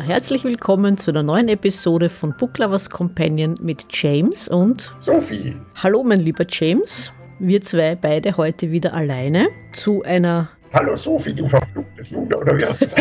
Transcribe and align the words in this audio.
Herzlich 0.00 0.44
willkommen 0.44 0.96
zu 0.96 1.10
einer 1.10 1.22
neuen 1.22 1.48
Episode 1.48 2.08
von 2.08 2.34
Book 2.34 2.56
Lovers 2.58 2.88
Companion 2.88 3.54
mit 3.60 3.84
James 3.90 4.48
und 4.48 4.96
Sophie. 5.00 5.54
Hallo, 5.82 6.02
mein 6.02 6.20
lieber 6.20 6.46
James. 6.48 7.12
Wir 7.38 7.62
zwei 7.62 7.94
beide 7.96 8.36
heute 8.36 8.70
wieder 8.70 8.94
alleine 8.94 9.48
zu 9.72 10.02
einer. 10.02 10.48
Hallo 10.72 10.96
Sophie, 10.96 11.34
du 11.34 11.46
verfluchtes 11.46 12.10
Luder, 12.12 12.38
oder 12.38 12.58
wie 12.58 12.64
hast 12.64 12.94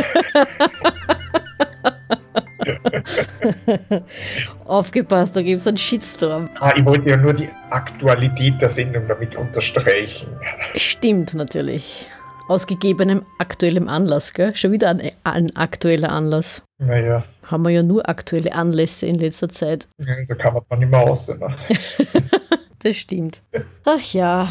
Aufgepasst, 4.66 5.36
da 5.36 5.42
gibt 5.42 5.62
es 5.62 5.68
einen 5.68 5.78
Shitstorm. 5.78 6.50
Ah, 6.60 6.74
ich 6.76 6.86
wollte 6.86 7.10
ja 7.10 7.18
nur 7.18 7.34
die 7.34 7.50
Aktualität 7.70 8.62
der 8.62 8.70
Sendung 8.70 9.08
damit 9.08 9.36
unterstreichen. 9.36 10.28
Stimmt 10.76 11.34
natürlich. 11.34 12.10
Aus 12.50 12.66
gegebenem 12.66 13.22
aktuellem 13.38 13.88
Anlass, 13.88 14.34
gell? 14.34 14.56
Schon 14.56 14.72
wieder 14.72 14.90
ein, 14.90 15.12
ein 15.24 15.56
aktueller 15.56 16.12
Anlass. 16.12 16.64
Naja. 16.80 17.24
Haben 17.44 17.64
wir 17.64 17.70
ja 17.70 17.84
nur 17.84 18.10
aktuelle 18.10 18.56
Anlässe 18.56 19.06
in 19.06 19.20
letzter 19.20 19.50
Zeit. 19.50 19.88
Da 20.00 20.34
kann 20.34 20.60
man 20.68 20.80
nicht 20.80 20.90
mehr 20.90 21.00
aus. 21.00 21.28
Ne? 21.28 21.38
das 22.80 22.96
stimmt. 22.96 23.44
Ach 23.86 24.02
ja, 24.14 24.50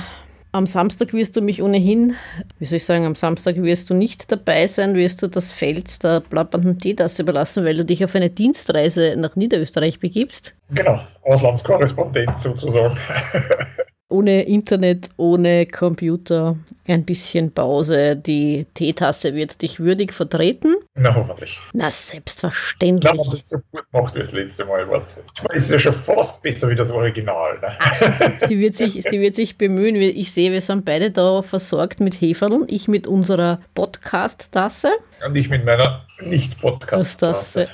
am 0.53 0.67
Samstag 0.67 1.13
wirst 1.13 1.37
du 1.37 1.41
mich 1.41 1.61
ohnehin, 1.61 2.15
wie 2.61 2.67
soll 2.67 2.77
ich 2.77 2.85
sagen, 2.85 3.05
am 3.05 3.17
Samstag 3.17 3.57
wirst 3.57 3.91
du 3.91 3.95
nicht 3.95 4.31
dabei 4.31 4.69
sein, 4.69 4.95
wirst 4.95 5.21
du 5.23 5.27
das 5.27 5.51
Feld 5.51 6.01
der 6.05 6.21
plappernden 6.21 6.79
Teetasse 6.79 7.23
überlassen, 7.23 7.65
weil 7.65 7.77
du 7.77 7.85
dich 7.85 8.05
auf 8.05 8.15
eine 8.15 8.31
Dienstreise 8.31 9.17
nach 9.19 9.35
Niederösterreich 9.35 9.99
begibst. 9.99 10.55
Genau, 10.71 11.01
Auslandskorrespondent 11.23 12.31
sozusagen. 12.41 12.97
ohne 14.09 14.43
Internet, 14.43 15.11
ohne 15.17 15.67
Computer, 15.67 16.57
ein 16.87 17.05
bisschen 17.05 17.53
Pause. 17.53 18.17
Die 18.17 18.67
Teetasse 18.75 19.35
wird 19.35 19.61
dich 19.61 19.81
würdig 19.81 20.15
vertreten. 20.15 20.77
Na, 20.95 21.15
hoffentlich. 21.15 21.59
Na, 21.75 21.91
selbstverständlich. 21.91 23.13
Na, 23.15 23.31
das 23.31 23.49
so 23.49 23.59
gut 23.71 23.85
macht 23.93 24.15
wie 24.15 24.21
das 24.21 24.33
letzte 24.33 24.65
Mal. 24.65 24.89
Was. 24.91 25.17
Ich 25.35 25.43
meine, 25.43 25.59
es 25.59 25.65
ist 25.65 25.71
ja 25.71 25.79
schon 25.79 25.95
fast 25.95 26.43
besser 26.43 26.71
wie 26.71 26.75
das 26.75 26.91
Original. 26.91 27.59
Ne? 27.61 27.77
Ach, 27.79 28.49
sie, 28.49 28.59
wird 28.59 28.77
sich, 28.77 29.03
sie 29.03 29.21
wird 29.21 29.37
sich 29.37 29.59
bemühen. 29.59 29.97
Ich 29.97 30.33
sehe, 30.33 30.53
wir 30.53 30.63
sind 30.63 30.85
beide 30.85 31.11
da 31.11 31.43
versorgt 31.43 32.01
mit 32.01 32.21
Heferln. 32.21 32.65
Ich 32.69 32.89
mit 32.89 33.07
unserer 33.07 33.61
Podcast-Tasse. 33.75 34.91
Und 35.27 35.37
ich 35.37 35.51
mit 35.51 35.65
meiner 35.65 36.07
Nicht-Podcast-Tasse. 36.21 37.69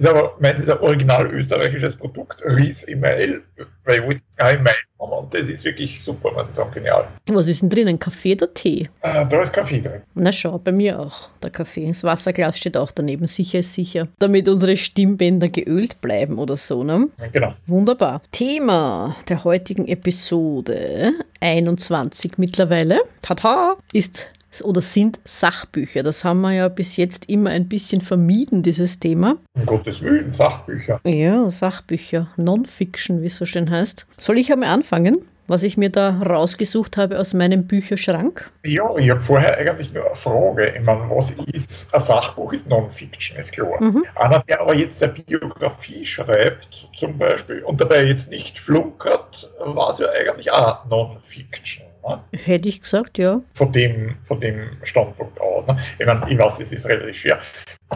Ist 0.00 0.08
aber, 0.08 0.34
meins 0.40 0.60
ist 0.60 0.70
ein 0.70 0.78
original 0.78 1.26
österreichisches 1.26 1.94
Produkt, 1.94 2.42
Ries 2.44 2.86
Email, 2.88 3.42
weil 3.84 4.02
ich 4.10 4.20
kein 4.36 4.60
Email 4.60 4.74
haben 4.98 5.12
und 5.12 5.34
das 5.34 5.48
ist 5.48 5.62
wirklich 5.64 6.02
super, 6.02 6.32
muss 6.32 6.48
ich 6.48 6.54
sagen, 6.54 6.70
genial. 6.72 7.06
Was 7.26 7.46
ist 7.46 7.60
denn 7.60 7.68
drin, 7.68 7.88
ein 7.88 7.98
Kaffee 7.98 8.32
oder 8.34 8.52
Tee? 8.52 8.88
Äh, 9.02 9.26
da 9.26 9.42
ist 9.42 9.52
Kaffee 9.52 9.80
drin. 9.80 10.00
Na 10.14 10.32
schau, 10.32 10.58
bei 10.58 10.72
mir 10.72 10.98
auch, 10.98 11.28
der 11.42 11.50
Kaffee. 11.50 11.86
Das 11.86 12.02
Wasserglas 12.02 12.56
steht 12.58 12.76
auch 12.78 12.90
daneben, 12.90 13.26
sicher 13.26 13.58
ist 13.58 13.74
sicher. 13.74 14.06
Damit 14.18 14.48
unsere 14.48 14.76
Stimmbänder 14.76 15.48
geölt 15.48 16.00
bleiben 16.00 16.38
oder 16.38 16.56
so, 16.56 16.82
ne? 16.82 17.08
Genau. 17.32 17.54
Wunderbar. 17.66 18.22
Thema 18.32 19.16
der 19.28 19.44
heutigen 19.44 19.86
Episode 19.86 21.12
21 21.40 22.38
mittlerweile, 22.38 23.00
tata, 23.20 23.76
ist 23.92 24.28
oder 24.62 24.80
sind 24.80 25.20
Sachbücher. 25.24 26.02
Das 26.02 26.24
haben 26.24 26.40
wir 26.40 26.52
ja 26.52 26.68
bis 26.68 26.96
jetzt 26.96 27.28
immer 27.28 27.50
ein 27.50 27.68
bisschen 27.68 28.00
vermieden, 28.00 28.62
dieses 28.62 28.98
Thema. 28.98 29.36
Um 29.54 29.66
Gottes 29.66 30.00
Willen, 30.00 30.32
Sachbücher. 30.32 31.00
Ja, 31.04 31.48
Sachbücher, 31.50 32.28
Non-Fiction, 32.36 33.22
wie 33.22 33.26
es 33.26 33.36
so 33.36 33.46
schön 33.46 33.70
heißt. 33.70 34.06
Soll 34.18 34.38
ich 34.38 34.52
einmal 34.52 34.70
anfangen? 34.70 35.24
was 35.50 35.64
ich 35.64 35.76
mir 35.76 35.90
da 35.90 36.10
rausgesucht 36.10 36.96
habe 36.96 37.18
aus 37.18 37.34
meinem 37.34 37.66
Bücherschrank? 37.66 38.48
Ja, 38.62 38.96
ich 38.96 39.10
habe 39.10 39.20
vorher 39.20 39.58
eigentlich 39.58 39.92
nur 39.92 40.06
eine 40.06 40.14
Frage. 40.14 40.74
Ich 40.78 40.82
meine, 40.84 41.10
was 41.10 41.32
ist 41.52 41.92
ein 41.92 42.00
Sachbuch? 42.00 42.52
Ist 42.52 42.68
Non-Fiction, 42.68 43.36
ist 43.36 43.50
klar. 43.50 43.82
Mhm. 43.82 44.04
Einer, 44.14 44.44
der 44.46 44.60
aber 44.60 44.76
jetzt 44.76 45.02
eine 45.02 45.12
Biografie 45.12 46.06
schreibt, 46.06 46.86
zum 46.96 47.18
Beispiel, 47.18 47.64
und 47.64 47.80
dabei 47.80 48.04
jetzt 48.04 48.30
nicht 48.30 48.60
flunkert, 48.60 49.50
war 49.58 49.90
es 49.90 49.98
ja 49.98 50.06
eigentlich 50.10 50.52
auch 50.52 50.84
Non-Fiction. 50.84 51.89
Ne? 52.06 52.20
Hätte 52.44 52.68
ich 52.68 52.80
gesagt, 52.80 53.18
ja. 53.18 53.40
Von 53.54 53.72
dem, 53.72 54.16
von 54.22 54.40
dem 54.40 54.70
Standpunkt 54.84 55.40
aus. 55.40 55.66
Ne? 55.66 55.78
Ich 55.98 56.06
meine, 56.06 56.30
ich 56.30 56.38
weiß, 56.38 56.60
es 56.60 56.72
ist 56.72 56.86
relativ 56.86 57.16
schwer. 57.16 57.40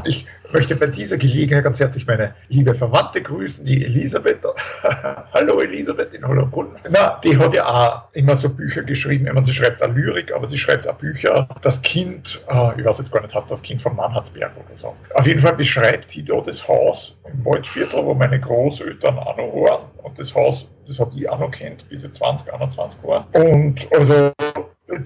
Ich 0.06 0.26
möchte 0.53 0.76
bei 0.76 0.87
dieser 0.87 1.16
Gelegenheit 1.16 1.65
ganz 1.65 1.81
herzlich 1.81 2.06
meine 2.06 2.34
liebe 2.48 2.75
Verwandte 2.75 3.22
grüßen, 3.22 3.65
die 3.65 3.84
Elisabeth. 3.84 4.38
Hallo 5.32 5.60
Elisabeth 5.60 6.12
in 6.15 6.26
Hollerbrunn. 6.26 6.69
Na, 6.91 7.19
die 7.25 7.37
hat 7.37 7.54
ja 7.54 7.66
auch 7.66 8.03
immer 8.12 8.37
so 8.37 8.48
Bücher 8.48 8.82
geschrieben. 8.82 9.26
Ich 9.26 9.32
meine, 9.32 9.47
sie 9.47 9.54
schreibt 9.54 9.82
auch 9.82 9.93
Lyrik, 9.94 10.32
aber 10.32 10.47
sie 10.47 10.59
schreibt 10.59 10.87
auch 10.87 10.97
Bücher. 10.97 11.48
Das 11.62 11.81
Kind, 11.82 12.41
oh, 12.48 12.72
ich 12.76 12.84
weiß 12.84 12.98
jetzt 12.98 13.10
gar 13.10 13.22
nicht, 13.22 13.34
heißt 13.34 13.50
das 13.50 13.62
Kind 13.62 13.81
von 13.81 13.97
Mannhardsberg 13.97 14.53
oder 14.56 14.78
so. 14.81 14.94
Auf 15.14 15.26
jeden 15.26 15.41
Fall 15.41 15.54
beschreibt 15.54 16.10
sie 16.10 16.25
da 16.25 16.41
das 16.41 16.66
Haus 16.69 17.16
im 17.32 17.44
Waldviertel, 17.44 18.04
wo 18.04 18.14
meine 18.14 18.38
Großeltern 18.38 19.19
auch 19.19 19.37
noch 19.37 19.53
waren. 19.54 19.82
Und 20.03 20.19
das 20.19 20.34
Haus, 20.34 20.66
das 20.87 20.98
hat 20.98 21.09
ich 21.16 21.28
auch 21.28 21.38
noch 21.38 21.50
kennt, 21.50 21.88
bis 21.88 22.04
ich 22.04 22.12
20, 22.12 22.53
21 22.53 23.00
war. 23.03 23.26
Und 23.32 23.87
also 23.93 24.32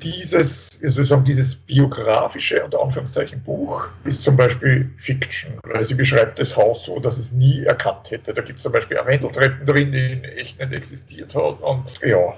dieses, 0.02 0.68
sozusagen 0.82 1.24
dieses 1.24 1.54
biografische, 1.54 2.64
unter 2.64 2.82
Anführungszeichen, 2.82 3.42
Buch 3.42 3.86
ist 4.04 4.22
zum 4.22 4.36
Beispiel 4.36 4.90
Fiction, 4.98 5.54
weil 5.64 5.84
sie 5.84 5.94
beschreibt 5.94 6.38
das 6.38 6.56
Haus 6.56 6.84
so, 6.84 6.98
dass 6.98 7.16
es 7.18 7.32
nie 7.32 7.64
erkannt 7.64 8.10
hätte. 8.10 8.32
Da 8.34 8.42
gibt 8.42 8.58
es 8.58 8.62
zum 8.62 8.72
Beispiel 8.72 8.98
eine 8.98 9.08
Wendeltreppen 9.08 9.66
drin, 9.66 9.92
die 9.92 10.12
in 10.12 10.24
echt 10.24 10.58
nicht 10.58 10.72
existiert 10.72 11.34
hat. 11.34 11.60
Und 11.60 11.84
ja, 12.02 12.34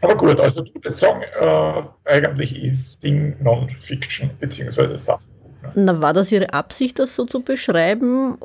aber 0.00 0.16
gut, 0.16 0.38
also 0.38 0.64
würdest 0.72 1.00
sagen, 1.00 1.22
äh, 1.40 1.82
eigentlich 2.04 2.62
ist 2.62 3.02
Ding 3.02 3.36
Non-Fiction, 3.42 4.30
beziehungsweise 4.38 4.98
Sachbuch. 4.98 5.50
Ne? 5.62 5.72
Na, 5.74 6.00
war 6.02 6.12
das 6.12 6.30
Ihre 6.30 6.52
Absicht, 6.52 6.98
das 6.98 7.14
so 7.14 7.24
zu 7.24 7.40
beschreiben, 7.40 8.36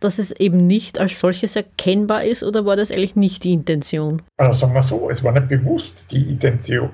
dass 0.00 0.18
es 0.18 0.32
eben 0.32 0.66
nicht 0.66 0.98
als 0.98 1.18
solches 1.18 1.56
erkennbar 1.56 2.24
ist, 2.24 2.42
oder 2.42 2.66
war 2.66 2.76
das 2.76 2.90
eigentlich 2.90 3.16
nicht 3.16 3.44
die 3.44 3.52
Intention? 3.52 4.22
Also 4.36 4.60
sagen 4.60 4.74
wir 4.74 4.82
so, 4.82 5.10
es 5.10 5.24
war 5.24 5.32
nicht 5.32 5.48
bewusst 5.48 5.94
die 6.10 6.22
Intention, 6.22 6.90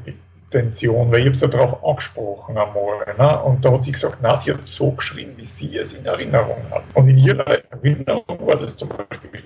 Intention, 0.51 1.11
weil 1.11 1.21
ich 1.21 1.27
habe 1.27 1.37
sie 1.37 1.49
darauf 1.49 1.85
angesprochen 1.85 2.57
einmal. 2.57 3.15
Ne? 3.19 3.43
Und 3.43 3.65
da 3.65 3.73
hat 3.73 3.85
sie 3.85 3.93
gesagt, 3.93 4.19
na, 4.23 4.37
sie 4.37 4.53
hat 4.53 4.61
so 4.67 4.91
geschrieben, 4.93 5.33
wie 5.37 5.47
sie 5.47 5.77
es 5.77 5.95
in 5.95 6.05
Erinnerung 6.07 6.63
hat. 6.71 6.85
Und 6.95 7.09
in 7.09 7.19
ihrer 7.19 7.47
Erinnerung 7.71 8.47
war 8.47 8.57
das 8.57 8.77
zum 8.77 8.89
Beispiel 8.89 9.43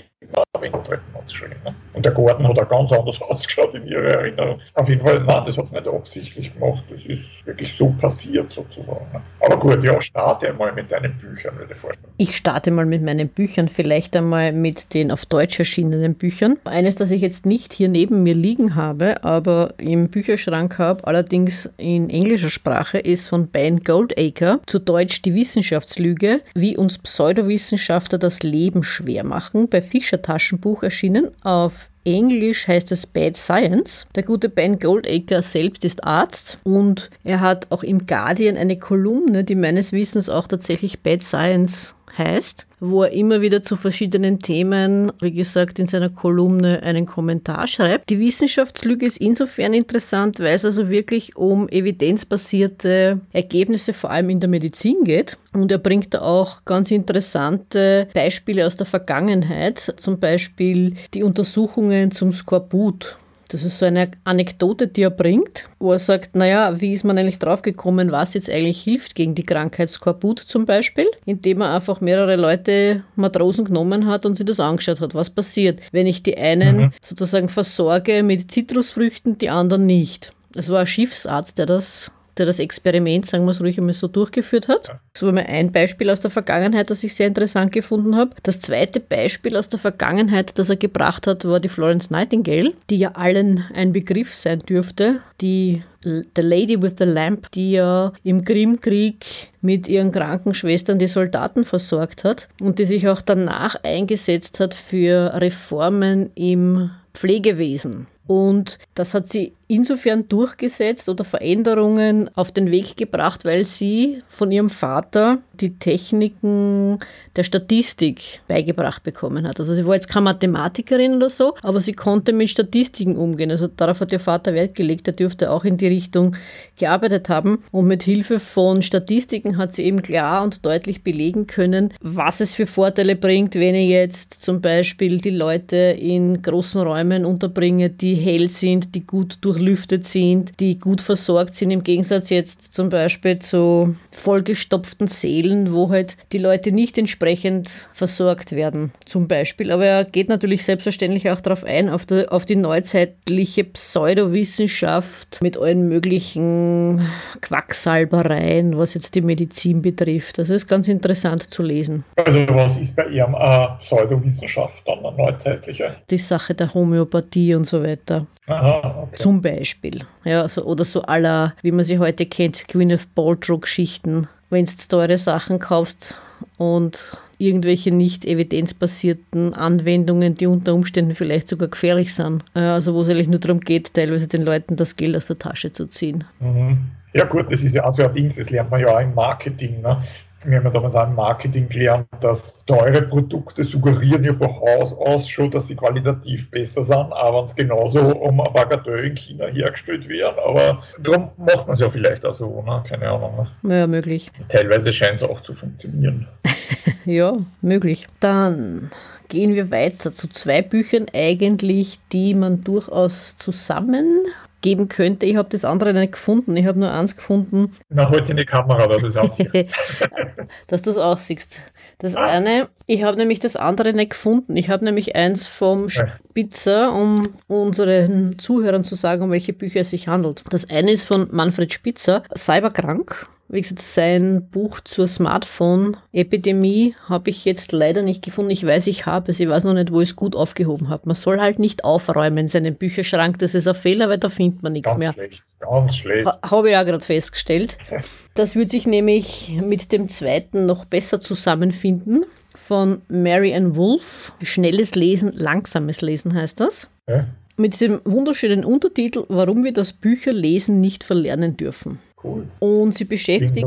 Wintertreppen 0.61 1.17
anzuschreiben. 1.17 1.57
Ne? 1.65 1.75
Und 1.95 2.05
der 2.05 2.13
Garten 2.13 2.47
hat 2.47 2.59
auch 2.59 2.69
ganz 2.69 2.93
anders 2.93 3.21
ausgeschaut 3.29 3.75
in 3.75 3.87
ihrer 3.87 4.05
Erinnerung. 4.05 4.61
Auf 4.75 4.89
jeden 4.89 5.03
Fall, 5.03 5.21
nein, 5.21 5.45
das 5.47 5.57
hat 5.57 5.69
sie 5.69 5.75
nicht 5.75 5.89
absichtlich 5.89 6.55
gemacht. 6.55 6.83
Das 6.89 7.01
ist 7.05 7.25
wirklich 7.45 7.77
so 7.77 7.89
passiert 8.01 8.51
sozusagen. 8.53 9.07
Ne? 9.13 9.21
Aber 9.41 9.59
gut, 9.59 9.83
ja, 9.83 10.01
starte 10.01 10.49
einmal 10.49 10.73
mit 10.73 10.91
deinen 10.91 11.17
Büchern, 11.19 11.57
würde 11.59 11.73
ich 11.73 11.79
vorstellen. 11.79 12.13
Ich 12.19 12.37
starte 12.37 12.71
mal 12.71 12.87
mit 12.87 13.03
meinen 13.03 13.29
Büchern, 13.29 13.69
vielleicht 13.69 14.17
einmal 14.17 14.53
mit 14.53 14.95
den 14.95 15.11
auf 15.11 15.27
Deutsch 15.27 15.59
erschienenen 15.59 16.15
Büchern. 16.15 16.57
Eines, 16.65 16.95
das 16.95 17.11
ich 17.11 17.21
jetzt 17.21 17.47
nicht 17.47 17.73
hier 17.73 17.89
neben 17.89 18.23
mir 18.23 18.35
liegen 18.35 18.75
habe, 18.75 19.25
aber 19.25 19.75
im 19.79 20.09
Bücherschrank 20.09 20.79
habe, 20.79 21.07
allerdings 21.07 21.71
in 21.77 22.11
englischer 22.11 22.51
Sprache, 22.51 22.99
ist 22.99 23.29
von 23.29 23.49
Ben 23.49 23.81
Goldacre, 23.81 24.61
zu 24.67 24.79
Deutsch 24.79 25.23
Die 25.23 25.35
Wissenschaftslüge, 25.35 26.41
wie 26.55 26.77
uns 26.77 26.99
Pseudowissenschaftler 26.99 28.19
das 28.19 28.43
Leben 28.43 28.83
schwer 28.83 29.25
machen, 29.25 29.69
bei 29.69 29.81
Fischer 30.09 30.23
Taschenbuch 30.23 30.83
erschienen. 30.83 31.29
Auf 31.43 31.91
Englisch 32.05 32.67
heißt 32.67 32.91
es 32.93 33.05
Bad 33.05 33.37
Science. 33.37 34.07
Der 34.15 34.23
gute 34.23 34.49
Ben 34.49 34.79
Goldacre 34.79 35.43
selbst 35.43 35.85
ist 35.85 36.03
Arzt 36.05 36.57
und 36.65 37.11
er 37.25 37.41
hat 37.41 37.67
auch 37.69 37.83
im 37.83 38.07
Guardian 38.07 38.57
eine 38.57 38.79
Kolumne, 38.79 39.45
die 39.45 39.55
meines 39.55 39.93
Wissens 39.93 40.31
auch 40.31 40.47
tatsächlich 40.47 41.01
Bad 41.03 41.23
Science 41.23 41.95
heißt, 42.19 42.67
wo 42.81 43.05
er 43.05 43.13
immer 43.13 43.41
wieder 43.41 43.63
zu 43.63 43.77
verschiedenen 43.77 44.39
Themen, 44.41 45.13
wie 45.21 45.33
gesagt, 45.33 45.79
in 45.79 45.87
seiner 45.87 46.11
Kolumne 46.11 46.83
einen 46.83 47.07
Kommentar 47.07 47.67
schreibt. 47.67 48.11
Die 48.11 48.19
Wissenschaftslüge 48.19 49.07
ist 49.07 49.17
insofern 49.19 49.75
interessant, 49.75 50.41
weil 50.41 50.55
es 50.55 50.65
also 50.65 50.91
wirklich 50.91 51.37
um 51.37 51.69
evidenzbasierte 51.69 53.21
Ergebnisse 53.33 53.95
vor 53.95 54.11
allem 54.11 54.31
in 54.31 54.41
der 54.41 54.49
Medizin 54.49 55.05
geht. 55.05 55.39
Und 55.53 55.73
er 55.73 55.79
bringt 55.79 56.15
da 56.15 56.21
auch 56.23 56.65
ganz 56.65 56.91
interessante 56.91 58.09
Beispiele 58.15 58.67
aus 58.67 58.77
der 58.77 58.87
Vergangenheit, 58.87 59.95
zum 59.97 60.19
Beispiel 60.19 60.95
die 61.15 61.23
Untersuchungen 61.23 62.11
zum 62.11 62.33
Skorbut. 62.33 63.19
Das 63.49 63.63
ist 63.63 63.79
so 63.79 63.87
eine 63.87 64.11
Anekdote, 64.25 64.89
die 64.89 65.03
er 65.03 65.11
bringt, 65.11 65.65
wo 65.79 65.93
er 65.93 65.99
sagt, 65.99 66.37
naja, 66.37 66.81
wie 66.81 66.93
ist 66.93 67.05
man 67.05 67.17
eigentlich 67.17 67.39
draufgekommen, 67.39 68.13
was 68.13 68.35
jetzt 68.35 68.51
eigentlich 68.51 68.83
hilft 68.83 69.15
gegen 69.15 69.35
die 69.35 69.45
Krankheit 69.45 69.91
Skorbut 69.91 70.39
zum 70.39 70.67
Beispiel, 70.67 71.07
indem 71.25 71.63
er 71.63 71.75
einfach 71.75 72.03
mehrere 72.03 72.37
Leute 72.37 73.05
Matrosen 73.17 73.65
genommen 73.65 74.07
hat 74.07 74.27
und 74.27 74.37
sich 74.37 74.45
das 74.45 74.61
angeschaut 74.61 75.01
hat, 75.01 75.15
was 75.15 75.31
passiert, 75.31 75.81
wenn 75.93 76.07
ich 76.07 76.23
die 76.23 76.37
einen 76.37 76.77
mhm. 76.77 76.93
sozusagen 77.03 77.49
versorge 77.49 78.23
mit 78.23 78.53
Zitrusfrüchten, 78.53 79.39
die 79.39 79.49
anderen 79.49 79.87
nicht. 79.87 80.31
Es 80.55 80.69
war 80.69 80.81
ein 80.81 80.87
Schiffsarzt, 80.87 81.59
der 81.59 81.67
das 81.67 82.11
der 82.39 82.47
das 82.47 82.59
Experiment, 82.59 83.27
sagen 83.27 83.45
wir 83.45 83.51
es 83.51 83.61
ruhig 83.61 83.79
einmal 83.79 83.93
so, 83.93 84.09
durchgeführt 84.09 84.69
hat. 84.69 84.99
Das 85.13 85.23
war 85.23 85.33
mal 85.33 85.47
ein 85.47 85.73
Beispiel 85.73 86.11
aus 86.11 86.21
der 86.21 86.31
Vergangenheit, 86.31 86.91
das 86.91 87.03
ich 87.05 87.15
sehr 87.15 87.27
interessant 87.27 87.73
gefunden 87.73 88.17
habe. 88.17 88.37
Das 88.43 88.61
zweite 88.61 89.01
Beispiel 89.01 89.57
aus 89.57 89.69
der 89.69 89.79
Vergangenheit, 89.79 90.59
das 90.59 90.71
er 90.71 90.77
gebracht 90.77 91.27
hat, 91.27 91.45
war 91.45 91.61
die 91.61 91.69
Florence 91.69 92.11
Nightingale, 92.11 92.73
die 92.91 92.99
ja 92.99 93.13
allen 93.13 93.65
ein 93.75 93.93
Begriff 93.93 94.35
sein 94.35 94.61
dürfte. 94.61 95.21
Die 95.41 95.83
The 96.03 96.43
Lady 96.43 96.81
with 96.81 96.95
the 96.99 97.05
Lamp, 97.05 97.51
die 97.53 97.73
ja 97.73 98.13
im 98.23 98.45
Krimkrieg 98.45 99.27
mit 99.61 99.89
ihren 99.89 100.13
Krankenschwestern 100.13 100.99
die 100.99 101.09
Soldaten 101.09 101.65
versorgt 101.65 102.23
hat 102.23 102.49
und 102.61 102.79
die 102.79 102.87
sich 102.87 103.09
auch 103.09 103.21
danach 103.21 103.75
eingesetzt 103.83 104.61
hat 104.61 104.75
für 104.75 105.33
Reformen 105.35 106.31
im 106.37 106.91
Pflegewesen. 107.15 108.07
Und 108.29 108.79
das 108.95 109.15
hat 109.15 109.29
sie 109.29 109.55
insofern 109.69 110.29
durchgesetzt 110.29 111.09
oder 111.09 111.25
Veränderungen 111.25 112.31
auf 112.35 112.53
den 112.53 112.71
Weg 112.71 112.97
gebracht, 112.97 113.45
weil 113.45 113.67
sie 113.67 114.23
von 114.29 114.51
ihrem 114.51 114.71
Vater 114.71 115.39
die 115.61 115.79
Techniken 115.79 116.99
der 117.37 117.45
Statistik 117.45 118.41
beigebracht 118.49 119.03
bekommen 119.03 119.47
hat. 119.47 119.61
Also 119.61 119.75
sie 119.75 119.87
war 119.87 119.95
jetzt 119.95 120.09
keine 120.09 120.25
Mathematikerin 120.25 121.15
oder 121.15 121.31
so, 121.31 121.55
aber 121.63 121.81
sie 121.81 121.93
konnte 121.93 122.33
mit 122.33 122.49
Statistiken 122.49 123.17
umgehen. 123.17 123.51
Also 123.51 123.67
darauf 123.67 124.01
hat 124.01 124.13
ihr 124.13 124.21
Vater 124.21 124.55
Wert 124.55 124.75
gelegt, 124.75 125.07
er 125.07 125.13
dürfte 125.13 125.51
auch 125.51 125.65
in 125.65 125.77
die 125.77 125.89
Richtung 125.89 126.35
gearbeitet 126.79 127.29
haben. 127.29 127.63
Und 127.71 127.87
mit 127.87 128.03
Hilfe 128.03 128.41
von 128.41 128.83
Statistiken 128.83 129.59
hat 129.59 129.75
sie 129.75 129.85
eben 129.85 130.03
klar 130.03 130.43
und 130.43 130.65
deutlich 130.65 131.03
belegen 131.03 131.47
können, 131.47 131.93
was 132.01 132.41
es 132.41 132.55
für 132.55 132.67
Vorteile 132.67 133.17
bringt, 133.17 133.55
wenn 133.55 133.75
ich 133.75 133.91
jetzt 133.91 134.43
zum 134.43 134.61
Beispiel 134.61 135.19
die 135.19 135.31
Leute 135.31 135.77
in 135.77 136.41
großen 136.41 136.81
Räumen 136.81 137.27
unterbringe, 137.27 137.91
die 137.91 138.15
hell 138.19 138.51
sind, 138.51 138.95
die 138.95 139.07
gut 139.07 139.39
durchlüftet 139.41 140.07
sind, 140.07 140.53
die 140.61 140.79
gut 140.79 141.01
versorgt 141.01 141.55
sind, 141.55 141.71
im 141.71 141.83
Gegensatz 141.83 142.31
jetzt 142.31 142.75
zum 142.75 142.89
Beispiel 142.89 143.39
zu 143.39 143.97
vollgestopften 144.11 145.07
Sälen, 145.07 145.73
wo 145.73 145.91
halt 145.91 146.17
die 146.33 146.39
Leute 146.39 146.73
nicht 146.73 146.99
entsprechend 146.99 147.69
versorgt 147.95 148.53
werden, 148.53 148.93
zum 149.07 149.29
Beispiel. 149.29 149.71
Aber 149.73 149.87
er 149.87 150.05
geht 150.05 150.29
natürlich 150.29 150.65
selbstverständlich 150.65 151.31
auch 151.31 151.41
darauf 151.41 151.65
ein, 151.65 151.89
auf, 151.89 152.07
der, 152.07 152.33
auf 152.33 152.45
die 152.45 152.57
neuzeitliche 152.57 153.65
Pseudowissenschaft 153.65 155.41
mit 155.41 155.57
allen 155.57 155.89
möglichen 155.89 157.07
Quacksalbereien, 157.41 158.77
was 158.77 158.95
jetzt 158.95 159.15
die 159.15 159.23
Medizin 159.23 159.83
betrifft. 159.83 160.39
Das 160.39 160.51
ist 160.51 160.67
ganz 160.67 160.89
interessant 160.89 161.51
zu 161.51 161.63
lesen. 161.63 162.05
Also 162.17 162.47
was 162.49 162.77
ist 162.79 162.97
bei 162.97 163.07
ihm 163.07 163.35
äh, 163.39 163.69
Pseudowissenschaft 163.81 164.83
dann 164.87 165.05
eine 165.05 165.17
neuzeitliche? 165.17 165.97
Die 166.11 166.19
Sache 166.19 166.55
der 166.55 166.73
Homöopathie 166.75 167.55
und 167.55 167.67
so 167.67 167.83
weiter. 167.83 168.08
Aha, 168.47 169.03
okay. 169.03 169.17
Zum 169.23 169.43
Beispiel. 169.43 170.05
Ja, 170.25 170.49
so, 170.49 170.65
oder 170.65 170.85
so 170.85 171.03
aller, 171.03 171.55
wie 171.63 171.73
man 171.73 171.85
sie 171.85 171.99
heute 171.99 172.27
kennt, 172.27 172.67
Gwyneth 172.69 173.15
Paltrow-Geschichten. 173.15 174.29
Wenn 174.51 174.65
du 174.65 174.73
teure 174.89 175.19
Sachen 175.19 175.59
kaufst 175.59 176.15
und 176.57 177.17
irgendwelche 177.39 177.95
nicht 177.95 178.25
evidenzbasierten 178.25 179.55
Anwendungen, 179.55 180.35
die 180.35 180.47
unter 180.47 180.75
Umständen 180.75 181.15
vielleicht 181.15 181.49
sogar 181.49 181.69
gefährlich 181.69 182.15
sind. 182.15 182.45
Äh, 182.55 182.61
also 182.61 182.95
wo 182.95 183.03
es 183.03 183.09
eigentlich 183.09 183.29
nur 183.29 183.39
darum 183.39 183.61
geht, 183.61 183.95
teilweise 183.95 184.27
den 184.27 184.43
Leuten 184.43 184.77
das 184.77 184.97
Geld 184.97 185.17
aus 185.17 185.27
der 185.27 185.39
Tasche 185.39 185.73
zu 185.73 185.87
ziehen. 185.87 186.25
Mhm. 186.41 186.79
Ja 187.15 187.25
gut, 187.25 187.51
das 187.51 187.63
ist 187.63 187.75
ja 187.75 187.85
also 187.85 188.05
ein 188.05 188.13
Ding, 188.13 188.33
das 188.37 188.51
lernt 188.51 188.71
man 188.71 188.81
ja 188.81 188.89
auch 188.89 189.01
im 189.01 189.15
Marketing. 189.15 189.81
Ne? 189.81 190.03
Wir 190.45 190.63
haben 190.63 190.73
damals 190.73 190.95
auch 190.95 191.07
im 191.07 191.15
Marketing 191.15 191.69
gelernt, 191.69 192.07
dass 192.21 192.65
teure 192.67 193.03
Produkte 193.03 193.65
suggerieren 193.65 194.25
ja 194.25 194.35
von 194.35 194.49
Haus 194.49 194.93
aus 194.93 195.29
schon, 195.29 195.51
dass 195.51 195.67
sie 195.67 195.75
qualitativ 195.75 196.51
besser 196.51 196.85
sind, 196.85 197.13
aber 197.13 197.39
wenn 197.39 197.45
es 197.47 197.55
genauso 197.55 198.01
um 198.01 198.41
ein 198.41 198.53
Bagatell 198.53 199.07
in 199.07 199.17
China 199.17 199.47
hergestellt 199.47 200.09
werden. 200.09 200.37
Aber 200.45 200.83
darum 201.03 201.31
macht 201.37 201.67
man 201.67 201.75
es 201.75 201.81
ja 201.81 201.89
vielleicht 201.89 202.25
auch 202.25 202.35
so, 202.35 202.63
ne? 202.63 202.85
keine 202.89 203.09
Ahnung. 203.09 203.49
Ne? 203.63 203.81
Ja, 203.81 203.87
möglich. 203.87 204.31
Teilweise 204.49 204.93
scheint 204.93 205.17
es 205.17 205.29
auch 205.29 205.43
zu 205.43 205.55
funktionieren. 205.55 206.29
ja, 207.05 207.37
möglich. 207.61 208.07
Dann 208.21 208.91
gehen 209.29 209.55
wir 209.55 209.71
weiter 209.71 210.15
zu 210.15 210.29
zwei 210.29 210.63
Büchern 210.63 211.07
eigentlich, 211.13 211.99
die 212.13 212.35
man 212.35 212.63
durchaus 212.63 213.37
zusammen 213.37 214.25
geben 214.61 214.89
könnte. 214.89 215.27
Ich 215.27 215.37
habe 215.37 215.49
das 215.51 215.65
andere 215.65 215.93
nicht 215.93 216.13
gefunden. 216.13 216.57
Ich 216.57 216.67
habe 216.67 216.79
nur 216.79 216.93
eins 216.93 217.17
gefunden. 217.17 217.73
Na, 217.89 218.09
halt 218.09 218.29
in 218.29 218.37
die 218.37 218.45
Kamera, 218.45 218.87
dass 218.87 219.03
es 219.03 219.17
aussieht. 219.17 219.51
dass 220.67 220.83
du 220.83 220.91
es 220.91 220.97
auch 220.97 221.19
siehst. 221.19 221.61
Das 221.99 222.15
ah. 222.15 222.25
eine, 222.25 222.69
ich 222.87 223.03
habe 223.03 223.17
nämlich 223.17 223.41
das 223.41 223.57
andere 223.57 223.93
nicht 223.93 224.11
gefunden. 224.11 224.57
Ich 224.57 224.69
habe 224.71 224.85
nämlich 224.85 225.17
eins 225.17 225.47
vom 225.47 225.89
Spitzer, 225.89 226.93
um 226.93 227.29
unseren 227.47 228.39
Zuhörern 228.39 228.85
zu 228.85 228.95
sagen, 228.95 229.23
um 229.23 229.31
welche 229.31 229.53
Bücher 229.53 229.81
es 229.81 229.91
sich 229.91 230.09
handelt. 230.09 230.45
Das 230.51 230.71
eine 230.71 230.93
ist 230.93 231.07
von 231.07 231.29
Manfred 231.31 231.73
Spitzer, 231.73 232.23
Cyberkrank. 232.37 233.27
Wie 233.51 233.63
gesagt, 233.63 233.81
sein 233.81 234.47
Buch 234.51 234.81
zur 234.81 235.09
Smartphone-Epidemie 235.09 236.95
habe 237.09 237.31
ich 237.31 237.47
jetzt 237.47 237.73
leider 237.73 238.03
nicht 238.03 238.23
gefunden. 238.23 238.51
Ich 238.51 238.67
weiß, 238.67 238.87
ich 238.89 239.07
habe 239.07 239.31
es, 239.31 239.41
ich 239.41 239.49
weiß 239.49 239.65
noch 239.65 239.73
nicht, 239.73 239.91
wo 239.91 240.03
ich 240.03 240.11
es 240.11 240.17
gut 240.17 240.37
aufgehoben 240.37 240.91
habe. 240.91 241.05
Man 241.07 241.15
soll 241.15 241.41
halt 241.41 241.59
nicht 241.59 241.83
aufräumen 241.83 242.37
in 242.37 242.49
seinem 242.49 242.75
Bücherschrank. 242.75 243.39
Das 243.39 243.55
ist 243.55 243.67
ein 243.67 243.75
Fehler, 243.75 244.11
weil 244.11 244.19
da 244.19 244.29
findet 244.29 244.63
man 244.63 244.75
nichts 244.75 244.89
ganz 244.89 244.99
mehr. 244.99 245.15
Schlecht, 245.15 245.45
ganz 245.61 245.97
schlecht. 245.97 246.27
Ha, 246.27 246.39
habe 246.43 246.71
ich 246.71 246.77
auch 246.77 246.85
gerade 246.85 247.05
festgestellt. 247.05 247.79
Das 248.35 248.55
wird 248.55 248.71
sich 248.71 248.87
nämlich 248.87 249.59
mit 249.61 249.91
dem 249.91 250.09
zweiten 250.09 250.65
noch 250.65 250.85
besser 250.85 251.21
zusammenfinden. 251.21 252.25
Von 252.55 253.03
Mary 253.09 253.55
Ann 253.55 253.75
Wolf. 253.75 254.33
Schnelles 254.43 254.95
Lesen, 254.95 255.33
langsames 255.33 256.03
Lesen 256.03 256.35
heißt 256.35 256.61
das. 256.61 256.89
Ja. 257.09 257.27
Mit 257.57 257.81
dem 257.81 258.01
wunderschönen 258.05 258.65
Untertitel, 258.65 259.25
warum 259.29 259.65
wir 259.65 259.73
das 259.73 259.93
Bücherlesen 259.93 260.81
nicht 260.81 261.03
verlernen 261.03 261.57
dürfen. 261.57 261.99
Cool. 262.23 262.49
Und 262.59 262.97
sie 262.97 263.05
beschäftigt. 263.05 263.67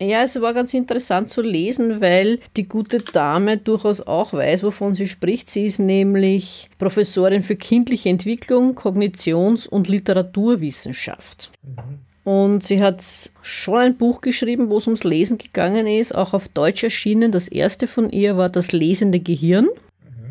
Ja, 0.00 0.22
es 0.22 0.40
war 0.40 0.54
ganz 0.54 0.72
interessant 0.72 1.28
zu 1.28 1.42
lesen, 1.42 2.00
weil 2.00 2.38
die 2.56 2.66
gute 2.66 3.00
Dame 3.00 3.58
durchaus 3.58 4.00
auch 4.00 4.32
weiß, 4.32 4.62
wovon 4.62 4.94
sie 4.94 5.06
spricht. 5.06 5.50
Sie 5.50 5.66
ist 5.66 5.78
nämlich 5.78 6.70
Professorin 6.78 7.42
für 7.42 7.56
kindliche 7.56 8.08
Entwicklung, 8.08 8.74
Kognitions- 8.74 9.68
und 9.68 9.88
Literaturwissenschaft. 9.88 11.50
Mhm. 11.62 11.98
Und 12.24 12.62
sie 12.62 12.80
hat 12.80 13.04
schon 13.42 13.78
ein 13.78 13.96
Buch 13.96 14.20
geschrieben, 14.20 14.70
wo 14.70 14.78
es 14.78 14.86
ums 14.86 15.02
Lesen 15.02 15.38
gegangen 15.38 15.86
ist, 15.86 16.14
auch 16.14 16.34
auf 16.34 16.48
Deutsch 16.48 16.84
erschienen. 16.84 17.32
Das 17.32 17.48
erste 17.48 17.88
von 17.88 18.10
ihr 18.10 18.36
war 18.36 18.48
Das 18.48 18.72
lesende 18.72 19.18
Gehirn 19.18 19.68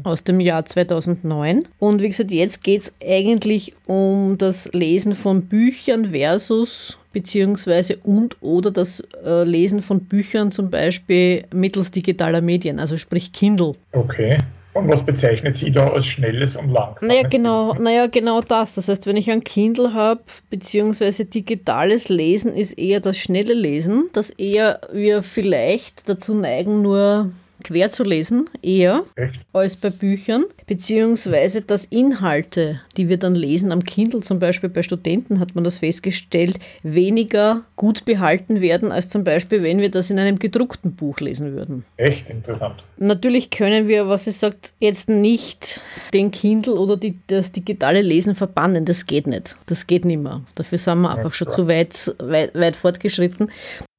aus 0.04 0.24
dem 0.24 0.40
Jahr 0.40 0.66
2009. 0.66 1.68
Und 1.80 2.02
wie 2.02 2.08
gesagt, 2.08 2.32
jetzt 2.32 2.64
geht 2.64 2.82
es 2.82 2.96
eigentlich 3.06 3.74
um 3.86 4.38
das 4.38 4.72
Lesen 4.74 5.16
von 5.16 5.44
Büchern 5.44 6.12
versus 6.12 6.98
beziehungsweise 7.12 7.98
und 8.04 8.38
oder 8.42 8.72
das 8.72 9.04
äh, 9.26 9.44
Lesen 9.44 9.82
von 9.82 10.02
Büchern 10.06 10.52
zum 10.52 10.70
Beispiel 10.70 11.46
mittels 11.54 11.92
digitaler 11.92 12.42
Medien, 12.42 12.80
also 12.80 12.98
sprich 12.98 13.32
Kindle. 13.32 13.74
Okay. 13.92 14.38
Und 14.74 14.88
was 14.88 15.06
bezeichnet 15.06 15.58
sie 15.58 15.70
da 15.70 15.88
als 15.88 16.06
schnelles 16.06 16.56
und 16.56 16.70
langsames? 16.70 17.02
Naja, 17.02 17.28
genau, 17.28 17.74
naja, 17.74 18.08
genau 18.08 18.40
das. 18.40 18.76
Das 18.76 18.88
heißt, 18.88 19.06
wenn 19.06 19.18
ich 19.18 19.30
ein 19.30 19.44
Kindle 19.44 19.94
habe, 19.94 20.22
beziehungsweise 20.50 21.26
digitales 21.26 22.08
Lesen 22.08 22.56
ist 22.56 22.78
eher 22.78 23.02
das 23.02 23.18
schnelle 23.18 23.54
Lesen, 23.54 24.10
das 24.14 24.30
eher 24.30 24.80
wir 24.94 25.24
vielleicht 25.24 26.08
dazu 26.08 26.34
neigen, 26.34 26.82
nur 26.82 27.32
quer 27.62 27.90
zu 27.90 28.04
lesen, 28.04 28.50
eher 28.62 29.04
Echt? 29.16 29.40
als 29.54 29.76
bei 29.76 29.90
Büchern, 29.90 30.46
beziehungsweise 30.68 31.62
dass 31.62 31.86
Inhalte, 31.86 32.82
die 32.98 33.10
wir 33.10 33.18
dann 33.18 33.36
lesen, 33.36 33.72
am 33.72 33.84
Kindle 33.84 34.22
zum 34.22 34.40
Beispiel 34.40 34.70
bei 34.70 34.84
Studenten 34.84 35.40
hat 35.40 35.56
man 35.56 35.64
das 35.64 35.80
festgestellt, 35.80 36.60
weniger 36.84 37.64
gut 37.76 38.06
behalten 38.06 38.62
werden, 38.62 38.92
als 38.92 39.10
zum 39.10 39.24
Beispiel, 39.24 39.64
wenn 39.64 39.80
wir 39.80 39.90
das 39.90 40.10
in 40.10 40.20
einem 40.20 40.40
gedruckten 40.40 40.94
Buch 40.94 41.20
lesen 41.20 41.54
würden. 41.54 41.86
Echt 41.98 42.30
interessant. 42.30 42.84
Natürlich 42.98 43.50
können 43.50 43.88
wir, 43.88 44.08
was 44.08 44.26
sie 44.26 44.32
sagt, 44.32 44.74
jetzt 44.80 45.10
nicht 45.10 45.82
den 46.14 46.32
Kindle 46.32 46.74
oder 46.74 46.98
die, 46.98 47.20
das 47.28 47.52
digitale 47.52 48.02
Lesen 48.02 48.36
verbannen. 48.36 48.86
Das 48.86 49.06
geht 49.06 49.28
nicht. 49.28 49.56
Das 49.68 49.88
geht 49.88 50.06
nicht 50.06 50.22
mehr. 50.22 50.42
Dafür 50.56 50.78
sind 50.78 51.02
wir 51.02 51.16
einfach 51.16 51.34
schon 51.34 51.52
zu 51.52 51.68
weit, 51.68 52.16
weit, 52.20 52.54
weit 52.54 52.76
fortgeschritten. 52.76 53.50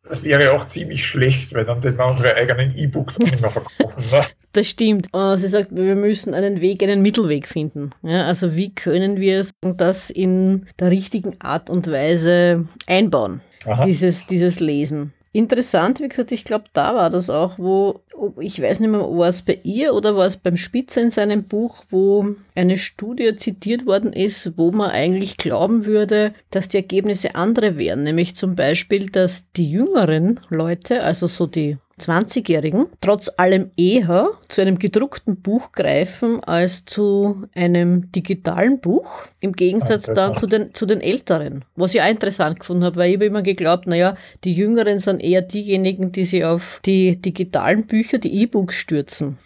Das 0.09 0.23
wäre 0.25 0.52
auch 0.52 0.66
ziemlich 0.66 1.06
schlecht, 1.06 1.54
weil 1.54 1.64
dann 1.64 1.82
wir 1.82 2.04
unsere 2.04 2.35
eigenen 2.35 2.76
E-Books 2.76 3.16
auch 3.16 3.25
nicht 3.25 3.40
mehr 3.40 3.50
verkaufen. 3.50 4.04
Ne? 4.11 4.25
Das 4.54 4.68
stimmt. 4.68 5.06
Äh, 5.14 5.38
sie 5.38 5.49
sagt, 5.49 5.75
wir 5.75 5.97
müssen 5.97 6.35
einen 6.35 6.61
Weg, 6.61 6.82
einen 6.82 7.00
Mittelweg 7.00 7.49
finden. 7.49 7.88
Ja, 8.02 8.26
also 8.26 8.54
wie 8.54 8.75
können 8.75 9.18
wir 9.18 9.47
das 9.62 10.11
in 10.11 10.66
der 10.78 10.90
richtigen 10.90 11.40
Art 11.40 11.71
und 11.71 11.90
Weise 11.90 12.66
einbauen, 12.87 13.40
dieses, 13.87 14.26
dieses 14.26 14.61
Lesen. 14.61 15.14
Interessant, 15.35 16.01
wie 16.01 16.09
gesagt, 16.09 16.31
ich 16.31 16.45
glaube, 16.45 16.67
da 16.75 16.95
war 16.95 17.09
das 17.09 17.31
auch, 17.31 17.59
wo, 17.59 18.03
ich 18.39 18.61
weiß 18.61 18.81
nicht 18.81 18.91
mehr, 18.91 19.01
war 19.01 19.29
es 19.29 19.41
bei 19.41 19.59
ihr 19.65 19.95
oder 19.95 20.15
war 20.15 20.27
es 20.27 20.37
beim 20.37 20.59
Spitzer 20.59 21.01
in 21.01 21.11
seinem 21.11 21.45
Buch, 21.45 21.85
wo 21.89 22.35
eine 22.55 22.77
Studie 22.77 23.35
zitiert 23.37 23.87
worden 23.87 24.12
ist, 24.12 24.59
wo 24.59 24.73
man 24.73 24.91
eigentlich 24.91 25.39
glauben 25.39 25.87
würde, 25.87 26.35
dass 26.51 26.69
die 26.69 26.77
Ergebnisse 26.77 27.35
andere 27.35 27.79
wären. 27.79 28.03
Nämlich 28.03 28.37
zum 28.37 28.57
Beispiel, 28.57 29.09
dass 29.09 29.51
die 29.53 29.71
jüngeren 29.71 30.39
Leute, 30.51 31.03
also 31.03 31.27
so 31.27 31.47
die 31.47 31.79
20-Jährigen 32.00 32.87
trotz 33.00 33.30
allem 33.37 33.70
eher 33.76 34.30
zu 34.49 34.61
einem 34.61 34.78
gedruckten 34.78 35.40
Buch 35.40 35.72
greifen 35.72 36.42
als 36.44 36.84
zu 36.84 37.44
einem 37.54 38.11
digitalen 38.12 38.80
Buch, 38.80 39.26
im 39.40 39.52
Gegensatz 39.52 40.06
dann 40.06 40.37
zu 40.37 40.46
den, 40.46 40.75
zu 40.75 40.87
den 40.87 41.00
Älteren. 41.00 41.64
Was 41.76 41.94
ich 41.94 42.02
auch 42.02 42.08
interessant 42.08 42.61
gefunden 42.61 42.84
habe, 42.84 42.96
weil 42.96 43.11
ich 43.11 43.16
habe 43.16 43.26
immer 43.26 43.42
geglaubt, 43.42 43.87
naja, 43.87 44.16
die 44.44 44.52
Jüngeren 44.52 44.99
sind 44.99 45.20
eher 45.20 45.42
diejenigen, 45.42 46.12
die 46.12 46.25
sich 46.25 46.44
auf 46.44 46.80
die 46.84 47.20
digitalen 47.20 47.87
Bücher, 47.87 48.18
die 48.18 48.42
E-Books 48.42 48.76
stürzen. 48.76 49.38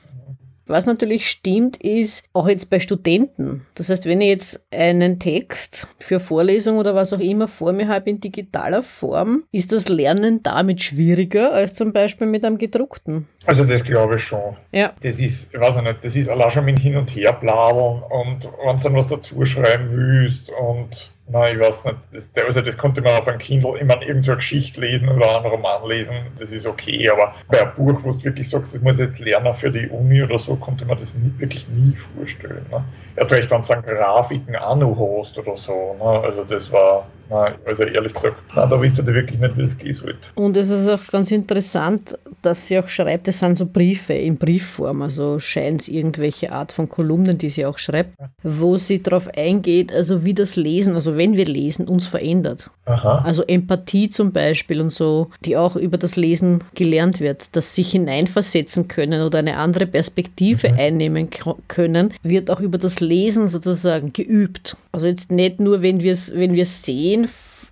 Was 0.66 0.86
natürlich 0.86 1.30
stimmt, 1.30 1.76
ist 1.76 2.24
auch 2.32 2.48
jetzt 2.48 2.70
bei 2.70 2.80
Studenten. 2.80 3.64
Das 3.76 3.88
heißt, 3.88 4.04
wenn 4.06 4.20
ich 4.20 4.28
jetzt 4.28 4.66
einen 4.72 5.20
Text 5.20 5.86
für 6.00 6.18
Vorlesung 6.18 6.78
oder 6.78 6.94
was 6.94 7.12
auch 7.12 7.20
immer 7.20 7.46
vor 7.46 7.72
mir 7.72 7.86
habe 7.86 8.10
in 8.10 8.20
digitaler 8.20 8.82
Form, 8.82 9.44
ist 9.52 9.70
das 9.70 9.88
Lernen 9.88 10.42
damit 10.42 10.82
schwieriger 10.82 11.52
als 11.52 11.74
zum 11.74 11.92
Beispiel 11.92 12.26
mit 12.26 12.44
einem 12.44 12.58
gedruckten. 12.58 13.28
Also 13.46 13.64
das 13.64 13.84
glaube 13.84 14.16
ich 14.16 14.24
schon. 14.24 14.56
Ja. 14.72 14.92
Das 15.02 15.18
ist, 15.18 15.52
ich 15.52 15.60
weiß 15.60 15.76
nicht, 15.76 15.98
das 16.02 16.16
ist 16.16 16.28
allein 16.28 16.50
schon 16.50 16.64
mit 16.64 16.78
Hin- 16.78 16.96
und 16.96 17.14
Herbladeln 17.14 18.02
und 18.02 18.44
wenn 18.64 18.76
du 18.76 18.82
dann 18.82 18.96
was 18.96 19.06
dazu 19.08 19.44
schreiben 19.44 19.90
willst 19.90 20.50
und 20.50 21.10
Nein, 21.28 21.56
ich 21.56 21.60
weiß 21.60 21.84
nicht. 21.84 21.96
Das, 22.12 22.44
also 22.46 22.60
das 22.60 22.76
konnte 22.76 23.00
man 23.00 23.14
auf 23.20 23.26
einem 23.26 23.38
Kindle, 23.38 23.76
ich 23.78 23.84
meine, 23.84 24.04
irgendeine 24.04 24.36
Geschichte 24.36 24.80
lesen 24.80 25.08
oder 25.08 25.36
einen 25.36 25.46
Roman 25.46 25.88
lesen, 25.88 26.14
das 26.38 26.52
ist 26.52 26.66
okay, 26.66 27.08
aber 27.10 27.34
bei 27.48 27.62
einem 27.62 27.74
Buch, 27.74 27.98
wo 28.04 28.12
du 28.12 28.24
wirklich 28.24 28.48
sagst, 28.48 28.74
das 28.74 28.80
muss 28.80 29.00
ich 29.00 29.08
jetzt 29.08 29.18
lernen 29.18 29.52
für 29.54 29.70
die 29.70 29.88
Uni 29.88 30.22
oder 30.22 30.38
so, 30.38 30.54
konnte 30.54 30.84
man 30.84 30.98
das 30.98 31.14
nie, 31.14 31.32
wirklich 31.38 31.66
nie 31.68 31.96
vorstellen. 32.14 32.64
Ne? 32.70 32.84
Erst 33.16 33.32
recht, 33.32 33.50
wenn 33.50 33.60
du 33.60 33.68
dann 33.68 33.82
Grafiken 33.82 34.54
auch 34.54 34.76
noch 34.76 35.20
hast 35.20 35.36
oder 35.36 35.56
so. 35.56 35.96
Ne? 35.98 36.04
Also 36.04 36.44
das 36.44 36.70
war, 36.70 37.08
Nein, 37.28 37.54
also 37.64 37.82
ehrlich 37.82 38.14
gesagt, 38.14 38.36
nein, 38.54 38.70
da 38.70 38.80
wisst 38.80 38.98
ihr 38.98 39.06
wirklich 39.06 39.40
nicht, 39.40 39.56
wie 39.56 39.62
es 39.62 39.78
gehen 39.78 39.94
sollte. 39.94 40.18
Und 40.34 40.56
es 40.56 40.70
ist 40.70 40.88
auch 40.88 41.10
ganz 41.10 41.30
interessant, 41.30 42.18
dass 42.42 42.66
sie 42.66 42.78
auch 42.78 42.88
schreibt, 42.88 43.28
es 43.28 43.40
sind 43.40 43.58
so 43.58 43.66
Briefe 43.66 44.12
in 44.12 44.36
Briefform, 44.36 45.02
also 45.02 45.38
scheint 45.38 45.82
es 45.82 45.88
irgendwelche 45.88 46.52
Art 46.52 46.72
von 46.72 46.88
Kolumnen, 46.88 47.38
die 47.38 47.50
sie 47.50 47.66
auch 47.66 47.78
schreibt, 47.78 48.16
wo 48.42 48.76
sie 48.76 49.02
darauf 49.02 49.28
eingeht, 49.36 49.92
also 49.92 50.24
wie 50.24 50.34
das 50.34 50.56
Lesen, 50.56 50.94
also 50.94 51.16
wenn 51.16 51.36
wir 51.36 51.46
lesen, 51.46 51.88
uns 51.88 52.06
verändert. 52.06 52.70
Aha. 52.84 53.22
Also 53.24 53.42
Empathie 53.42 54.10
zum 54.10 54.32
Beispiel 54.32 54.80
und 54.80 54.90
so, 54.90 55.30
die 55.44 55.56
auch 55.56 55.74
über 55.76 55.98
das 55.98 56.16
Lesen 56.16 56.62
gelernt 56.74 57.20
wird, 57.20 57.56
dass 57.56 57.74
sich 57.74 57.90
hineinversetzen 57.90 58.86
können 58.86 59.22
oder 59.22 59.40
eine 59.40 59.56
andere 59.56 59.86
Perspektive 59.86 60.70
mhm. 60.70 60.78
einnehmen 60.78 61.28
können, 61.66 62.14
wird 62.22 62.50
auch 62.50 62.60
über 62.60 62.78
das 62.78 63.00
Lesen 63.00 63.48
sozusagen 63.48 64.12
geübt. 64.12 64.76
Also 64.92 65.08
jetzt 65.08 65.32
nicht 65.32 65.58
nur, 65.58 65.82
wenn 65.82 66.00
wir 66.02 66.12
es 66.12 66.34
wenn 66.34 66.56
sehen, 66.64 67.15
sehen 67.24 67.28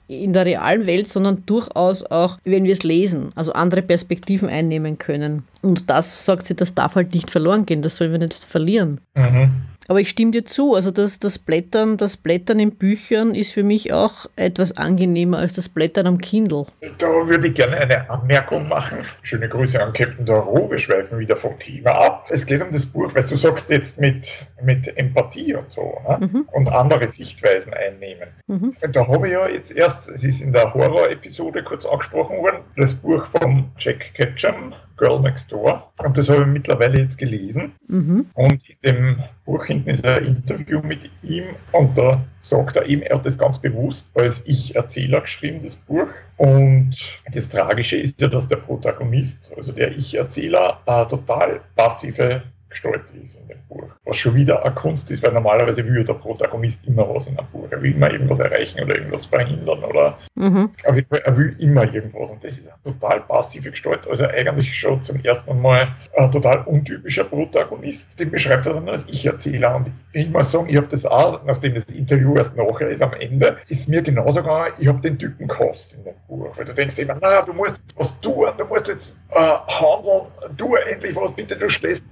in 0.06 0.32
der 0.34 0.44
realen 0.44 0.86
Welt, 0.86 1.08
sondern 1.08 1.44
durchaus 1.46 2.04
auch, 2.04 2.38
wenn 2.44 2.64
wir 2.64 2.72
es 2.74 2.82
lesen, 2.82 3.30
also 3.34 3.52
andere 3.52 3.80
Perspektiven 3.80 4.48
einnehmen 4.48 4.98
können. 4.98 5.44
Und 5.62 5.88
das, 5.88 6.24
sagt 6.24 6.46
sie, 6.46 6.54
das 6.54 6.74
darf 6.74 6.94
halt 6.94 7.14
nicht 7.14 7.30
verloren 7.30 7.64
gehen, 7.64 7.80
das 7.80 7.96
sollen 7.96 8.12
wir 8.12 8.18
nicht 8.18 8.34
verlieren. 8.44 9.00
Mhm. 9.14 9.52
Aber 9.88 10.00
ich 10.00 10.08
stimme 10.08 10.30
dir 10.30 10.44
zu, 10.44 10.74
also 10.74 10.90
das, 10.90 11.18
das 11.18 11.38
Blättern, 11.38 11.96
das 11.96 12.16
Blättern 12.16 12.58
in 12.58 12.76
Büchern 12.76 13.34
ist 13.34 13.52
für 13.52 13.62
mich 13.62 13.92
auch 13.92 14.26
etwas 14.36 14.76
angenehmer 14.76 15.38
als 15.38 15.54
das 15.54 15.68
Blättern 15.68 16.06
am 16.06 16.18
Kindle. 16.18 16.66
Da 16.98 17.06
würde 17.06 17.48
ich 17.48 17.54
gerne 17.54 17.76
eine 17.76 18.08
Anmerkung 18.08 18.68
machen. 18.68 19.04
Schöne 19.22 19.48
Grüße 19.48 19.80
an 19.82 19.92
Captain 19.92 20.24
Doro, 20.24 20.70
wir 20.70 20.78
schweifen 20.78 21.18
wieder 21.18 21.36
vom 21.36 21.56
Thema 21.56 21.92
ab. 21.92 22.26
Es 22.30 22.46
geht 22.46 22.62
um 22.62 22.72
das 22.72 22.86
Buch, 22.86 23.14
weil 23.14 23.24
du 23.24 23.36
sagst 23.36 23.70
jetzt 23.70 24.00
mit, 24.00 24.28
mit 24.62 24.96
Empathie 24.96 25.54
und 25.54 25.70
so 25.70 25.98
ne? 26.08 26.26
mhm. 26.26 26.48
und 26.52 26.68
andere 26.68 27.08
Sichtweisen 27.08 27.74
einnehmen. 27.74 28.28
Mhm. 28.46 28.74
Da 28.92 29.06
habe 29.06 29.26
ich 29.26 29.32
ja 29.32 29.48
jetzt 29.48 29.72
erst, 29.72 30.08
es 30.08 30.24
ist 30.24 30.40
in 30.40 30.52
der 30.52 30.72
Horror-Episode 30.72 31.62
kurz 31.62 31.84
angesprochen 31.84 32.38
worden, 32.38 32.60
das 32.76 32.92
Buch 32.94 33.24
von 33.26 33.70
Jack 33.78 34.14
Ketchum, 34.14 34.74
Girl 34.96 35.20
Next 35.20 35.50
Door. 35.50 35.90
Und 36.02 36.16
das 36.16 36.28
habe 36.28 36.42
ich 36.42 36.46
mittlerweile 36.46 37.00
jetzt 37.00 37.18
gelesen. 37.18 37.72
Mhm. 37.88 38.26
Und 38.34 38.60
in 38.68 38.76
dem 38.82 39.16
Buch 39.44 39.64
hinten 39.64 39.90
ist 39.90 40.06
ein 40.06 40.24
Interview 40.24 40.80
mit 40.80 41.00
ihm 41.22 41.44
und 41.72 41.96
da 41.96 42.24
sagt 42.42 42.76
er 42.76 42.86
eben, 42.86 43.02
er 43.02 43.16
hat 43.16 43.26
das 43.26 43.38
ganz 43.38 43.58
bewusst 43.58 44.04
als 44.14 44.42
Ich-Erzähler 44.44 45.22
geschrieben, 45.22 45.60
das 45.64 45.76
Buch. 45.76 46.08
Und 46.36 46.94
das 47.32 47.48
Tragische 47.48 47.96
ist 47.96 48.20
ja, 48.20 48.28
dass 48.28 48.48
der 48.48 48.56
Protagonist, 48.56 49.50
also 49.56 49.72
der 49.72 49.96
Ich-Erzähler, 49.96 50.80
eine 50.86 51.08
total 51.08 51.60
passive 51.76 52.42
gestaltet 52.74 53.10
ist 53.24 53.36
in 53.36 53.48
dem 53.48 53.58
Buch. 53.68 53.84
Was 54.04 54.16
schon 54.16 54.34
wieder 54.34 54.64
eine 54.64 54.74
Kunst 54.74 55.10
ist, 55.10 55.22
weil 55.22 55.32
normalerweise 55.32 55.84
will 55.86 56.04
der 56.04 56.14
Protagonist 56.14 56.86
immer 56.86 57.08
was 57.08 57.26
in 57.26 57.38
einem 57.38 57.48
Buch. 57.48 57.66
Er 57.70 57.80
will 57.80 57.94
immer 57.94 58.10
irgendwas 58.10 58.40
erreichen 58.40 58.82
oder 58.82 58.96
irgendwas 58.96 59.24
verhindern 59.24 59.84
oder 59.84 60.18
mhm. 60.34 60.70
auf 60.84 60.94
jeden 60.94 61.08
Fall, 61.08 61.22
er 61.24 61.36
will 61.36 61.56
immer 61.58 61.84
irgendwas. 61.92 62.30
Und 62.30 62.44
das 62.44 62.58
ist 62.58 62.68
eine 62.68 62.94
total 62.94 63.20
passive 63.20 63.70
Gestalt. 63.70 64.06
Also 64.08 64.24
eigentlich 64.26 64.76
schon 64.76 65.02
zum 65.04 65.20
ersten 65.20 65.60
Mal 65.62 65.88
ein 66.16 66.32
total 66.32 66.62
untypischer 66.66 67.24
Protagonist. 67.24 68.18
Den 68.18 68.30
beschreibt 68.30 68.66
er 68.66 68.74
dann 68.74 68.88
als 68.88 69.06
Ich-Erzähler. 69.08 69.76
Und 69.76 69.90
ich 70.12 70.28
muss 70.28 70.50
sagen, 70.50 70.68
ich 70.68 70.76
habe 70.76 70.88
das 70.88 71.06
auch, 71.06 71.44
nachdem 71.44 71.74
das 71.74 71.84
Interview 71.86 72.36
erst 72.36 72.56
nachher 72.56 72.90
ist, 72.90 73.02
am 73.02 73.12
Ende, 73.14 73.58
ist 73.68 73.88
mir 73.88 74.02
genauso 74.02 74.40
gegangen, 74.40 74.72
ich 74.78 74.88
habe 74.88 75.00
den 75.00 75.18
Typen 75.18 75.46
gehasst 75.46 75.94
in 75.94 76.04
dem 76.04 76.14
Buch. 76.28 76.56
Weil 76.56 76.64
du 76.64 76.74
denkst 76.74 76.98
immer, 76.98 77.16
na, 77.20 77.42
du 77.42 77.52
musst 77.52 77.78
jetzt 77.78 77.96
was 77.96 78.20
tun, 78.20 78.46
du 78.58 78.64
musst 78.64 78.88
jetzt 78.88 79.16
äh, 79.30 79.38
handeln, 79.38 80.26
tu 80.56 80.74
endlich 80.74 81.14
was, 81.14 81.32
bitte, 81.32 81.56
du 81.56 81.68
stehst 81.68 82.02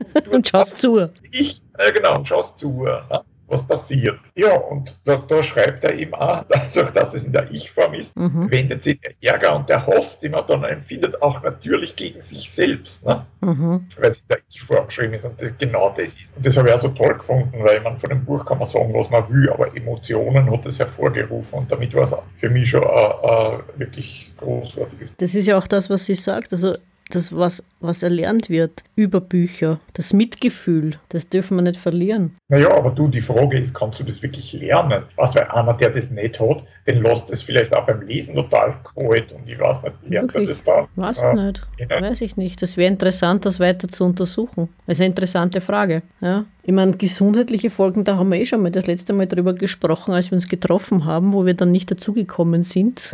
und 0.30 0.48
schaust 0.48 0.80
zu. 0.80 1.08
Ich, 1.30 1.62
äh, 1.78 1.92
genau, 1.92 2.16
und 2.16 2.28
schaust 2.28 2.58
zu. 2.58 2.86
Ja? 2.86 3.24
was 3.48 3.66
passiert. 3.66 4.18
Ja, 4.34 4.54
und 4.54 4.98
da, 5.04 5.16
da, 5.16 5.42
schreibt 5.42 5.84
er 5.84 5.94
eben 5.98 6.14
auch, 6.14 6.44
dadurch, 6.48 6.90
dass 6.90 7.14
es 7.14 7.24
in 7.24 7.32
der 7.32 7.50
Ich-Form 7.50 7.94
ist, 7.94 8.16
mhm. 8.16 8.50
wendet 8.50 8.84
sich 8.84 9.00
der 9.00 9.12
Ärger 9.20 9.56
und 9.56 9.68
der 9.68 9.86
Hass, 9.86 10.20
den 10.20 10.32
man 10.32 10.46
dann 10.46 10.64
empfindet, 10.64 11.20
auch 11.22 11.42
natürlich 11.42 11.96
gegen 11.96 12.20
sich 12.20 12.50
selbst, 12.50 13.04
ne? 13.04 13.24
Mhm. 13.40 13.86
weil 13.98 14.10
es 14.10 14.18
in 14.18 14.28
der 14.30 14.38
Ich-Form 14.50 14.86
geschrieben 14.86 15.14
ist 15.14 15.24
und 15.24 15.40
das 15.40 15.56
genau 15.58 15.94
das 15.96 16.14
ist. 16.14 16.36
Und 16.36 16.46
das 16.46 16.56
habe 16.56 16.68
ich 16.68 16.74
auch 16.74 16.80
so 16.80 16.88
toll 16.88 17.14
gefunden, 17.14 17.64
weil 17.64 17.80
man 17.80 17.98
von 17.98 18.10
dem 18.10 18.24
Buch 18.24 18.44
kann 18.44 18.58
man 18.58 18.68
sagen, 18.68 18.92
was 18.94 19.08
man 19.10 19.28
will, 19.30 19.50
aber 19.50 19.74
Emotionen 19.74 20.50
hat 20.50 20.66
es 20.66 20.78
hervorgerufen 20.78 21.60
und 21.60 21.72
damit 21.72 21.94
war 21.94 22.04
es 22.04 22.14
für 22.38 22.50
mich 22.50 22.70
schon 22.70 22.82
äh, 22.82 22.86
äh, 22.86 23.58
wirklich 23.76 24.30
großartig. 24.36 25.10
Das 25.16 25.34
ist 25.34 25.46
ja 25.46 25.56
auch 25.56 25.66
das, 25.66 25.88
was 25.88 26.04
sie 26.04 26.14
sagt. 26.14 26.52
Also 26.52 26.74
das, 27.10 27.34
was, 27.34 27.64
was 27.80 28.02
erlernt 28.02 28.50
wird 28.50 28.84
über 28.96 29.20
Bücher, 29.20 29.80
das 29.94 30.12
Mitgefühl, 30.12 30.96
das 31.08 31.28
dürfen 31.28 31.56
wir 31.56 31.62
nicht 31.62 31.80
verlieren. 31.80 32.36
Naja, 32.48 32.70
aber 32.72 32.90
du, 32.90 33.08
die 33.08 33.20
Frage 33.20 33.58
ist, 33.58 33.74
kannst 33.74 34.00
du 34.00 34.04
das 34.04 34.22
wirklich 34.22 34.52
lernen? 34.52 35.04
Was, 35.16 35.34
weil 35.34 35.44
einer, 35.44 35.74
der 35.74 35.90
das 35.90 36.10
nicht 36.10 36.38
hat, 36.40 36.64
den 36.88 37.02
lässt 37.02 37.28
es 37.30 37.42
vielleicht 37.42 37.74
auch 37.74 37.86
beim 37.86 38.00
Lesen 38.02 38.34
total 38.34 38.74
kalt 38.94 39.30
und 39.32 39.46
ich 39.46 39.60
weiß 39.60 39.82
nicht, 39.82 39.94
lernt 40.08 40.34
er 40.34 40.46
das 40.46 40.64
da? 40.64 40.88
Weiß 40.96 41.18
ich 41.18 41.34
nicht. 41.34 41.66
Ja. 41.78 42.00
Weiß 42.00 42.20
ich 42.22 42.36
nicht. 42.36 42.62
Das 42.62 42.78
wäre 42.78 42.90
interessant, 42.90 43.44
das 43.44 43.60
weiter 43.60 43.88
zu 43.88 44.04
untersuchen. 44.04 44.70
Das 44.86 44.96
ist 44.96 45.02
eine 45.02 45.10
interessante 45.10 45.60
Frage. 45.60 46.02
Ja. 46.22 46.46
Ich 46.62 46.72
meine, 46.72 46.92
gesundheitliche 46.92 47.68
Folgen, 47.68 48.04
da 48.04 48.16
haben 48.16 48.30
wir 48.30 48.40
eh 48.40 48.46
schon 48.46 48.62
mal 48.62 48.70
das 48.70 48.86
letzte 48.86 49.12
Mal 49.12 49.26
drüber 49.26 49.52
gesprochen, 49.52 50.14
als 50.14 50.30
wir 50.30 50.36
uns 50.36 50.48
getroffen 50.48 51.04
haben, 51.04 51.34
wo 51.34 51.44
wir 51.44 51.54
dann 51.54 51.72
nicht 51.72 51.90
dazugekommen 51.90 52.62
sind, 52.62 53.12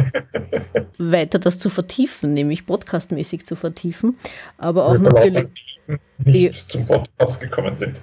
weiter 0.99 1.41
das 1.41 1.59
zu 1.59 1.69
vertiefen, 1.69 2.33
nämlich 2.33 2.67
podcastmäßig 2.67 3.45
zu 3.45 3.57
vertiefen. 3.57 4.17
Aber 4.57 4.87
auch 4.87 4.99
natürlich. 4.99 5.49
Nicht 6.25 6.71
zum 6.71 6.87
Podcast 6.87 7.41
gekommen 7.41 7.77
sind 7.77 7.97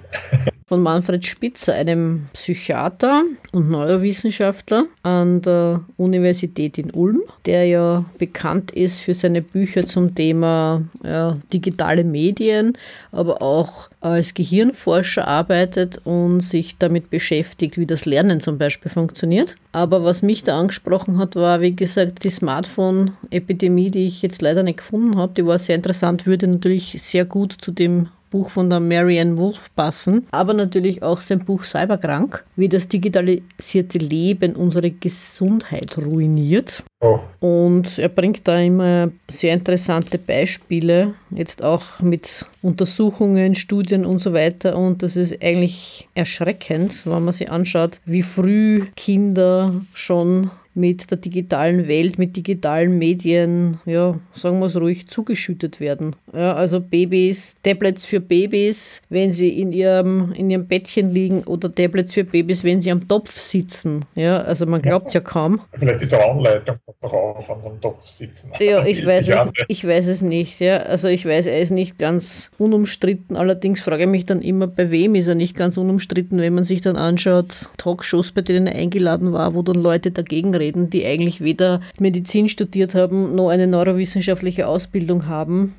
von 0.72 0.80
Manfred 0.80 1.26
Spitzer, 1.26 1.74
einem 1.74 2.28
Psychiater 2.32 3.24
und 3.52 3.68
Neurowissenschaftler 3.68 4.86
an 5.02 5.42
der 5.42 5.84
Universität 5.98 6.78
in 6.78 6.90
Ulm, 6.92 7.20
der 7.44 7.66
ja 7.66 8.06
bekannt 8.16 8.70
ist 8.70 9.00
für 9.00 9.12
seine 9.12 9.42
Bücher 9.42 9.86
zum 9.86 10.14
Thema 10.14 10.80
ja, 11.04 11.36
digitale 11.52 12.04
Medien, 12.04 12.78
aber 13.10 13.42
auch 13.42 13.90
als 14.00 14.32
Gehirnforscher 14.32 15.28
arbeitet 15.28 16.00
und 16.04 16.40
sich 16.40 16.78
damit 16.78 17.10
beschäftigt, 17.10 17.76
wie 17.76 17.84
das 17.84 18.06
Lernen 18.06 18.40
zum 18.40 18.56
Beispiel 18.56 18.90
funktioniert. 18.90 19.56
Aber 19.72 20.04
was 20.04 20.22
mich 20.22 20.42
da 20.42 20.58
angesprochen 20.58 21.18
hat, 21.18 21.36
war, 21.36 21.60
wie 21.60 21.76
gesagt, 21.76 22.24
die 22.24 22.30
Smartphone-Epidemie, 22.30 23.90
die 23.90 24.06
ich 24.06 24.22
jetzt 24.22 24.40
leider 24.40 24.62
nicht 24.62 24.78
gefunden 24.78 25.18
habe. 25.18 25.34
Die 25.34 25.44
war 25.44 25.58
sehr 25.58 25.76
interessant, 25.76 26.24
würde 26.24 26.48
natürlich 26.48 26.96
sehr 27.02 27.26
gut 27.26 27.52
zu 27.60 27.72
dem 27.72 28.08
Buch 28.32 28.48
von 28.48 28.70
der 28.70 28.80
Marianne 28.80 29.36
Wolf 29.36 29.70
passen, 29.76 30.26
aber 30.30 30.54
natürlich 30.54 31.02
auch 31.02 31.20
sein 31.20 31.44
Buch 31.44 31.62
Cyberkrank, 31.62 32.44
wie 32.56 32.68
das 32.68 32.88
digitalisierte 32.88 33.98
Leben 33.98 34.56
unsere 34.56 34.90
Gesundheit 34.90 35.96
ruiniert. 35.98 36.82
Oh. 37.02 37.18
Und 37.40 37.98
er 37.98 38.08
bringt 38.08 38.46
da 38.46 38.60
immer 38.60 39.10
sehr 39.28 39.54
interessante 39.54 40.18
Beispiele, 40.18 41.14
jetzt 41.30 41.60
auch 41.60 41.98
mit 42.00 42.46
Untersuchungen, 42.62 43.56
Studien 43.56 44.06
und 44.06 44.20
so 44.20 44.32
weiter. 44.32 44.76
Und 44.78 45.02
das 45.02 45.16
ist 45.16 45.42
eigentlich 45.42 46.08
erschreckend, 46.14 47.04
wenn 47.04 47.24
man 47.24 47.34
sich 47.34 47.50
anschaut, 47.50 48.00
wie 48.04 48.22
früh 48.22 48.86
Kinder 48.94 49.82
schon 49.94 50.52
mit 50.74 51.10
der 51.10 51.18
digitalen 51.18 51.86
Welt, 51.88 52.18
mit 52.18 52.36
digitalen 52.36 52.96
Medien, 52.98 53.78
ja, 53.84 54.18
sagen 54.34 54.58
wir 54.60 54.66
es 54.66 54.76
ruhig, 54.76 55.06
zugeschüttet 55.08 55.80
werden. 55.80 56.16
Ja, 56.32 56.54
also 56.54 56.80
Babys, 56.80 57.58
Tablets 57.62 58.04
für 58.04 58.20
Babys, 58.20 59.02
wenn 59.10 59.32
sie 59.32 59.60
in 59.60 59.72
ihrem, 59.72 60.32
in 60.32 60.50
ihrem 60.50 60.66
Bettchen 60.66 61.12
liegen 61.12 61.42
oder 61.44 61.74
Tablets 61.74 62.12
für 62.12 62.24
Babys, 62.24 62.64
wenn 62.64 62.80
sie 62.80 62.90
am 62.90 63.06
Topf 63.06 63.38
sitzen. 63.38 64.04
Ja, 64.14 64.38
also 64.38 64.66
man 64.66 64.80
glaubt 64.80 65.08
es 65.08 65.14
ja 65.14 65.20
kaum. 65.20 65.60
Vielleicht 65.78 66.02
ist 66.02 66.12
da 66.12 66.18
Anleitung 66.18 66.76
drauf 67.00 67.48
an 67.50 67.60
so 67.62 67.68
einem 67.68 67.80
Topf 67.80 68.06
sitzen. 68.06 68.50
Ja, 68.60 68.84
ich 68.84 69.04
weiß, 69.06 69.28
es, 69.28 69.38
ich 69.68 69.86
weiß 69.86 70.08
es 70.08 70.22
nicht. 70.22 70.60
Ja. 70.60 70.78
Also 70.78 71.08
ich 71.08 71.24
weiß, 71.24 71.46
er 71.46 71.60
ist 71.60 71.70
nicht 71.70 71.98
ganz 71.98 72.50
unumstritten. 72.58 73.36
Allerdings 73.36 73.80
frage 73.80 74.04
ich 74.04 74.08
mich 74.08 74.26
dann 74.26 74.42
immer, 74.42 74.66
bei 74.66 74.90
wem 74.90 75.14
ist 75.14 75.28
er 75.28 75.34
nicht 75.34 75.56
ganz 75.56 75.76
unumstritten, 75.76 76.38
wenn 76.38 76.54
man 76.54 76.64
sich 76.64 76.80
dann 76.80 76.96
anschaut, 76.96 77.70
Talkshows, 77.76 78.32
bei 78.32 78.42
denen 78.42 78.66
er 78.66 78.76
eingeladen 78.76 79.32
war, 79.32 79.54
wo 79.54 79.62
dann 79.62 79.76
Leute 79.76 80.10
dagegen 80.10 80.54
reden, 80.54 80.90
die 80.90 81.04
eigentlich 81.04 81.40
weder 81.40 81.80
Medizin 81.98 82.48
studiert 82.48 82.94
haben, 82.94 83.34
noch 83.34 83.48
eine 83.48 83.66
neurowissenschaftliche 83.66 84.66
Ausbildung 84.66 85.26
haben. 85.26 85.74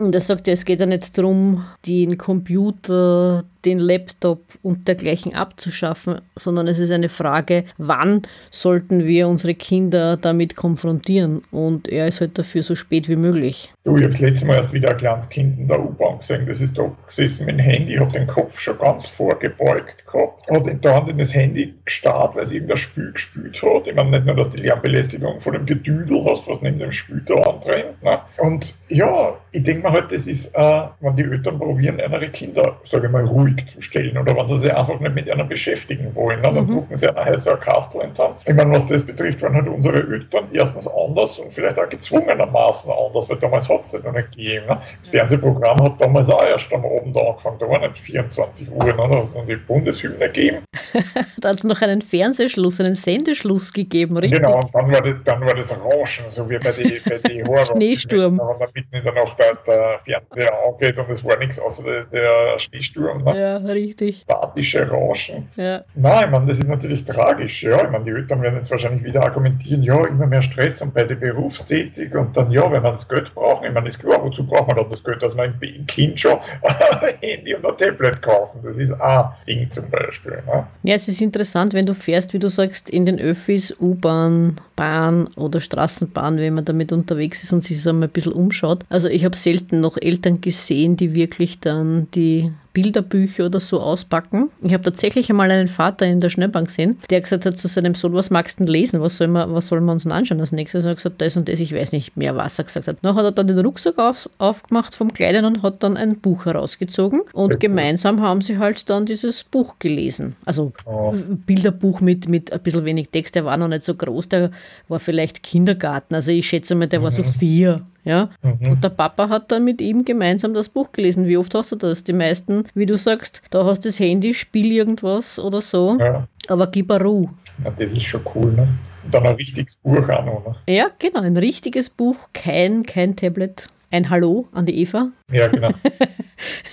Und 0.00 0.14
er 0.14 0.22
sagt 0.22 0.46
ja, 0.46 0.54
es 0.54 0.64
geht 0.64 0.80
ja 0.80 0.86
nicht 0.86 1.18
darum, 1.18 1.66
den 1.86 2.16
Computer, 2.16 3.44
den 3.66 3.78
Laptop 3.78 4.42
und 4.62 4.88
dergleichen 4.88 5.34
abzuschaffen, 5.34 6.22
sondern 6.36 6.68
es 6.68 6.78
ist 6.78 6.90
eine 6.90 7.10
Frage, 7.10 7.66
wann 7.76 8.22
sollten 8.50 9.06
wir 9.06 9.28
unsere 9.28 9.54
Kinder 9.54 10.16
damit 10.16 10.56
konfrontieren? 10.56 11.42
Und 11.50 11.86
er 11.86 12.08
ist 12.08 12.22
halt 12.22 12.38
dafür 12.38 12.62
so 12.62 12.76
spät 12.76 13.10
wie 13.10 13.16
möglich. 13.16 13.74
Du, 13.82 13.96
ich 13.96 14.02
habe 14.02 14.12
das 14.12 14.20
letzte 14.20 14.44
Mal 14.44 14.56
erst 14.56 14.74
wieder 14.74 14.90
ein 14.90 14.98
kleines 14.98 15.26
Kind 15.30 15.58
in 15.58 15.66
der 15.66 15.80
U-Bahn 15.80 16.18
gesehen, 16.18 16.44
das 16.46 16.60
ist 16.60 16.76
da 16.76 16.92
gesessen 17.06 17.46
mit 17.46 17.58
dem 17.58 17.60
Handy, 17.60 17.94
hat 17.94 18.14
den 18.14 18.26
Kopf 18.26 18.60
schon 18.60 18.76
ganz 18.76 19.08
vorgebeugt 19.08 20.04
gehabt, 20.06 20.50
hat 20.50 20.66
in 20.66 20.82
der 20.82 20.96
Hand 20.96 21.08
in 21.08 21.16
das 21.16 21.34
Handy 21.34 21.74
gestarrt, 21.86 22.36
weil 22.36 22.42
es 22.42 22.52
irgendein 22.52 22.76
Spül 22.76 23.10
gespült 23.12 23.62
hat. 23.62 23.86
Ich 23.86 23.94
meine 23.94 24.10
nicht 24.10 24.26
nur, 24.26 24.36
dass 24.36 24.50
die 24.50 24.58
Lärmbelästigung 24.58 25.40
von 25.40 25.54
dem 25.54 25.64
Gedüdel 25.64 26.22
hast, 26.26 26.46
was 26.46 26.60
neben 26.60 26.78
dem 26.78 26.92
Spül 26.92 27.22
da 27.24 27.36
antrennt. 27.36 28.02
Ne? 28.02 28.18
Und 28.36 28.74
ja, 28.88 29.32
ich 29.52 29.62
denke 29.62 29.88
mir 29.88 29.92
halt, 29.92 30.12
das 30.12 30.26
ist, 30.26 30.54
äh, 30.54 30.82
wenn 31.00 31.16
die 31.16 31.22
Eltern 31.22 31.58
probieren, 31.58 32.00
ihre 32.00 32.28
Kinder, 32.28 32.76
sage 32.84 33.06
ich 33.06 33.12
mal, 33.12 33.24
ruhig 33.24 33.66
zu 33.72 33.80
stellen 33.80 34.18
oder 34.18 34.36
wenn 34.36 34.46
sie 34.48 34.58
sich 34.58 34.74
einfach 34.74 35.00
nicht 35.00 35.14
mit 35.14 35.30
einer 35.30 35.44
beschäftigen 35.44 36.14
wollen. 36.14 36.42
Ne? 36.42 36.52
Dann 36.52 36.66
mhm. 36.66 36.72
drucken 36.72 36.98
sie 36.98 37.08
einer 37.08 37.24
halt 37.24 37.42
so 37.42 37.50
ein 37.50 37.60
Kastel 37.60 38.02
in. 38.02 38.10
Ich 38.46 38.54
meine, 38.54 38.72
was 38.72 38.86
das 38.88 39.02
betrifft, 39.02 39.40
waren 39.40 39.54
halt 39.54 39.68
unsere 39.68 39.96
Eltern 39.96 40.48
erstens 40.52 40.86
anders 40.86 41.38
und 41.38 41.54
vielleicht 41.54 41.78
auch 41.78 41.88
gezwungenermaßen 41.88 42.90
anders, 42.92 43.30
weil 43.30 43.38
damals 43.38 43.69
es 43.84 43.92
noch 43.92 44.12
nicht 44.12 44.32
gegeben. 44.32 44.66
Ne? 44.66 44.80
Das 45.02 45.10
Fernsehprogramm 45.10 45.82
hat 45.82 46.00
damals 46.00 46.28
auch 46.28 46.44
erst 46.44 46.72
am 46.72 46.84
Abend 46.84 47.16
angefangen, 47.16 47.58
da 47.58 47.68
war 47.68 47.80
nicht 47.80 47.98
24 47.98 48.70
Uhr, 48.70 48.84
ne? 48.84 48.94
da 48.96 49.08
hat 49.08 49.28
es 49.34 49.46
die 49.46 49.56
Bundeshymne 49.56 50.18
gegeben. 50.18 50.58
da 51.38 51.48
hat 51.50 51.58
es 51.58 51.64
noch 51.64 51.80
einen 51.82 52.02
Fernsehschluss, 52.02 52.80
einen 52.80 52.96
Sendeschluss 52.96 53.72
gegeben, 53.72 54.16
richtig? 54.16 54.40
Genau, 54.40 54.60
und 54.60 54.74
dann 54.74 54.90
war 54.90 55.02
das, 55.02 55.14
dann 55.24 55.40
war 55.44 55.54
das 55.54 55.72
Rauschen, 55.72 56.24
so 56.30 56.48
wie 56.48 56.58
bei 56.58 56.72
den 56.72 57.00
bei 57.04 57.18
die 57.28 57.44
Horror. 57.44 57.66
Schneesturm. 57.70 58.38
Wenn 58.38 58.58
man 58.58 58.68
mitten 58.74 58.96
in 58.96 59.04
der 59.04 59.14
Nacht 59.14 59.38
der, 59.38 59.54
der 59.66 60.00
Fernseher 60.04 60.52
angeht 60.66 60.98
und 60.98 61.10
es 61.10 61.24
war 61.24 61.36
nichts 61.38 61.58
außer 61.58 61.82
der, 61.82 62.04
der 62.04 62.58
Schneesturm. 62.58 63.24
Ne? 63.24 63.38
Ja, 63.38 63.56
richtig. 63.58 64.22
Statische 64.22 64.88
Rauschen. 64.88 65.48
Ja. 65.56 65.82
Nein, 65.94 66.30
meine, 66.30 66.46
das 66.46 66.58
ist 66.58 66.68
natürlich 66.68 67.04
tragisch. 67.04 67.62
Ja, 67.62 67.84
ich 67.84 67.90
meine, 67.90 68.04
die 68.04 68.10
Eltern 68.10 68.42
werden 68.42 68.56
jetzt 68.56 68.70
wahrscheinlich 68.70 69.04
wieder 69.04 69.22
argumentieren, 69.22 69.82
ja, 69.82 70.04
immer 70.06 70.26
mehr 70.26 70.42
Stress 70.42 70.80
und 70.80 70.94
beide 70.94 71.16
berufstätig 71.16 72.14
und 72.14 72.36
dann, 72.36 72.50
ja, 72.50 72.70
wenn 72.70 72.82
man 72.82 72.96
das 72.96 73.08
Geld 73.08 73.34
braucht, 73.34 73.59
ich 73.64 73.72
meine, 73.72 73.88
ist 73.88 74.02
wozu 74.02 74.44
braucht 74.44 74.68
man 74.68 74.88
das 74.90 75.02
Geld, 75.04 75.22
dass 75.22 75.34
man 75.34 75.54
ein 75.60 75.86
Kind 75.86 76.18
schon 76.18 76.38
Handy 77.20 77.54
und 77.54 77.64
ein 77.64 77.76
Tablet 77.76 78.22
kaufen. 78.22 78.60
Das 78.62 78.76
ist 78.76 78.92
ein 78.92 79.24
Ding 79.46 79.70
zum 79.70 79.88
Beispiel. 79.90 80.42
Ne? 80.46 80.66
Ja, 80.82 80.94
es 80.94 81.08
ist 81.08 81.20
interessant, 81.20 81.74
wenn 81.74 81.86
du 81.86 81.94
fährst, 81.94 82.32
wie 82.32 82.38
du 82.38 82.48
sagst, 82.48 82.90
in 82.90 83.06
den 83.06 83.20
Öffis, 83.20 83.74
U-Bahn, 83.80 84.56
Bahn 84.76 85.28
oder 85.36 85.60
Straßenbahn, 85.60 86.38
wenn 86.38 86.54
man 86.54 86.64
damit 86.64 86.92
unterwegs 86.92 87.42
ist 87.42 87.52
und 87.52 87.62
sich 87.62 87.82
so 87.82 87.92
mal 87.92 88.06
ein 88.06 88.10
bisschen 88.10 88.32
umschaut. 88.32 88.84
Also 88.88 89.08
ich 89.08 89.24
habe 89.24 89.36
selten 89.36 89.80
noch 89.80 89.96
Eltern 90.00 90.40
gesehen, 90.40 90.96
die 90.96 91.14
wirklich 91.14 91.60
dann 91.60 92.08
die 92.14 92.52
Bilderbücher 92.72 93.46
oder 93.46 93.60
so 93.60 93.80
auspacken. 93.80 94.50
Ich 94.62 94.72
habe 94.72 94.82
tatsächlich 94.82 95.30
einmal 95.30 95.50
einen 95.50 95.68
Vater 95.68 96.06
in 96.06 96.20
der 96.20 96.30
Schnellbank 96.30 96.68
gesehen, 96.68 96.98
der 97.10 97.20
gesagt 97.20 97.46
hat 97.46 97.58
zu 97.58 97.68
seinem 97.68 97.94
Sohn, 97.94 98.12
was 98.12 98.30
magst 98.30 98.60
du 98.60 98.64
denn 98.64 98.72
lesen? 98.72 99.00
Was, 99.00 99.16
soll 99.16 99.28
man, 99.28 99.52
was 99.52 99.68
sollen 99.68 99.84
wir 99.84 99.92
uns 99.92 100.04
denn 100.04 100.12
anschauen 100.12 100.40
als 100.40 100.52
nächstes? 100.52 100.84
Und 100.84 100.88
er 100.88 100.90
hat 100.90 100.98
gesagt, 100.98 101.20
das 101.20 101.36
und 101.36 101.48
das, 101.48 101.60
ich 101.60 101.74
weiß 101.74 101.92
nicht 101.92 102.16
mehr, 102.16 102.36
was 102.36 102.58
er 102.58 102.64
gesagt 102.64 102.86
hat. 102.86 102.96
Dann 103.02 103.14
hat 103.14 103.24
er 103.24 103.32
dann 103.32 103.46
den 103.46 103.58
Rucksack 103.58 103.98
auf, 103.98 104.28
aufgemacht 104.38 104.94
vom 104.94 105.12
Kleinen 105.12 105.44
und 105.44 105.62
hat 105.62 105.82
dann 105.82 105.96
ein 105.96 106.18
Buch 106.20 106.46
herausgezogen 106.46 107.22
und 107.32 107.54
okay. 107.54 107.68
gemeinsam 107.68 108.20
haben 108.22 108.40
sie 108.40 108.58
halt 108.58 108.88
dann 108.88 109.06
dieses 109.06 109.44
Buch 109.44 109.76
gelesen. 109.78 110.36
Also 110.44 110.72
oh. 110.84 111.14
Bilderbuch 111.46 112.00
mit, 112.00 112.28
mit 112.28 112.52
ein 112.52 112.60
bisschen 112.60 112.84
wenig 112.84 113.08
Text, 113.10 113.34
der 113.34 113.44
war 113.44 113.56
noch 113.56 113.68
nicht 113.68 113.84
so 113.84 113.94
groß, 113.94 114.28
der 114.28 114.50
war 114.88 115.00
vielleicht 115.00 115.42
Kindergarten. 115.42 116.14
Also 116.14 116.30
ich 116.30 116.48
schätze 116.48 116.74
mal, 116.74 116.86
der 116.86 117.00
mhm. 117.00 117.04
war 117.04 117.12
so 117.12 117.22
mhm. 117.22 117.32
vier 117.32 117.86
ja? 118.04 118.30
Mhm. 118.42 118.72
Und 118.72 118.84
der 118.84 118.90
Papa 118.90 119.28
hat 119.28 119.50
dann 119.52 119.64
mit 119.64 119.80
ihm 119.80 120.04
gemeinsam 120.04 120.54
das 120.54 120.68
Buch 120.68 120.92
gelesen. 120.92 121.26
Wie 121.26 121.36
oft 121.36 121.54
hast 121.54 121.72
du 121.72 121.76
das? 121.76 122.04
Die 122.04 122.12
meisten, 122.12 122.64
wie 122.74 122.86
du 122.86 122.96
sagst, 122.96 123.42
da 123.50 123.64
hast 123.64 123.84
du 123.84 123.88
das 123.88 124.00
Handy, 124.00 124.34
spiel 124.34 124.72
irgendwas 124.72 125.38
oder 125.38 125.60
so. 125.60 125.98
Ja. 125.98 126.26
Aber 126.48 126.66
gib 126.66 126.90
eine 126.90 127.04
Ruhe. 127.04 127.28
Ja, 127.64 127.70
das 127.78 127.92
ist 127.92 128.04
schon 128.04 128.22
cool, 128.34 128.52
ne? 128.52 128.68
Und 129.04 129.14
dann 129.14 129.26
ein 129.26 129.34
richtiges 129.34 129.76
Buch 129.76 130.08
auch 130.08 130.24
noch. 130.24 130.44
Ne? 130.46 130.74
Ja, 130.74 130.90
genau, 130.98 131.20
ein 131.20 131.36
richtiges 131.36 131.90
Buch, 131.90 132.16
kein, 132.32 132.84
kein 132.84 133.16
Tablet. 133.16 133.68
Ein 133.92 134.08
Hallo 134.08 134.46
an 134.52 134.66
die 134.66 134.80
Eva. 134.80 135.08
Ja, 135.32 135.48
genau. 135.48 135.70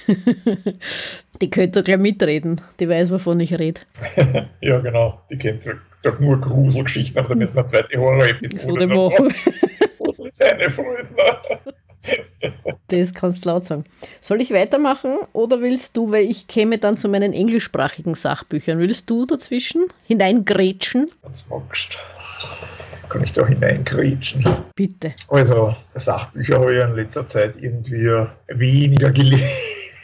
die 1.42 1.50
könnte 1.50 1.82
gleich 1.82 1.98
mitreden. 1.98 2.62
Die 2.80 2.88
weiß, 2.88 3.10
wovon 3.10 3.40
ich 3.40 3.58
rede. 3.58 3.82
ja, 4.62 4.80
genau. 4.80 5.20
Die 5.32 5.38
kennt 5.38 5.64
doch 6.04 6.20
nur 6.20 6.40
Gruselgeschichten, 6.40 7.18
aber 7.18 7.30
da 7.30 7.36
müssen 7.36 7.56
wir 7.56 7.64
eine 7.64 7.72
zweite 7.72 8.00
Horror-Episode 8.00 8.88
machen. 8.88 9.34
Deine 10.50 10.70
Freunde. 10.70 11.08
Das 12.88 13.14
kannst 13.14 13.44
du 13.44 13.50
laut 13.50 13.66
sagen. 13.66 13.84
Soll 14.22 14.42
ich 14.42 14.52
weitermachen 14.52 15.18
oder 15.34 15.62
willst 15.62 15.98
du, 15.98 16.12
weil 16.12 16.24
ich 16.30 16.48
käme 16.48 16.78
dann 16.78 16.96
zu 16.96 17.10
meinen 17.10 17.34
englischsprachigen 17.34 18.14
Sachbüchern, 18.14 18.80
willst 18.80 19.10
du 19.10 19.26
dazwischen 19.26 19.88
hineingrätschen? 20.06 21.12
Was 21.24 21.46
magst 21.50 21.98
Kann 23.10 23.24
ich 23.24 23.34
da 23.34 23.46
hineingrätschen? 23.46 24.46
Bitte. 24.76 25.14
Also, 25.28 25.76
Sachbücher 25.96 26.60
habe 26.60 26.76
ich 26.76 26.84
in 26.84 26.96
letzter 26.96 27.28
Zeit 27.28 27.56
irgendwie 27.60 28.10
weniger 28.48 29.12
gelesen. 29.12 29.50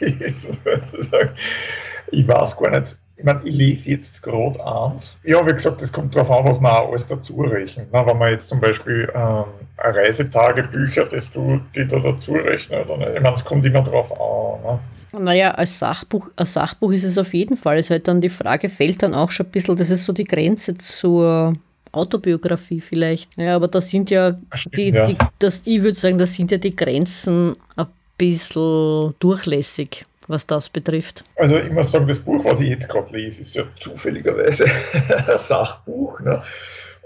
ich 2.10 2.28
weiß 2.28 2.56
gar 2.56 2.80
nicht, 2.80 2.96
ich 3.16 3.24
meine, 3.24 3.40
ich 3.44 3.54
lese 3.54 3.90
jetzt 3.90 4.22
gerade 4.22 4.58
eins. 4.66 5.16
Ja, 5.22 5.46
wie 5.46 5.52
gesagt, 5.52 5.80
das 5.80 5.92
kommt 5.92 6.16
darauf 6.16 6.30
an, 6.30 6.44
was 6.52 6.60
man 6.60 6.72
auch 6.72 6.90
alles 6.90 7.06
dazu 7.06 7.40
rechnet. 7.40 7.88
Na, 7.92 8.04
wenn 8.06 8.18
man 8.18 8.32
jetzt 8.32 8.48
zum 8.48 8.60
Beispiel 8.60 9.10
ähm, 9.14 9.44
Reisetagebücher, 9.90 11.06
das 11.06 11.30
du 11.32 11.60
die 11.74 11.86
da 11.86 11.98
dazu 11.98 12.32
rechnest, 12.32 12.88
oder 12.88 12.96
nicht? 12.98 13.16
Ich 13.16 13.22
meine, 13.22 13.36
es 13.36 13.44
kommt 13.44 13.64
immer 13.66 13.82
darauf 13.82 14.10
an. 14.12 14.72
Ne? 14.72 15.24
Naja, 15.24 15.52
als 15.52 15.78
Sachbuch, 15.78 16.28
als 16.36 16.54
Sachbuch 16.54 16.92
ist 16.92 17.04
es 17.04 17.18
auf 17.18 17.32
jeden 17.34 17.56
Fall. 17.56 17.78
Es 17.78 17.86
ist 17.86 17.90
halt 17.90 18.08
dann 18.08 18.20
die 18.20 18.28
Frage, 18.28 18.68
fällt 18.68 19.02
dann 19.02 19.14
auch 19.14 19.30
schon 19.30 19.46
ein 19.46 19.52
bisschen, 19.52 19.76
das 19.76 19.90
ist 19.90 20.04
so 20.04 20.12
die 20.12 20.24
Grenze 20.24 20.76
zur 20.76 21.52
Autobiografie 21.92 22.80
vielleicht. 22.80 23.36
Ja, 23.36 23.54
aber 23.54 23.68
das 23.68 23.90
sind 23.90 24.10
ja, 24.10 24.36
Stimmt, 24.54 24.76
die, 24.76 24.90
ja. 24.90 25.06
Die, 25.06 25.16
das, 25.38 25.62
ich 25.64 25.82
würde 25.82 25.96
sagen, 25.96 26.18
das 26.18 26.34
sind 26.34 26.50
ja 26.50 26.58
die 26.58 26.74
Grenzen 26.74 27.54
ein 27.76 27.86
bisschen 28.18 29.14
durchlässig 29.20 30.04
was 30.28 30.46
das 30.46 30.68
betrifft? 30.68 31.24
Also 31.36 31.58
ich 31.58 31.70
muss 31.70 31.90
sagen, 31.90 32.08
das 32.08 32.18
Buch, 32.18 32.44
was 32.44 32.60
ich 32.60 32.70
jetzt 32.70 32.88
gerade 32.88 33.12
lese, 33.16 33.42
ist 33.42 33.54
ja 33.54 33.64
zufälligerweise 33.80 34.64
ein 35.28 35.38
Sachbuch. 35.38 36.20
Ne? 36.20 36.42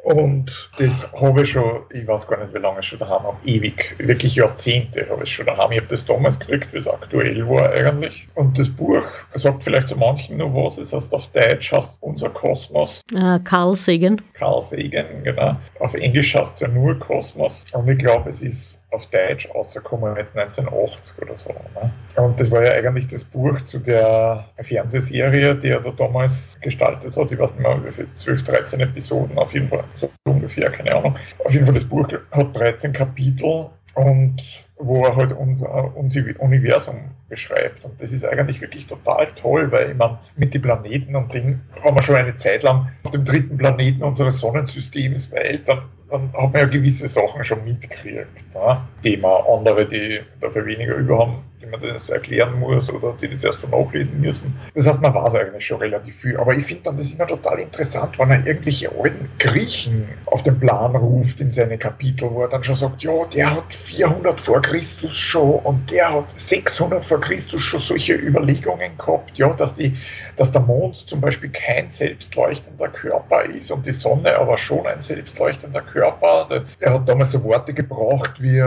Und 0.08 0.70
das 0.78 1.06
habe 1.12 1.42
ich 1.42 1.50
schon, 1.50 1.82
ich 1.92 2.06
weiß 2.06 2.26
gar 2.26 2.38
nicht, 2.42 2.54
wie 2.54 2.58
lange 2.58 2.80
ich 2.80 2.86
schon 2.86 2.98
daheim 2.98 3.24
habe, 3.24 3.36
ewig, 3.44 3.94
wirklich 3.98 4.36
Jahrzehnte 4.36 5.06
habe 5.10 5.24
ich 5.24 5.34
schon 5.34 5.44
daheim. 5.44 5.70
Ich 5.72 5.80
habe 5.80 5.88
das 5.90 6.06
damals 6.06 6.38
gekriegt, 6.38 6.72
wie 6.72 6.78
es 6.78 6.88
aktuell 6.88 7.46
war 7.46 7.70
eigentlich. 7.72 8.26
Und 8.34 8.58
das 8.58 8.70
Buch 8.70 9.02
sagt 9.34 9.64
vielleicht 9.64 9.90
zu 9.90 9.96
manchen 9.96 10.38
noch 10.38 10.54
was, 10.54 10.78
es 10.78 10.94
heißt 10.94 11.12
auf 11.12 11.26
Deutsch 11.34 11.72
heißt 11.72 11.90
Unser 12.00 12.30
Kosmos. 12.30 13.02
Uh, 13.12 13.38
Carl 13.44 13.76
Sagan. 13.76 14.18
Carl 14.32 14.62
Sagan, 14.62 15.24
genau. 15.24 15.56
Auf 15.80 15.92
Englisch 15.92 16.34
heißt 16.34 16.54
es 16.54 16.60
ja 16.60 16.68
nur 16.68 16.98
Kosmos. 16.98 17.66
Und 17.72 17.86
ich 17.88 17.98
glaube, 17.98 18.30
es 18.30 18.40
ist 18.40 18.77
auf 18.90 19.06
Deutsch 19.06 19.48
rausgekommen, 19.54 20.16
jetzt 20.16 20.36
1980 20.36 21.22
oder 21.22 21.36
so. 21.36 21.50
Ne? 21.50 21.90
Und 22.16 22.40
das 22.40 22.50
war 22.50 22.64
ja 22.64 22.72
eigentlich 22.72 23.08
das 23.08 23.22
Buch 23.22 23.60
zu 23.62 23.78
der 23.78 24.46
Fernsehserie, 24.62 25.54
die 25.56 25.68
er 25.68 25.80
da 25.80 25.90
damals 25.90 26.58
gestaltet 26.60 27.16
hat. 27.16 27.30
Ich 27.30 27.38
weiß 27.38 27.52
nicht 27.52 27.60
mehr, 27.60 27.84
wie 27.84 27.92
viel, 27.92 28.08
12, 28.16 28.44
13 28.44 28.80
Episoden 28.80 29.38
auf 29.38 29.52
jeden 29.52 29.68
Fall, 29.68 29.84
so 29.96 30.10
ungefähr, 30.24 30.70
keine 30.70 30.94
Ahnung. 30.94 31.16
Auf 31.44 31.52
jeden 31.52 31.66
Fall, 31.66 31.74
das 31.74 31.84
Buch 31.84 32.08
hat 32.30 32.56
13 32.56 32.92
Kapitel 32.92 33.66
und 33.94 34.42
wo 34.78 35.04
er 35.04 35.16
halt 35.16 35.32
unser, 35.32 35.96
unser 35.96 36.22
Universum 36.38 36.96
beschreibt. 37.28 37.84
Und 37.84 38.00
das 38.00 38.12
ist 38.12 38.24
eigentlich 38.24 38.60
wirklich 38.60 38.86
total 38.86 39.28
toll, 39.34 39.70
weil 39.72 39.90
ich 39.90 39.96
meine, 39.96 40.18
mit 40.36 40.54
den 40.54 40.62
Planeten 40.62 41.16
und 41.16 41.34
Dingen 41.34 41.60
haben 41.84 41.96
wir 41.96 42.02
schon 42.02 42.16
eine 42.16 42.36
Zeit 42.36 42.62
lang 42.62 42.88
auf 43.02 43.10
dem 43.10 43.24
dritten 43.24 43.58
Planeten 43.58 44.02
unseres 44.02 44.38
Sonnensystems, 44.38 45.32
weil 45.32 45.58
dann 45.58 45.82
dann 46.10 46.32
hat 46.32 46.52
man 46.52 46.54
ja 46.54 46.64
gewisse 46.66 47.08
Sachen 47.08 47.44
schon 47.44 47.64
mitgekriegt, 47.64 48.54
ne? 48.54 48.80
die 49.04 49.16
man 49.16 49.42
andere, 49.46 49.86
die 49.86 50.20
dafür 50.40 50.64
weniger 50.64 50.94
über 50.94 51.18
haben, 51.18 51.42
die 51.60 51.66
man 51.66 51.80
das 51.82 52.08
erklären 52.08 52.58
muss 52.58 52.90
oder 52.92 53.14
die 53.20 53.28
das 53.28 53.44
erst 53.44 53.68
nachlesen 53.68 54.20
müssen. 54.20 54.56
Das 54.74 54.86
heißt, 54.86 55.00
man 55.00 55.12
weiß 55.12 55.34
eigentlich 55.34 55.66
schon 55.66 55.78
relativ 55.78 56.16
viel. 56.16 56.36
Aber 56.38 56.54
ich 56.54 56.64
finde 56.64 56.84
dann 56.84 56.96
das 56.96 57.10
immer 57.10 57.26
total 57.26 57.58
interessant, 57.58 58.18
wenn 58.18 58.30
er 58.30 58.46
irgendwelche 58.46 58.90
alten 58.90 59.28
Griechen 59.38 60.08
auf 60.26 60.42
den 60.42 60.58
Plan 60.58 60.96
ruft 60.96 61.40
in 61.40 61.52
seine 61.52 61.76
Kapitel, 61.76 62.30
wo 62.30 62.42
er 62.42 62.48
dann 62.48 62.64
schon 62.64 62.76
sagt, 62.76 63.02
ja, 63.02 63.24
der 63.34 63.56
hat 63.56 63.74
400 63.74 64.40
vor 64.40 64.62
Christus 64.62 65.18
schon 65.18 65.58
und 65.60 65.90
der 65.90 66.14
hat 66.14 66.26
600 66.36 67.04
vor 67.04 67.20
Christus 67.20 67.62
schon 67.62 67.80
solche 67.80 68.14
Überlegungen 68.14 68.96
gehabt, 68.96 69.36
ja, 69.36 69.48
dass, 69.50 69.74
die, 69.74 69.96
dass 70.36 70.52
der 70.52 70.62
Mond 70.62 70.96
zum 71.06 71.20
Beispiel 71.20 71.50
kein 71.50 71.90
selbstleuchtender 71.90 72.88
Körper 72.88 73.44
ist 73.44 73.70
und 73.70 73.86
die 73.86 73.92
Sonne 73.92 74.36
aber 74.36 74.56
schon 74.56 74.86
ein 74.86 75.02
selbstleuchtender 75.02 75.82
Körper 75.82 75.97
Körper. 75.98 76.64
Er 76.78 76.94
hat 76.94 77.08
damals 77.08 77.32
so 77.32 77.42
Worte 77.44 77.74
gebraucht 77.74 78.40
wie 78.40 78.62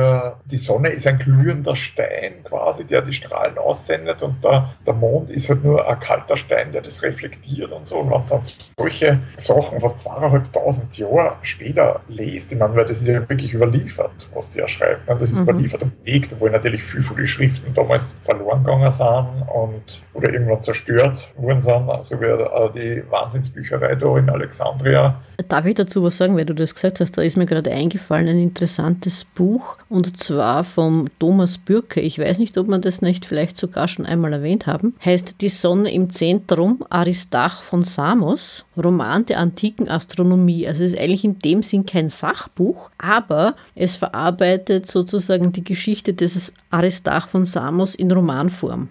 die 0.45 0.57
Sonne 0.57 0.89
ist 0.89 1.07
ein 1.07 1.17
glühender 1.17 1.75
Stein 1.75 2.43
quasi, 2.43 2.83
der 2.85 3.01
die 3.01 3.13
Strahlen 3.13 3.57
aussendet 3.57 4.21
und 4.21 4.43
der, 4.43 4.69
der 4.85 4.93
Mond 4.93 5.29
ist 5.29 5.49
halt 5.49 5.63
nur 5.63 5.87
ein 5.87 5.99
kalter 5.99 6.37
Stein, 6.37 6.71
der 6.71 6.81
das 6.81 7.01
reflektiert 7.01 7.71
und 7.71 7.87
so. 7.87 7.99
Und 7.99 8.11
wenn 8.11 8.19
man 8.19 8.41
solche 8.77 9.19
Sachen 9.37 9.79
fast 9.79 9.99
zweieinhalbtausend 9.99 10.97
Jahre 10.97 11.33
später 11.41 12.01
liest, 12.09 12.51
ich 12.51 12.59
meine, 12.59 12.75
weil 12.75 12.85
das 12.85 13.01
ist 13.01 13.07
ja 13.07 13.27
wirklich 13.29 13.53
überliefert, 13.53 14.11
was 14.33 14.49
der 14.51 14.67
schreibt. 14.67 15.07
Ne? 15.07 15.15
Das 15.19 15.29
ist 15.29 15.35
mhm. 15.35 15.43
überliefert 15.43 15.83
und 15.83 16.03
belegt, 16.03 16.33
obwohl 16.33 16.51
natürlich 16.51 16.83
viele 16.83 17.03
von 17.03 17.17
den 17.17 17.27
Schriften 17.27 17.73
damals 17.73 18.13
verloren 18.25 18.63
gegangen 18.63 18.91
sind 18.91 19.47
und 19.53 20.01
oder 20.13 20.33
irgendwann 20.33 20.61
zerstört 20.63 21.27
worden 21.37 21.61
sind, 21.61 21.89
so 22.03 22.19
wie 22.19 22.79
die 22.79 23.03
Wahnsinnsbücherei 23.09 23.95
da 23.95 24.17
in 24.17 24.29
Alexandria. 24.29 25.21
Darf 25.47 25.65
ich 25.65 25.75
dazu 25.75 26.03
was 26.03 26.17
sagen, 26.17 26.37
weil 26.37 26.45
du 26.45 26.53
das 26.53 26.75
gesagt 26.75 26.99
hast? 26.99 27.17
Da 27.21 27.25
ist 27.27 27.37
mir 27.37 27.45
gerade 27.45 27.69
eingefallen 27.69 28.29
ein 28.29 28.39
interessantes 28.39 29.25
Buch 29.25 29.77
und 29.89 30.19
zwar 30.19 30.63
vom 30.63 31.07
Thomas 31.19 31.59
Bürke. 31.59 32.01
Ich 32.01 32.17
weiß 32.17 32.39
nicht, 32.39 32.57
ob 32.57 32.67
man 32.67 32.81
das 32.81 33.03
nicht 33.03 33.27
vielleicht 33.27 33.57
sogar 33.57 33.87
schon 33.87 34.07
einmal 34.07 34.33
erwähnt 34.33 34.65
haben. 34.65 34.95
Heißt 35.05 35.39
Die 35.39 35.49
Sonne 35.49 35.93
im 35.93 36.09
Zentrum, 36.09 36.83
Aristarch 36.89 37.61
von 37.61 37.83
Samos, 37.83 38.65
Roman 38.75 39.23
der 39.27 39.37
antiken 39.37 39.87
Astronomie. 39.87 40.67
Also 40.67 40.83
es 40.83 40.93
ist 40.93 40.99
eigentlich 40.99 41.23
in 41.23 41.37
dem 41.37 41.61
Sinn 41.61 41.85
kein 41.85 42.09
Sachbuch, 42.09 42.89
aber 42.97 43.55
es 43.75 43.97
verarbeitet 43.97 44.87
sozusagen 44.87 45.51
die 45.51 45.63
Geschichte 45.63 46.15
des 46.15 46.51
Aristarch 46.71 47.27
von 47.27 47.45
Samos 47.45 47.93
in 47.93 48.11
Romanform. 48.11 48.89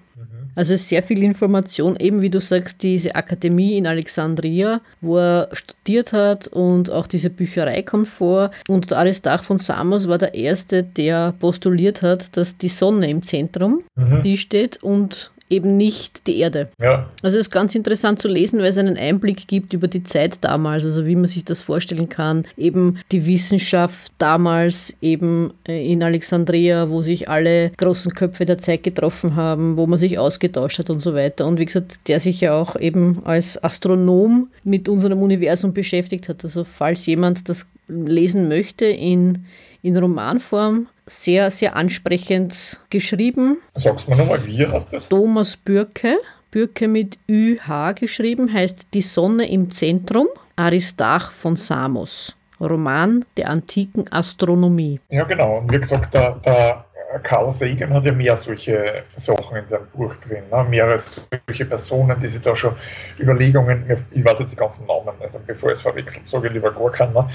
Also 0.61 0.77
sehr 0.77 1.03
viel 1.03 1.23
Information, 1.23 1.97
eben 1.97 2.21
wie 2.21 2.29
du 2.29 2.39
sagst, 2.39 2.83
diese 2.83 3.15
Akademie 3.15 3.79
in 3.79 3.87
Alexandria, 3.87 4.83
wo 5.01 5.17
er 5.17 5.49
studiert 5.53 6.13
hat 6.13 6.49
und 6.49 6.91
auch 6.91 7.07
diese 7.07 7.31
Bücherei 7.31 7.81
kommt 7.81 8.09
vor. 8.09 8.51
Und 8.69 8.91
der 8.91 8.99
Aristarch 8.99 9.41
von 9.41 9.59
Samos 9.59 10.07
war 10.07 10.19
der 10.19 10.35
Erste, 10.35 10.83
der 10.83 11.33
postuliert 11.41 12.03
hat, 12.03 12.37
dass 12.37 12.59
die 12.59 12.69
Sonne 12.69 13.09
im 13.09 13.23
Zentrum 13.23 13.83
mhm. 13.97 14.21
die 14.21 14.37
steht 14.37 14.83
und 14.83 15.33
eben 15.51 15.77
nicht 15.77 16.27
die 16.27 16.39
Erde. 16.39 16.69
Ja. 16.81 17.09
Also 17.23 17.37
es 17.37 17.49
ist 17.49 17.51
ganz 17.51 17.75
interessant 17.75 18.23
zu 18.23 18.29
lesen, 18.29 18.61
weil 18.61 18.67
es 18.67 18.79
einen 18.79 18.97
Einblick 18.97 19.49
gibt 19.49 19.75
über 19.75 19.89
die 19.89 20.05
Zeit 20.05 20.39
damals, 20.41 20.85
also 20.85 21.07
wie 21.07 21.17
man 21.17 21.27
sich 21.27 21.45
das 21.45 21.61
vorstellen 21.61 22.09
kann. 22.09 22.47
Eben 22.57 23.01
die 23.11 23.27
Wissenschaft 23.27 24.13
damals 24.19 24.97
eben 25.03 25.53
äh, 25.67 25.93
in 25.93 26.03
Alexandria, 26.03 26.89
wo 26.89 27.03
sich 27.03 27.29
alle 27.29 27.71
großen 27.71 28.15
Köpfe 28.15 28.47
der 28.47 28.59
Zeit 28.59 28.85
getroffen 28.85 29.35
haben, 29.35 29.77
wo 29.77 29.87
man 29.87 29.99
sich 29.99 30.19
ausgetauscht 30.19 30.79
hat 30.79 30.89
und 30.89 31.03
so 31.03 31.15
weiter. 31.15 31.47
Und 31.47 31.59
wie 31.59 31.67
gesagt, 31.67 32.09
der 32.09 32.21
sich 32.21 32.41
ja 32.41 32.55
auch 32.55 32.77
eben 32.77 33.25
als 33.25 33.63
Astronom 33.63 34.49
mit 34.63 34.89
unserem 34.89 35.21
Universum 35.21 35.75
beschäftigt 35.75 36.29
hat. 36.29 36.45
Also 36.45 36.65
falls 36.65 37.07
jemand 37.07 37.49
das 37.49 37.67
lesen 37.89 38.49
möchte 38.49 38.85
in, 38.85 39.45
in 39.83 39.97
Romanform, 39.97 40.87
sehr, 41.11 41.51
sehr 41.51 41.77
ansprechend 41.77 42.81
geschrieben. 42.91 43.59
Sagst 43.75 44.07
du 44.07 44.11
mir 44.11 44.17
nochmal, 44.17 44.47
wie 44.47 44.67
heißt 44.67 44.93
das? 44.93 45.09
Thomas 45.09 45.57
Bürke. 45.57 46.17
Bürke 46.51 46.89
mit 46.89 47.19
ÜH 47.29 47.95
geschrieben, 47.95 48.53
heißt 48.53 48.89
Die 48.93 49.03
Sonne 49.03 49.49
im 49.49 49.71
Zentrum, 49.71 50.27
Aristarch 50.57 51.31
von 51.31 51.55
Samos. 51.57 52.35
Roman 52.61 53.25
der 53.37 53.49
antiken 53.49 54.13
Astronomie. 54.13 55.01
Ja, 55.09 55.25
genau. 55.25 55.59
Und 55.59 55.73
wie 55.73 55.79
gesagt, 55.79 56.13
der, 56.13 56.33
der 56.45 56.85
Carl 57.23 57.53
Sagan 57.53 57.93
hat 57.93 58.05
ja 58.05 58.13
mehr 58.13 58.37
solche 58.37 59.03
Sachen 59.17 59.57
in 59.57 59.67
seinem 59.67 59.87
Buch 59.89 60.15
drin, 60.17 60.45
ne? 60.51 60.65
mehrere 60.69 60.99
solche 60.99 61.65
Personen, 61.65 62.19
die 62.21 62.29
sich 62.29 62.43
da 62.43 62.55
schon 62.55 62.75
Überlegungen, 63.19 63.85
ich 64.11 64.25
weiß 64.25 64.41
jetzt 64.41 64.53
die 64.53 64.57
ganzen 64.57 64.87
Namen 64.87 65.19
nicht, 65.19 65.47
bevor 65.47 65.71
ich 65.71 65.77
es 65.77 65.83
verwechselt, 65.83 66.29
sage 66.29 66.49
ich 66.49 66.55
lieber 66.55 66.73
gar 66.73 66.91
keinen. 66.93 67.13
Ne? 67.13 67.29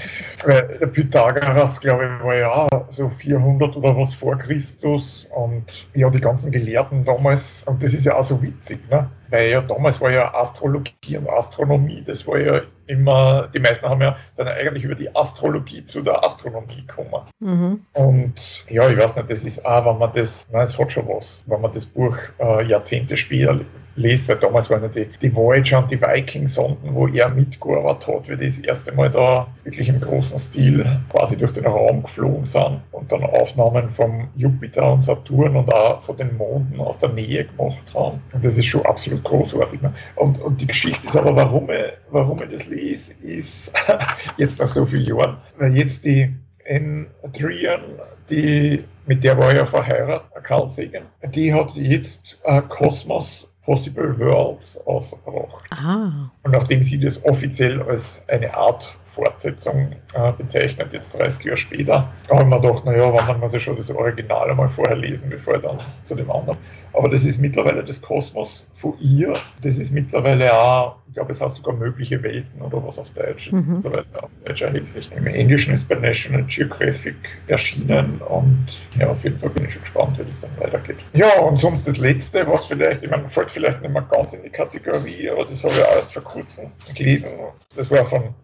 Der 0.46 0.86
Pythagoras, 0.86 1.80
glaube 1.80 2.04
ich, 2.04 2.24
war 2.24 2.34
ja 2.34 2.66
so 2.92 3.08
400 3.08 3.76
oder 3.76 3.96
was 3.96 4.14
vor 4.14 4.38
Christus 4.38 5.28
und 5.34 5.86
ja, 5.94 6.08
die 6.10 6.20
ganzen 6.20 6.50
Gelehrten 6.50 7.04
damals, 7.04 7.62
und 7.66 7.82
das 7.82 7.92
ist 7.92 8.04
ja 8.04 8.16
auch 8.16 8.24
so 8.24 8.42
witzig, 8.42 8.78
ne? 8.90 9.10
Weil 9.30 9.48
ja 9.48 9.60
damals 9.60 10.00
war 10.00 10.10
ja 10.10 10.34
Astrologie 10.34 11.16
und 11.16 11.28
Astronomie, 11.28 12.02
das 12.06 12.26
war 12.26 12.38
ja 12.38 12.60
immer, 12.86 13.48
die 13.54 13.60
meisten 13.60 13.88
haben 13.88 14.00
ja 14.00 14.16
dann 14.36 14.48
eigentlich 14.48 14.84
über 14.84 14.94
die 14.94 15.14
Astrologie 15.14 15.84
zu 15.84 16.02
der 16.02 16.24
Astronomie 16.24 16.84
gekommen. 16.86 17.26
Mhm. 17.40 17.80
Und 17.92 18.34
ja, 18.68 18.88
ich 18.88 18.96
weiß 18.96 19.16
nicht, 19.16 19.30
das 19.30 19.44
ist 19.44 19.64
auch, 19.64 19.84
wenn 19.86 19.98
man 19.98 20.12
das, 20.14 20.46
nein, 20.50 20.64
es 20.64 20.78
hat 20.78 20.92
schon 20.92 21.08
was, 21.08 21.44
wenn 21.46 21.60
man 21.60 21.72
das 21.72 21.86
Buch 21.86 22.16
äh, 22.38 22.64
Jahrzehnte 22.66 23.16
später 23.16 23.60
liest, 23.96 24.28
weil 24.28 24.36
damals 24.36 24.70
waren 24.70 24.82
ja 24.82 24.88
die, 24.88 25.08
die 25.20 25.34
Voyager 25.34 25.78
und 25.78 25.90
die 25.90 26.00
Viking-Sonden, 26.00 26.94
wo 26.94 27.08
er 27.08 27.28
mitgearbeitet 27.30 28.06
hat, 28.06 28.28
wie 28.28 28.36
die 28.36 28.46
das 28.46 28.58
erste 28.58 28.92
Mal 28.92 29.10
da 29.10 29.48
wirklich 29.64 29.88
im 29.88 30.00
großen 30.00 30.38
Stil 30.38 31.00
quasi 31.10 31.36
durch 31.36 31.52
den 31.52 31.66
Raum 31.66 32.02
geflogen 32.02 32.46
sind 32.46 32.80
und 32.92 33.10
dann 33.10 33.24
Aufnahmen 33.24 33.90
vom 33.90 34.28
Jupiter 34.36 34.92
und 34.92 35.02
Saturn 35.02 35.56
und 35.56 35.72
auch 35.72 36.02
von 36.02 36.16
den 36.16 36.36
Monden 36.36 36.80
aus 36.80 36.98
der 36.98 37.10
Nähe 37.10 37.44
gemacht 37.44 37.84
haben. 37.94 38.20
Und 38.32 38.44
das 38.44 38.56
ist 38.56 38.66
schon 38.66 38.84
absolut 38.86 39.24
großartig. 39.24 39.82
Ne? 39.82 39.92
Und, 40.14 40.40
und 40.40 40.60
die 40.60 40.66
Geschichte 40.66 41.06
ist 41.06 41.16
aber, 41.16 41.34
warum 41.34 41.70
ich, 41.70 41.92
warum 42.10 42.42
ich 42.42 42.50
das 42.50 42.66
lese, 42.66 43.14
ist 43.22 43.72
jetzt 44.36 44.58
nach 44.58 44.68
so 44.68 44.84
vielen 44.84 45.04
Jahren, 45.04 45.38
weil 45.58 45.76
jetzt 45.76 46.04
die 46.04 46.34
N. 46.64 47.06
Adrian, 47.22 47.80
die, 48.28 48.84
mit 49.06 49.22
der 49.22 49.38
war 49.38 49.52
ich 49.52 49.56
ja 49.56 49.66
verheiratet, 49.66 50.26
Carl 50.42 50.68
Sagan, 50.68 51.04
die 51.32 51.54
hat 51.54 51.74
jetzt 51.74 52.38
äh, 52.44 52.60
Kosmos 52.62 53.48
Possible 53.66 54.16
Worlds 54.18 54.78
ausgebracht. 54.86 55.64
Ah. 55.70 56.30
Und 56.44 56.52
nachdem 56.52 56.82
sie 56.82 56.98
das 57.00 57.22
offiziell 57.24 57.82
als 57.82 58.22
eine 58.28 58.54
Art 58.54 58.96
Fortsetzung 59.16 59.92
äh, 60.14 60.32
bezeichnet, 60.36 60.92
jetzt 60.92 61.16
30 61.18 61.44
Jahre 61.44 61.56
später, 61.56 62.12
habe 62.30 62.42
ich 62.42 62.48
mir 62.48 62.60
gedacht, 62.60 62.84
naja, 62.84 63.12
wann 63.12 63.26
man 63.26 63.40
muss 63.40 63.54
ja 63.54 63.60
schon 63.60 63.76
das 63.76 63.90
Original 63.90 64.50
einmal 64.50 64.68
vorher 64.68 64.96
lesen, 64.96 65.30
bevor 65.30 65.56
ich 65.56 65.62
dann 65.62 65.80
zu 66.04 66.14
dem 66.14 66.30
anderen. 66.30 66.58
Aber 66.92 67.08
das 67.08 67.24
ist 67.24 67.40
mittlerweile 67.40 67.82
das 67.82 68.00
Kosmos 68.00 68.66
von 68.74 68.94
ihr. 69.00 69.34
Das 69.62 69.78
ist 69.78 69.90
mittlerweile 69.90 70.52
auch 70.52 70.96
glaube, 71.16 71.32
es 71.32 71.40
heißt 71.40 71.56
sogar 71.56 71.74
mögliche 71.74 72.22
Welten 72.22 72.60
oder 72.60 72.86
was 72.86 72.98
auf 72.98 73.08
Deutsch. 73.14 73.50
Mhm. 73.50 73.82
auf 73.84 74.30
Deutsch 74.44 74.62
erhältlich. 74.62 75.10
Im 75.16 75.26
Englischen 75.26 75.74
ist 75.74 75.88
bei 75.88 75.94
National 75.94 76.42
Geographic 76.42 77.16
erschienen 77.46 78.20
und 78.28 78.66
ja, 78.98 79.08
auf 79.08 79.24
jeden 79.24 79.38
Fall 79.38 79.48
bin 79.50 79.64
ich 79.64 79.72
schon 79.72 79.82
gespannt, 79.82 80.18
wie 80.18 80.24
das 80.24 80.40
dann 80.40 80.50
weitergeht. 80.58 80.98
Ja, 81.14 81.40
und 81.40 81.56
sonst 81.58 81.88
das 81.88 81.96
Letzte, 81.96 82.46
was 82.46 82.66
vielleicht, 82.66 83.02
ich 83.02 83.10
meine, 83.10 83.28
fällt 83.30 83.50
vielleicht 83.50 83.80
nicht 83.80 83.92
mehr 83.92 84.06
ganz 84.10 84.34
in 84.34 84.42
die 84.42 84.50
Kategorie, 84.50 85.30
aber 85.30 85.46
das 85.46 85.64
habe 85.64 85.72
ich 85.72 85.82
auch 85.82 85.96
erst 85.96 86.12
vor 86.12 86.22
kurzem 86.22 86.70
gelesen. 86.94 87.30
Das 87.74 87.90
war 87.90 88.04
von 88.04 88.34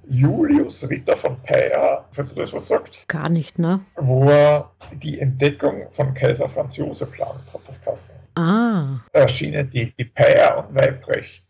Julius 0.62 0.88
Ritter 0.88 1.16
von 1.16 1.40
Peyer, 1.42 2.04
falls 2.12 2.32
du 2.32 2.40
das 2.40 2.52
was 2.52 2.68
sagt. 2.68 3.08
Gar 3.08 3.28
nicht, 3.28 3.58
ne? 3.58 3.80
Wo 3.96 4.28
er 4.28 4.70
die 4.92 5.18
Entdeckung 5.18 5.90
von 5.90 6.14
Kaiser 6.14 6.48
Franz 6.48 6.76
Josef 6.76 7.10
plant, 7.10 7.52
hat 7.52 7.60
das 7.66 7.80
Kassen. 7.82 8.14
Ah. 8.36 9.00
Erschienen 9.12 9.68
die, 9.70 9.92
die 9.98 10.04
Peyer 10.04 10.58
und 10.58 10.74
Weibrecht 10.74 11.44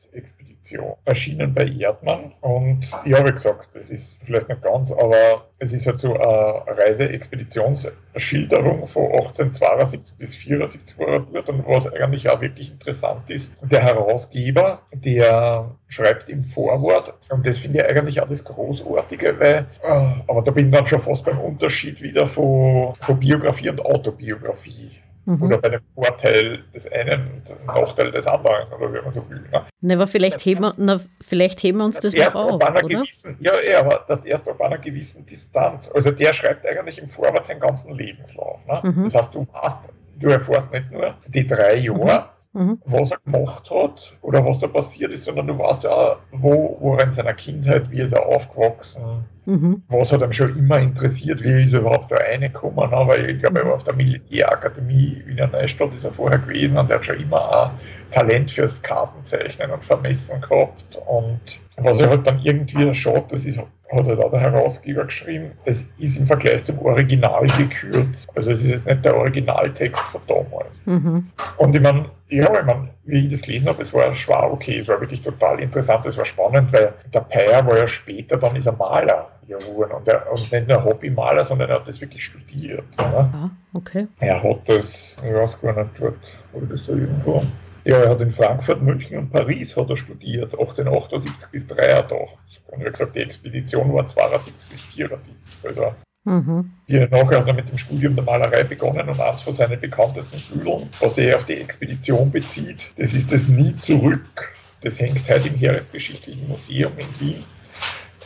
Edition 0.62 0.94
erschienen 1.04 1.52
bei 1.54 1.66
Erdmann. 1.66 2.32
Und 2.40 2.88
ja, 3.04 3.26
wie 3.26 3.32
gesagt, 3.32 3.68
das 3.74 3.90
ist 3.90 4.16
vielleicht 4.24 4.48
nicht 4.48 4.62
ganz, 4.62 4.92
aber 4.92 5.48
es 5.58 5.72
ist 5.72 5.84
halt 5.86 5.98
so 5.98 6.14
eine 6.14 6.62
Reiseexpeditionsschilderung 6.66 8.86
von 8.86 9.06
1872 9.12 10.16
bis 10.18 10.34
1874 10.34 11.32
dort 11.32 11.48
und 11.48 11.66
was 11.66 11.92
eigentlich 11.92 12.28
auch 12.28 12.40
wirklich 12.40 12.70
interessant 12.70 13.28
ist. 13.28 13.50
Der 13.62 13.82
Herausgeber, 13.82 14.82
der 14.92 15.72
schreibt 15.88 16.28
im 16.28 16.42
Vorwort, 16.42 17.14
und 17.30 17.46
das 17.46 17.58
finde 17.58 17.78
ich 17.78 17.86
eigentlich 17.86 18.20
auch 18.20 18.28
das 18.28 18.44
Großartige, 18.44 19.38
weil, 19.38 19.66
äh, 19.82 20.06
aber 20.28 20.42
da 20.42 20.50
bin 20.50 20.66
ich 20.66 20.74
dann 20.74 20.86
schon 20.86 20.98
fast 21.00 21.24
beim 21.24 21.38
Unterschied 21.38 22.02
wieder 22.02 22.26
von, 22.26 22.92
von 23.00 23.18
Biografie 23.18 23.70
und 23.70 23.82
Autobiografie. 23.84 24.90
Mhm. 25.24 25.42
Oder 25.42 25.58
bei 25.58 25.68
dem 25.68 25.80
Vorteil 25.94 26.64
des 26.74 26.90
einen 26.90 27.30
und 27.34 27.48
dem 27.48 27.66
Nachteil 27.66 28.10
des 28.10 28.26
anderen, 28.26 28.72
oder 28.72 28.92
wie 28.92 29.00
man 29.02 29.12
so 29.12 29.28
will. 29.30 29.44
Ne? 29.52 29.64
Na, 29.80 29.94
aber 29.94 30.06
vielleicht 30.06 30.44
heben, 30.44 30.62
wir, 30.62 30.74
na, 30.76 31.00
vielleicht 31.20 31.62
heben 31.62 31.78
wir 31.78 31.84
uns 31.84 31.98
das, 32.00 32.14
das 32.14 32.26
noch 32.26 32.34
auf, 32.34 32.54
oder? 32.54 32.82
Gewissen, 32.82 33.36
ja, 33.40 33.52
ja, 33.62 33.80
aber 33.80 34.04
das 34.08 34.24
erst 34.24 34.48
auf 34.48 34.60
einer 34.60 34.78
gewissen 34.78 35.24
Distanz. 35.24 35.90
Also 35.94 36.10
der 36.10 36.32
schreibt 36.32 36.66
eigentlich 36.66 36.98
im 36.98 37.08
Vorwort 37.08 37.46
seinen 37.46 37.60
ganzen 37.60 37.94
Lebenslauf. 37.94 38.58
Ne? 38.66 38.80
Mhm. 38.82 39.04
Das 39.04 39.14
heißt, 39.14 39.34
du 39.34 39.46
hast, 39.52 39.78
du 40.18 40.28
erfährst 40.28 40.72
nicht 40.72 40.90
nur 40.90 41.14
die 41.28 41.46
drei 41.46 41.76
Jahre, 41.76 42.30
mhm. 42.52 42.62
mhm. 42.62 42.80
was 42.84 43.10
er 43.10 43.18
gemacht 43.24 43.70
hat 43.70 44.16
oder 44.22 44.44
was 44.44 44.60
da 44.60 44.66
passiert 44.66 45.12
ist, 45.12 45.24
sondern 45.24 45.46
du 45.46 45.58
weißt 45.58 45.84
ja, 45.84 46.16
wo, 46.32 46.76
wo 46.80 46.94
er 46.96 47.04
in 47.04 47.12
seiner 47.12 47.34
Kindheit, 47.34 47.90
wie 47.90 48.00
ist 48.00 48.12
er 48.12 48.26
aufgewachsen, 48.26 49.24
Mhm. 49.44 49.82
Was 49.88 50.12
hat 50.12 50.22
ihm 50.22 50.32
schon 50.32 50.56
immer 50.56 50.78
interessiert, 50.78 51.42
wie 51.42 51.64
ist 51.64 51.72
er 51.72 51.80
überhaupt 51.80 52.12
da 52.12 52.16
reingekommen? 52.16 52.90
Ne? 52.90 53.06
Weil 53.06 53.30
ich 53.30 53.40
glaube, 53.40 53.60
er 53.60 53.66
war 53.66 53.74
auf 53.74 53.84
der 53.84 53.94
Militärakademie 53.94 55.22
Wiener 55.26 55.48
Neustadt, 55.48 55.94
ist 55.94 56.04
er 56.04 56.12
vorher 56.12 56.38
gewesen 56.38 56.78
und 56.78 56.90
er 56.90 56.98
hat 56.98 57.06
schon 57.06 57.20
immer 57.20 57.64
ein 57.64 57.70
Talent 58.12 58.52
fürs 58.52 58.80
Kartenzeichnen 58.82 59.70
und 59.72 59.84
Vermessen 59.84 60.40
gehabt. 60.40 60.96
Und 61.06 61.40
was 61.76 61.98
er 61.98 62.10
halt 62.10 62.26
dann 62.26 62.38
irgendwie 62.42 62.94
schaut, 62.94 63.32
das 63.32 63.44
ist 63.44 63.58
hat 63.92 64.06
halt 64.06 64.20
auch 64.20 64.30
der 64.30 64.40
Herausgeber 64.40 65.04
geschrieben, 65.04 65.52
es 65.64 65.86
ist 65.98 66.16
im 66.16 66.26
Vergleich 66.26 66.64
zum 66.64 66.78
Original 66.80 67.46
gekürzt. 67.46 68.28
Also 68.34 68.52
es 68.52 68.62
ist 68.62 68.70
jetzt 68.70 68.86
nicht 68.86 69.04
der 69.04 69.16
Originaltext 69.16 70.02
von 70.02 70.20
damals. 70.26 70.84
Mhm. 70.86 71.28
Und 71.58 71.74
ich 71.74 71.82
meine, 71.82 72.06
ja, 72.28 72.60
ich 72.60 72.64
meine, 72.64 72.88
wie 73.04 73.26
ich 73.26 73.32
das 73.32 73.42
gelesen 73.42 73.68
habe, 73.68 73.82
es 73.82 73.92
war 73.92 74.14
schwer 74.14 74.50
okay, 74.50 74.78
es 74.78 74.88
war 74.88 75.00
wirklich 75.00 75.22
total 75.22 75.60
interessant, 75.60 76.06
es 76.06 76.16
war 76.16 76.24
spannend, 76.24 76.72
weil 76.72 76.92
der 77.12 77.20
Peyer 77.20 77.66
war 77.66 77.76
ja 77.76 77.86
später, 77.86 78.36
dann 78.36 78.56
ist 78.56 78.66
er 78.66 78.72
Maler 78.72 79.28
geworden 79.46 79.92
und, 79.92 80.08
er, 80.08 80.30
und 80.30 80.52
nicht 80.52 80.68
nur 80.68 80.84
Hobbymaler, 80.84 81.44
sondern 81.44 81.68
er 81.70 81.76
hat 81.76 81.88
das 81.88 82.00
wirklich 82.00 82.24
studiert. 82.24 82.84
Ja, 82.98 83.30
ah, 83.32 83.50
okay. 83.74 84.06
Er 84.20 84.42
hat 84.42 84.60
das, 84.66 85.16
ich 85.24 85.34
weiß 85.34 85.60
gar 85.60 85.74
nicht, 85.74 85.90
dort, 85.98 86.14
wo 86.52 86.60
das 86.60 86.86
da 86.86 86.92
irgendwo 86.92 87.42
ja, 87.84 87.98
er 87.98 88.10
hat 88.10 88.20
in 88.20 88.32
Frankfurt, 88.32 88.82
München 88.82 89.18
und 89.18 89.30
Paris 89.30 89.76
hat 89.76 89.90
er 89.90 89.96
studiert, 89.96 90.52
1878 90.52 91.48
bis 91.50 91.66
83. 91.66 92.62
Und 92.68 92.80
wie 92.80 92.90
gesagt, 92.90 93.16
die 93.16 93.20
Expedition 93.20 93.92
war 93.92 94.06
72 94.06 94.68
bis 94.70 94.82
74. 94.82 95.34
Also 95.64 95.92
Mhm. 96.24 96.70
Hier 96.86 97.08
nachher 97.08 97.40
hat 97.40 97.48
er 97.48 97.54
mit 97.54 97.68
dem 97.68 97.78
Studium 97.78 98.14
der 98.14 98.24
Malerei 98.24 98.62
begonnen 98.62 99.08
und 99.08 99.20
eines 99.20 99.40
von 99.42 99.56
seinen 99.56 99.80
bekanntesten 99.80 100.38
Schülern, 100.38 100.88
was 101.00 101.18
er 101.18 101.36
auf 101.36 101.46
die 101.46 101.54
Expedition 101.54 102.30
bezieht, 102.30 102.92
das 102.96 103.12
ist 103.14 103.32
das 103.32 103.48
Nie 103.48 103.74
zurück. 103.76 104.52
Das 104.82 104.98
hängt 104.98 105.28
heute 105.28 105.48
im 105.48 105.56
Heeresgeschichtlichen 105.56 106.48
Museum 106.48 106.92
in 106.96 107.20
Wien. 107.20 107.44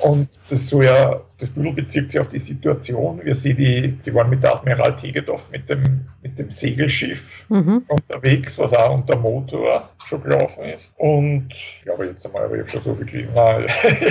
Und 0.01 0.29
das 0.49 0.69
so 0.69 0.83
ja, 0.83 1.21
das 1.39 1.51
Bündel 1.51 1.73
bezieht 1.73 2.13
sich 2.13 2.21
auf 2.21 2.29
die 2.29 2.39
Situation. 2.39 3.21
Wir 3.23 3.35
sehen 3.35 3.57
die, 3.57 3.93
die 4.05 4.15
waren 4.15 4.31
mit 4.31 4.43
der 4.43 4.55
Admiral 4.55 4.97
Tegedoff 4.97 5.51
mit 5.51 5.69
dem, 5.69 6.07
mit 6.23 6.39
dem 6.39 6.51
Segelschiff 6.51 7.45
mhm. 7.49 7.85
unterwegs, 7.89 8.59
was 8.59 8.73
auch 8.73 8.95
unter 8.95 9.17
Motor 9.17 9.91
schon 10.07 10.23
gelaufen 10.23 10.65
ist. 10.65 10.91
Und 10.97 11.49
ja, 11.85 11.93
aber 11.93 12.07
jetzt 12.07 12.25
einmal, 12.25 12.45
aber 12.45 12.55
ich 12.55 12.61
habe 12.61 12.71
schon 12.71 12.83
so 12.85 12.95
viel 12.95 13.07
gelesen. 13.07 13.33
Nein, 13.35 13.67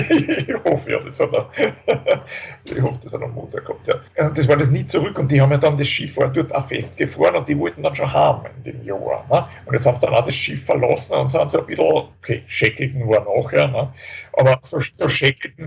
ich 0.08 0.54
hoffe, 0.64 0.92
ja, 0.92 1.00
das 1.00 1.18
hat 1.18 1.32
er, 1.32 1.50
ich 2.64 2.80
hoffe, 2.80 3.00
das 3.02 3.12
hat 3.12 3.22
einen 3.22 3.34
Motor 3.34 3.60
gehabt. 3.60 3.88
Ja. 3.88 4.26
Und 4.26 4.38
das 4.38 4.46
war 4.46 4.56
das 4.56 4.70
nie 4.70 4.86
zurück 4.86 5.18
und 5.18 5.32
die 5.32 5.40
haben 5.40 5.50
ja 5.50 5.58
dann 5.58 5.78
das 5.78 5.88
Schiff 5.88 6.16
war 6.16 6.28
dort 6.28 6.54
auch 6.54 6.68
festgefroren 6.68 7.36
und 7.36 7.48
die 7.48 7.58
wollten 7.58 7.82
dann 7.82 7.96
schon 7.96 8.12
haben 8.12 8.46
in 8.58 8.72
dem 8.72 8.84
Jahr. 8.84 9.24
Ne? 9.30 9.48
Und 9.64 9.74
jetzt 9.74 9.86
haben 9.86 9.96
sie 9.96 10.06
dann 10.06 10.14
auch 10.14 10.24
das 10.24 10.34
Schiff 10.34 10.64
verlassen 10.64 11.14
und 11.14 11.30
sind 11.30 11.50
so 11.50 11.60
ein 11.60 11.66
bisschen, 11.66 11.84
okay, 11.84 12.42
Shackleton 12.46 13.08
war 13.08 13.24
nachher, 13.24 13.66
ne? 13.68 13.92
aber 14.34 14.60
so, 14.62 14.78
so 14.92 15.08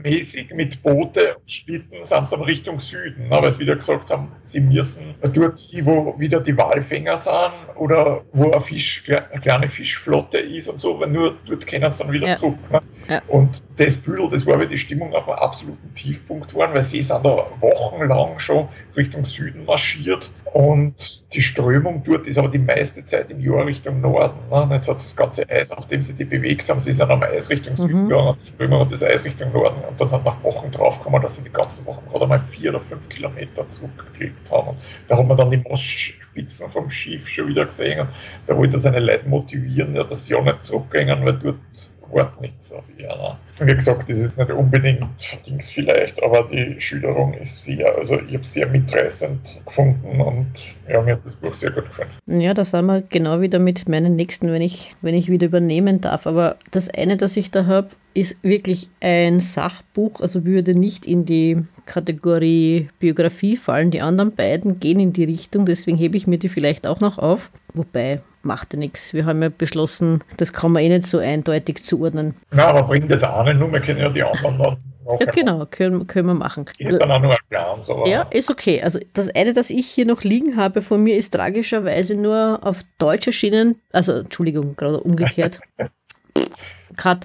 Shackleton-mäßig 0.10 0.54
mit 0.54 0.82
Boote 0.84 1.36
und 1.36 1.52
Schlitten 1.52 2.04
sind 2.04 2.28
sie 2.28 2.36
dann 2.36 2.44
Richtung 2.44 2.80
Süden, 2.80 3.30
ne? 3.30 3.42
weil 3.42 3.52
sie 3.52 3.60
wieder 3.60 3.76
gesagt 3.76 4.10
haben, 4.10 4.32
sie 4.44 4.60
müssen 4.60 5.16
dort, 5.22 5.68
wo 5.84 6.20
wieder 6.20 6.40
die 6.40 6.58
Walfänger 6.58 7.18
sind 7.18 7.54
oder 7.76 8.24
wo 8.34 8.52
ein 8.52 8.62
Fisch, 8.62 9.04
eine 9.08 9.42
kleine 9.42 9.70
Fischflotte 9.70 10.38
ist 10.40 10.68
und 10.68 10.80
so, 10.80 11.00
weil 11.00 11.10
nur 11.10 11.36
dort 11.46 11.66
können 11.68 11.92
sie 11.92 12.04
dann 12.04 12.12
wieder 12.12 12.28
ja. 12.28 12.36
zurück. 12.36 12.58
Ne? 12.72 12.82
Ja. 13.10 13.22
Und 13.28 13.64
das 13.78 13.98
Büdel, 13.98 14.30
das 14.30 14.46
war, 14.46 14.60
weil 14.60 14.68
die 14.68 14.78
Stimmung 14.78 15.14
auf 15.16 15.28
einem 15.28 15.40
absoluten 15.40 15.96
Tiefpunkt 15.96 16.54
war, 16.54 16.72
weil 16.74 16.84
sie 16.84 17.02
sind 17.02 17.26
da 17.26 17.48
wochenlang 17.60 18.38
schon 18.38 18.68
Richtung 18.96 19.26
Süden 19.26 19.66
marschiert 19.66 20.30
und 20.54 21.24
die 21.34 21.42
Strömung 21.42 22.04
dort 22.06 22.28
ist 22.28 22.38
aber 22.38 22.50
die 22.50 22.60
meiste 22.60 23.04
Zeit 23.06 23.30
im 23.30 23.40
Jahr 23.40 23.66
Richtung 23.66 24.02
Norden. 24.02 24.38
Ne? 24.52 24.76
Jetzt 24.76 24.88
hat 24.88 24.98
das 24.98 25.16
ganze 25.16 25.50
Eis, 25.50 25.72
auf 25.72 25.88
dem 25.88 26.04
sie 26.04 26.14
die 26.14 26.26
bewegt 26.26 26.70
haben, 26.70 26.80
sie 26.80 26.94
sind 26.94 27.10
am 27.10 27.24
Eis 27.24 27.50
Richtung 27.50 27.78
Süden 27.78 28.04
mhm. 28.04 28.10
gegangen, 28.10 28.38
die 28.46 28.52
Strömung 28.54 28.80
hat 28.82 28.92
das 28.92 29.04
Eis 29.04 29.24
Richtung 29.24 29.52
Norden 29.54 29.78
und 29.88 30.00
dann 30.00 30.10
sind 30.10 30.26
nach 30.26 30.44
Wochen 30.44 30.72
draufgekommen, 30.72 31.22
dass 31.22 31.36
sie 31.36 31.44
die 31.44 31.52
ganzen 31.52 31.86
Wochen 31.86 32.04
gerade 32.10 32.24
einmal 32.24 32.42
vier 32.52 32.72
oder 32.72 32.80
fünf 32.80 33.10
Kilometer 33.10 33.70
zurückgelegt 33.72 34.52
haben. 34.52 34.70
Und 34.70 34.78
da 35.08 35.18
hat 35.18 35.28
man 35.28 35.38
dann 35.38 35.50
die 35.50 35.58
Mostspitzen 35.58 36.70
vom 36.70 36.90
Schiff 36.90 37.28
schon 37.28 37.48
wieder 37.48 37.66
gesehen 37.66 38.02
und 38.02 38.10
da 38.46 38.56
wollte 38.56 38.80
seine 38.80 39.00
Leute 39.00 39.28
motivieren, 39.28 39.96
ja, 39.96 40.04
dass 40.04 40.26
sie 40.26 40.36
auch 40.36 40.44
nicht 40.44 40.66
zurückgehen, 40.66 41.26
weil 41.26 41.34
dort 41.34 41.58
Wort 42.12 42.40
nichts 42.42 42.72
auf 42.72 42.84
Jana. 42.98 43.38
Wie 43.60 43.76
gesagt, 43.76 44.10
das 44.10 44.18
ist 44.18 44.38
nicht 44.38 44.52
unbedingt 44.52 45.06
Dings 45.46 45.70
vielleicht, 45.70 46.22
aber 46.24 46.48
die 46.52 46.80
Schilderung 46.80 47.34
ist 47.34 47.64
sehr, 47.64 47.96
also 47.96 48.16
ich 48.16 48.34
habe 48.34 48.44
es 48.44 48.54
sehr 48.54 48.68
mitreißend 48.68 49.62
gefunden 49.66 50.22
und 50.22 50.48
ja, 50.88 51.02
mir 51.02 51.14
hat 51.14 51.26
das 51.26 51.36
Buch 51.36 51.54
sehr 51.56 51.72
gut 51.72 51.86
gefallen. 51.86 52.10
Ja, 52.28 52.54
da 52.54 52.66
sind 52.66 52.86
wir 52.86 53.02
genau 53.02 53.42
wieder 53.42 53.60
mit 53.60 53.88
meinen 53.88 54.16
nächsten, 54.16 54.52
wenn 54.52 54.62
ich, 54.62 54.96
wenn 55.02 55.16
ich 55.16 55.30
wieder 55.30 55.48
übernehmen 55.48 56.02
darf. 56.02 56.26
Aber 56.28 56.58
das 56.72 56.90
eine, 56.90 57.18
das 57.18 57.38
ich 57.38 57.52
da 57.52 57.66
habe, 57.66 57.90
ist 58.14 58.44
wirklich 58.44 58.90
ein 59.02 59.40
Sachbuch, 59.40 60.22
also 60.22 60.46
würde 60.46 60.76
nicht 60.76 61.06
in 61.06 61.26
die 61.26 61.64
Kategorie 61.86 62.90
Biografie 63.00 63.56
fallen. 63.56 63.92
Die 63.92 64.02
anderen 64.02 64.36
beiden 64.36 64.80
gehen 64.80 65.00
in 65.00 65.14
die 65.14 65.24
Richtung, 65.26 65.66
deswegen 65.66 65.98
hebe 65.98 66.18
ich 66.18 66.28
mir 66.28 66.38
die 66.38 66.50
vielleicht 66.50 66.88
auch 66.88 67.00
noch 67.00 67.18
auf. 67.18 67.52
Wobei, 67.74 68.20
macht 68.44 68.74
ja 68.74 68.80
nichts. 68.80 69.14
Wir 69.14 69.26
haben 69.26 69.42
ja 69.42 69.50
beschlossen, 69.50 70.24
das 70.38 70.54
kann 70.54 70.72
man 70.72 70.84
eh 70.84 70.90
nicht 70.90 71.08
so 71.08 71.18
eindeutig 71.18 71.84
zuordnen. 71.84 72.36
Na, 72.52 72.68
aber 72.68 72.84
bringt 72.84 73.12
das 73.12 73.24
eine 73.24 73.54
nur, 73.54 73.72
wir 73.72 73.80
können 73.80 74.00
ja 74.00 74.10
die 74.10 74.24
anderen 74.24 74.58
dann 74.58 74.78
ja, 75.20 75.26
genau, 75.32 75.66
können, 75.66 76.06
können 76.06 76.28
wir 76.28 76.34
machen. 76.36 76.66
Ich 76.78 76.86
hätte 76.86 77.00
dann 77.00 77.12
auch 77.12 77.22
noch 77.22 77.32
erklären, 77.32 77.80
aber 77.88 78.08
ja, 78.08 78.24
ist 78.24 78.50
okay. 78.50 78.82
Also 78.84 79.00
das 79.14 79.34
eine, 79.34 79.54
das 79.54 79.72
ich 79.72 79.88
hier 79.88 80.06
noch 80.06 80.24
liegen 80.24 80.56
habe 80.56 80.82
von 80.82 81.02
mir, 81.02 81.18
ist 81.18 81.34
tragischerweise 81.34 82.20
nur 82.20 82.60
auf 82.62 82.84
Deutsch 83.00 83.26
erschienen, 83.26 83.82
also 83.92 84.14
Entschuldigung, 84.14 84.76
gerade 84.76 85.00
umgekehrt. 85.00 85.62
Cut, 86.98 87.24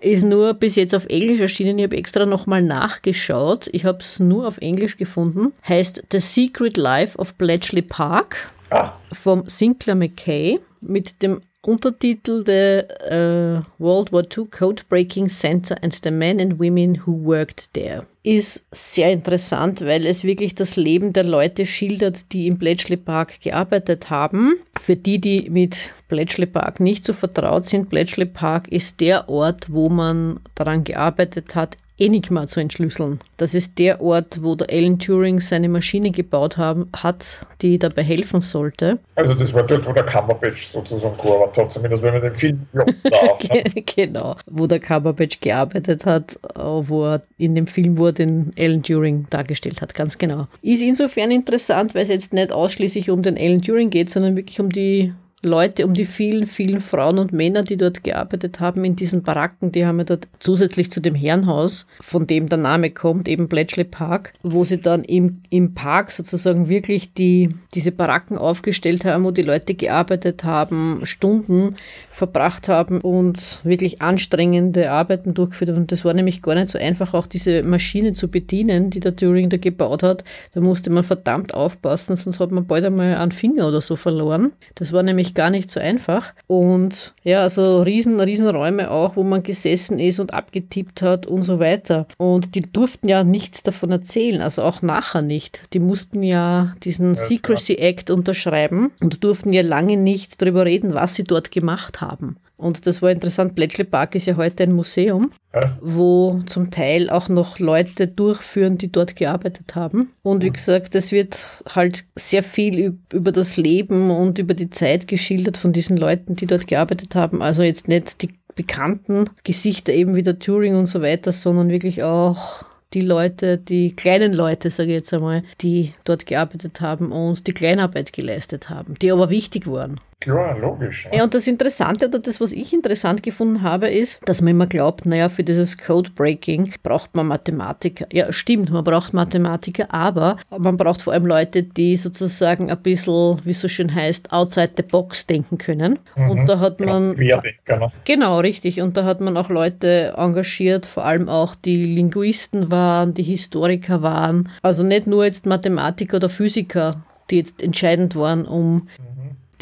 ist 0.00 0.24
nur 0.24 0.54
bis 0.54 0.76
jetzt 0.76 0.94
auf 0.94 1.04
Englisch 1.06 1.40
erschienen. 1.40 1.78
Ich 1.78 1.84
habe 1.84 1.96
extra 1.96 2.24
nochmal 2.24 2.62
nachgeschaut. 2.62 3.68
Ich 3.72 3.84
habe 3.84 3.98
es 3.98 4.18
nur 4.18 4.46
auf 4.46 4.58
Englisch 4.58 4.96
gefunden. 4.96 5.52
Heißt 5.68 6.06
The 6.10 6.20
Secret 6.20 6.78
Life 6.78 7.18
of 7.18 7.34
Bletchley 7.34 7.82
Park 7.82 8.48
ah. 8.70 8.92
vom 9.12 9.44
Sinclair 9.46 9.94
McKay 9.94 10.60
mit 10.80 11.22
dem 11.22 11.40
Untertitel 11.62 12.42
The 12.46 12.82
uh, 13.14 13.62
World 13.78 14.12
War 14.12 14.22
II 14.22 14.46
Code-Breaking 14.46 15.28
Center 15.28 15.76
and 15.82 15.92
the 15.94 16.10
Men 16.10 16.40
and 16.40 16.58
Women 16.58 17.02
Who 17.04 17.22
Worked 17.24 17.74
There 17.74 18.06
ist 18.22 18.66
sehr 18.70 19.12
interessant, 19.12 19.80
weil 19.80 20.04
es 20.04 20.24
wirklich 20.24 20.54
das 20.54 20.76
Leben 20.76 21.12
der 21.12 21.24
Leute 21.24 21.64
schildert, 21.64 22.32
die 22.32 22.48
im 22.48 22.58
Bletchley 22.58 22.98
Park 22.98 23.40
gearbeitet 23.40 24.10
haben. 24.10 24.56
Für 24.78 24.96
die, 24.96 25.18
die 25.18 25.48
mit 25.48 25.90
Bletchley 26.08 26.46
Park 26.46 26.80
nicht 26.80 27.06
so 27.06 27.14
vertraut 27.14 27.64
sind, 27.64 27.88
Bletchley 27.88 28.26
Park 28.26 28.68
ist 28.68 29.00
der 29.00 29.28
Ort, 29.30 29.72
wo 29.72 29.88
man 29.88 30.40
daran 30.54 30.84
gearbeitet 30.84 31.54
hat, 31.54 31.76
Enigma 32.00 32.46
zu 32.46 32.60
entschlüsseln. 32.60 33.20
Das 33.36 33.54
ist 33.54 33.78
der 33.78 34.00
Ort, 34.00 34.42
wo 34.42 34.54
der 34.54 34.70
Alan 34.70 34.98
Turing 34.98 35.40
seine 35.40 35.68
Maschine 35.68 36.10
gebaut 36.10 36.56
haben, 36.56 36.88
hat, 36.96 37.46
die 37.62 37.78
dabei 37.78 38.02
helfen 38.02 38.40
sollte. 38.40 38.98
Also 39.14 39.34
das 39.34 39.52
war 39.52 39.62
dort, 39.62 39.86
wo 39.86 39.92
der 39.92 40.04
Cumberbatch 40.04 40.68
sozusagen 40.68 41.16
gearbeitet 41.16 41.56
hat, 41.56 41.72
zumindest 41.72 42.02
wenn 42.02 42.12
man 42.14 42.22
den 42.22 42.34
Film 42.34 42.66
darf. 43.04 43.42
Ne? 43.48 43.82
genau, 43.82 44.36
wo 44.46 44.66
der 44.66 44.80
Cumberbatch 44.80 45.40
gearbeitet 45.40 46.06
hat, 46.06 46.38
äh, 46.54 46.58
wo 46.58 47.04
er 47.04 47.22
in 47.38 47.54
dem 47.54 47.66
Film, 47.66 47.98
wo 47.98 48.06
er 48.06 48.12
den 48.12 48.52
Alan 48.58 48.82
Turing 48.82 49.26
dargestellt 49.30 49.82
hat, 49.82 49.94
ganz 49.94 50.18
genau. 50.18 50.48
Ist 50.62 50.82
insofern 50.82 51.30
interessant, 51.30 51.94
weil 51.94 52.02
es 52.02 52.08
jetzt 52.08 52.32
nicht 52.32 52.52
ausschließlich 52.52 53.10
um 53.10 53.22
den 53.22 53.36
Alan 53.36 53.60
Turing 53.60 53.90
geht, 53.90 54.10
sondern 54.10 54.36
wirklich 54.36 54.60
um 54.60 54.70
die 54.70 55.12
Leute, 55.42 55.86
um 55.86 55.94
die 55.94 56.04
vielen, 56.04 56.46
vielen 56.46 56.80
Frauen 56.82 57.18
und 57.18 57.32
Männer, 57.32 57.62
die 57.62 57.78
dort 57.78 58.04
gearbeitet 58.04 58.60
haben 58.60 58.84
in 58.84 58.94
diesen 58.94 59.22
Baracken, 59.22 59.72
die 59.72 59.86
haben 59.86 59.98
ja 59.98 60.04
dort 60.04 60.28
zusätzlich 60.38 60.90
zu 60.90 61.00
dem 61.00 61.14
Herrenhaus, 61.14 61.86
von 62.00 62.26
dem 62.26 62.50
der 62.50 62.58
Name 62.58 62.90
kommt, 62.90 63.26
eben 63.26 63.48
Bletchley 63.48 63.84
Park, 63.84 64.34
wo 64.42 64.64
sie 64.64 64.78
dann 64.78 65.02
im, 65.02 65.40
im 65.48 65.72
Park 65.72 66.10
sozusagen 66.10 66.68
wirklich 66.68 67.14
die, 67.14 67.48
diese 67.74 67.90
Baracken 67.90 68.36
aufgestellt 68.36 69.06
haben, 69.06 69.24
wo 69.24 69.30
die 69.30 69.40
Leute 69.40 69.74
gearbeitet 69.74 70.44
haben, 70.44 71.00
Stunden 71.04 71.74
verbracht 72.10 72.68
haben 72.68 73.00
und 73.00 73.60
wirklich 73.64 74.02
anstrengende 74.02 74.90
Arbeiten 74.90 75.32
durchgeführt 75.32 75.70
haben. 75.70 75.78
Und 75.78 75.92
das 75.92 76.04
war 76.04 76.12
nämlich 76.12 76.42
gar 76.42 76.54
nicht 76.54 76.68
so 76.68 76.78
einfach, 76.78 77.14
auch 77.14 77.26
diese 77.26 77.62
Maschine 77.62 78.12
zu 78.12 78.28
bedienen, 78.28 78.90
die 78.90 79.00
der 79.00 79.16
Turing 79.16 79.48
da 79.48 79.56
gebaut 79.56 80.02
hat. 80.02 80.22
Da 80.52 80.60
musste 80.60 80.90
man 80.90 81.02
verdammt 81.02 81.54
aufpassen, 81.54 82.16
sonst 82.16 82.40
hat 82.40 82.50
man 82.50 82.66
bald 82.66 82.84
einmal 82.84 83.14
einen 83.14 83.32
Finger 83.32 83.68
oder 83.68 83.80
so 83.80 83.96
verloren. 83.96 84.52
Das 84.74 84.92
war 84.92 85.02
nämlich 85.02 85.29
gar 85.34 85.50
nicht 85.50 85.70
so 85.70 85.80
einfach. 85.80 86.32
Und 86.46 87.14
ja, 87.22 87.42
also 87.42 87.82
riesen, 87.82 88.20
riesen 88.20 88.48
Räume 88.48 88.90
auch, 88.90 89.16
wo 89.16 89.22
man 89.22 89.42
gesessen 89.42 89.98
ist 89.98 90.20
und 90.20 90.34
abgetippt 90.34 91.02
hat 91.02 91.26
und 91.26 91.42
so 91.42 91.60
weiter. 91.60 92.06
Und 92.16 92.54
die 92.54 92.62
durften 92.62 93.08
ja 93.08 93.24
nichts 93.24 93.62
davon 93.62 93.90
erzählen, 93.90 94.40
also 94.40 94.62
auch 94.62 94.82
nachher 94.82 95.22
nicht. 95.22 95.62
Die 95.72 95.78
mussten 95.78 96.22
ja 96.22 96.74
diesen 96.82 97.14
ja, 97.14 97.24
Secrecy 97.24 97.74
Act 97.74 98.10
unterschreiben 98.10 98.92
und 99.00 99.24
durften 99.24 99.52
ja 99.52 99.62
lange 99.62 99.96
nicht 99.96 100.40
darüber 100.40 100.64
reden, 100.64 100.94
was 100.94 101.14
sie 101.14 101.24
dort 101.24 101.50
gemacht 101.50 102.00
haben. 102.00 102.36
Und 102.60 102.86
das 102.86 103.00
war 103.00 103.10
interessant. 103.10 103.54
Bletchley 103.54 103.84
Park 103.84 104.14
ist 104.14 104.26
ja 104.26 104.36
heute 104.36 104.64
ein 104.64 104.72
Museum, 104.72 105.32
ja. 105.54 105.78
wo 105.80 106.40
zum 106.44 106.70
Teil 106.70 107.08
auch 107.08 107.30
noch 107.30 107.58
Leute 107.58 108.06
durchführen, 108.06 108.76
die 108.76 108.92
dort 108.92 109.16
gearbeitet 109.16 109.74
haben. 109.74 110.10
Und 110.22 110.44
wie 110.44 110.50
gesagt, 110.50 110.94
es 110.94 111.10
wird 111.10 111.38
halt 111.74 112.04
sehr 112.16 112.42
viel 112.42 112.98
über 113.12 113.32
das 113.32 113.56
Leben 113.56 114.10
und 114.10 114.38
über 114.38 114.52
die 114.52 114.68
Zeit 114.68 115.08
geschildert 115.08 115.56
von 115.56 115.72
diesen 115.72 115.96
Leuten, 115.96 116.36
die 116.36 116.46
dort 116.46 116.66
gearbeitet 116.66 117.14
haben. 117.14 117.40
Also 117.40 117.62
jetzt 117.62 117.88
nicht 117.88 118.20
die 118.20 118.30
bekannten 118.54 119.30
Gesichter 119.42 119.94
eben 119.94 120.14
wie 120.14 120.22
der 120.22 120.38
Turing 120.38 120.76
und 120.76 120.86
so 120.86 121.00
weiter, 121.00 121.32
sondern 121.32 121.70
wirklich 121.70 122.02
auch 122.02 122.64
die 122.92 123.00
Leute, 123.00 123.56
die 123.56 123.94
kleinen 123.94 124.34
Leute, 124.34 124.70
sage 124.70 124.90
ich 124.90 124.96
jetzt 124.96 125.14
einmal, 125.14 125.44
die 125.62 125.92
dort 126.04 126.26
gearbeitet 126.26 126.80
haben 126.82 127.10
und 127.12 127.46
die 127.46 127.54
Kleinarbeit 127.54 128.12
geleistet 128.12 128.68
haben, 128.68 128.96
die 129.00 129.12
aber 129.12 129.30
wichtig 129.30 129.66
waren. 129.66 130.00
Ja, 130.26 130.52
logisch. 130.52 131.06
Ja. 131.10 131.18
ja, 131.18 131.24
und 131.24 131.32
das 131.32 131.46
Interessante 131.46 132.08
oder 132.08 132.18
das, 132.18 132.40
was 132.40 132.52
ich 132.52 132.74
interessant 132.74 133.22
gefunden 133.22 133.62
habe, 133.62 133.88
ist, 133.88 134.20
dass 134.26 134.42
man 134.42 134.50
immer 134.50 134.66
glaubt, 134.66 135.06
naja, 135.06 135.30
für 135.30 135.42
dieses 135.42 135.78
Codebreaking 135.78 136.72
braucht 136.82 137.14
man 137.14 137.26
Mathematiker. 137.28 138.06
Ja, 138.12 138.30
stimmt, 138.30 138.70
man 138.70 138.84
braucht 138.84 139.14
Mathematiker, 139.14 139.94
aber 139.94 140.36
man 140.50 140.76
braucht 140.76 141.00
vor 141.02 141.14
allem 141.14 141.24
Leute, 141.24 141.62
die 141.62 141.96
sozusagen 141.96 142.70
ein 142.70 142.82
bisschen, 142.82 143.40
wie 143.44 143.50
es 143.50 143.60
so 143.60 143.68
schön 143.68 143.94
heißt, 143.94 144.30
outside 144.30 144.72
the 144.76 144.82
box 144.82 145.26
denken 145.26 145.56
können. 145.56 145.98
Mhm. 146.16 146.30
Und 146.30 146.46
da 146.46 146.58
hat 146.58 146.80
man. 146.80 147.16
Ja, 147.20 147.40
ne? 147.40 147.92
Genau, 148.04 148.40
richtig. 148.40 148.82
Und 148.82 148.98
da 148.98 149.04
hat 149.04 149.22
man 149.22 149.38
auch 149.38 149.48
Leute 149.48 150.12
engagiert, 150.16 150.84
vor 150.84 151.06
allem 151.06 151.30
auch 151.30 151.54
die 151.54 151.82
Linguisten 151.82 152.70
waren, 152.70 153.14
die 153.14 153.22
Historiker 153.22 154.02
waren. 154.02 154.50
Also 154.60 154.82
nicht 154.82 155.06
nur 155.06 155.24
jetzt 155.24 155.46
Mathematiker 155.46 156.18
oder 156.18 156.28
Physiker, 156.28 157.02
die 157.30 157.36
jetzt 157.36 157.62
entscheidend 157.62 158.16
waren, 158.16 158.44
um 158.44 158.74
mhm 158.74 159.09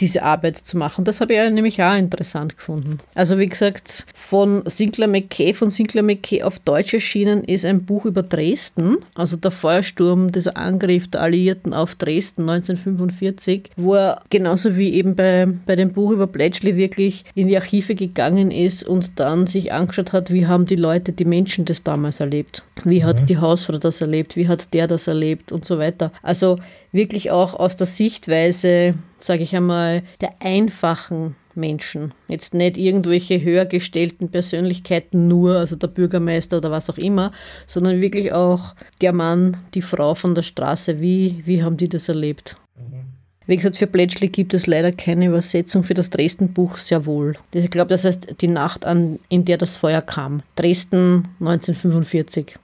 diese 0.00 0.22
Arbeit 0.22 0.56
zu 0.56 0.76
machen. 0.76 1.04
Das 1.04 1.20
habe 1.20 1.34
ich 1.34 1.50
nämlich 1.50 1.82
auch 1.82 1.96
interessant 1.96 2.56
gefunden. 2.56 2.98
Also 3.14 3.38
wie 3.38 3.48
gesagt, 3.48 4.06
von 4.14 4.62
Sinclair 4.66 5.08
McKay, 5.08 5.54
von 5.54 5.70
Sinclair 5.70 6.02
McKay 6.02 6.42
auf 6.42 6.58
Deutsch 6.60 6.94
erschienen 6.94 7.44
ist 7.44 7.64
ein 7.64 7.84
Buch 7.84 8.04
über 8.04 8.22
Dresden, 8.22 8.98
also 9.14 9.36
der 9.36 9.50
Feuersturm, 9.50 10.32
dieser 10.32 10.56
Angriff 10.56 11.08
der 11.08 11.22
Alliierten 11.22 11.74
auf 11.74 11.94
Dresden 11.94 12.48
1945, 12.48 13.70
wo 13.76 13.94
er 13.94 14.22
genauso 14.30 14.76
wie 14.76 14.92
eben 14.94 15.14
bei, 15.14 15.46
bei 15.66 15.76
dem 15.76 15.92
Buch 15.92 16.10
über 16.10 16.26
Bletchley 16.26 16.76
wirklich 16.76 17.24
in 17.34 17.48
die 17.48 17.56
Archive 17.56 17.94
gegangen 17.94 18.50
ist 18.50 18.84
und 18.84 19.18
dann 19.20 19.46
sich 19.46 19.72
angeschaut 19.72 20.12
hat, 20.12 20.32
wie 20.32 20.46
haben 20.46 20.66
die 20.66 20.76
Leute, 20.76 21.12
die 21.12 21.24
Menschen 21.24 21.64
das 21.64 21.82
damals 21.82 22.20
erlebt. 22.20 22.62
Wie 22.84 23.04
hat 23.04 23.22
mhm. 23.22 23.26
die 23.26 23.38
Hausfrau 23.38 23.78
das 23.78 24.00
erlebt, 24.00 24.36
wie 24.36 24.48
hat 24.48 24.72
der 24.74 24.86
das 24.86 25.06
erlebt 25.06 25.52
und 25.52 25.64
so 25.64 25.78
weiter. 25.78 26.12
Also 26.22 26.56
wirklich 26.92 27.30
auch 27.30 27.54
aus 27.54 27.76
der 27.76 27.86
Sichtweise, 27.86 28.94
sage 29.18 29.42
ich 29.42 29.54
einmal, 29.54 30.02
der 30.20 30.40
einfachen 30.40 31.36
Menschen. 31.54 32.14
Jetzt 32.28 32.54
nicht 32.54 32.76
irgendwelche 32.76 33.42
höher 33.42 33.66
gestellten 33.66 34.30
Persönlichkeiten 34.30 35.28
nur, 35.28 35.56
also 35.56 35.76
der 35.76 35.88
Bürgermeister 35.88 36.58
oder 36.58 36.70
was 36.70 36.88
auch 36.88 36.98
immer, 36.98 37.32
sondern 37.66 38.00
wirklich 38.00 38.32
auch 38.32 38.74
der 39.02 39.12
Mann, 39.12 39.58
die 39.74 39.82
Frau 39.82 40.14
von 40.14 40.34
der 40.34 40.42
Straße. 40.42 41.00
Wie, 41.00 41.42
wie 41.44 41.62
haben 41.62 41.76
die 41.76 41.88
das 41.88 42.08
erlebt? 42.08 42.56
Mhm. 42.76 43.08
Wie 43.46 43.56
gesagt, 43.56 43.76
für 43.76 43.86
Bletchley 43.86 44.28
gibt 44.28 44.52
es 44.52 44.66
leider 44.66 44.92
keine 44.92 45.26
Übersetzung 45.26 45.82
für 45.82 45.94
das 45.94 46.10
Dresden-Buch 46.10 46.76
sehr 46.76 47.06
wohl. 47.06 47.34
Ich 47.52 47.70
glaube, 47.70 47.88
das 47.88 48.04
heißt 48.04 48.42
die 48.42 48.48
Nacht, 48.48 48.84
an, 48.84 49.18
in 49.30 49.46
der 49.46 49.56
das 49.56 49.78
Feuer 49.78 50.02
kam. 50.02 50.42
Dresden 50.54 51.28
1945. 51.40 52.56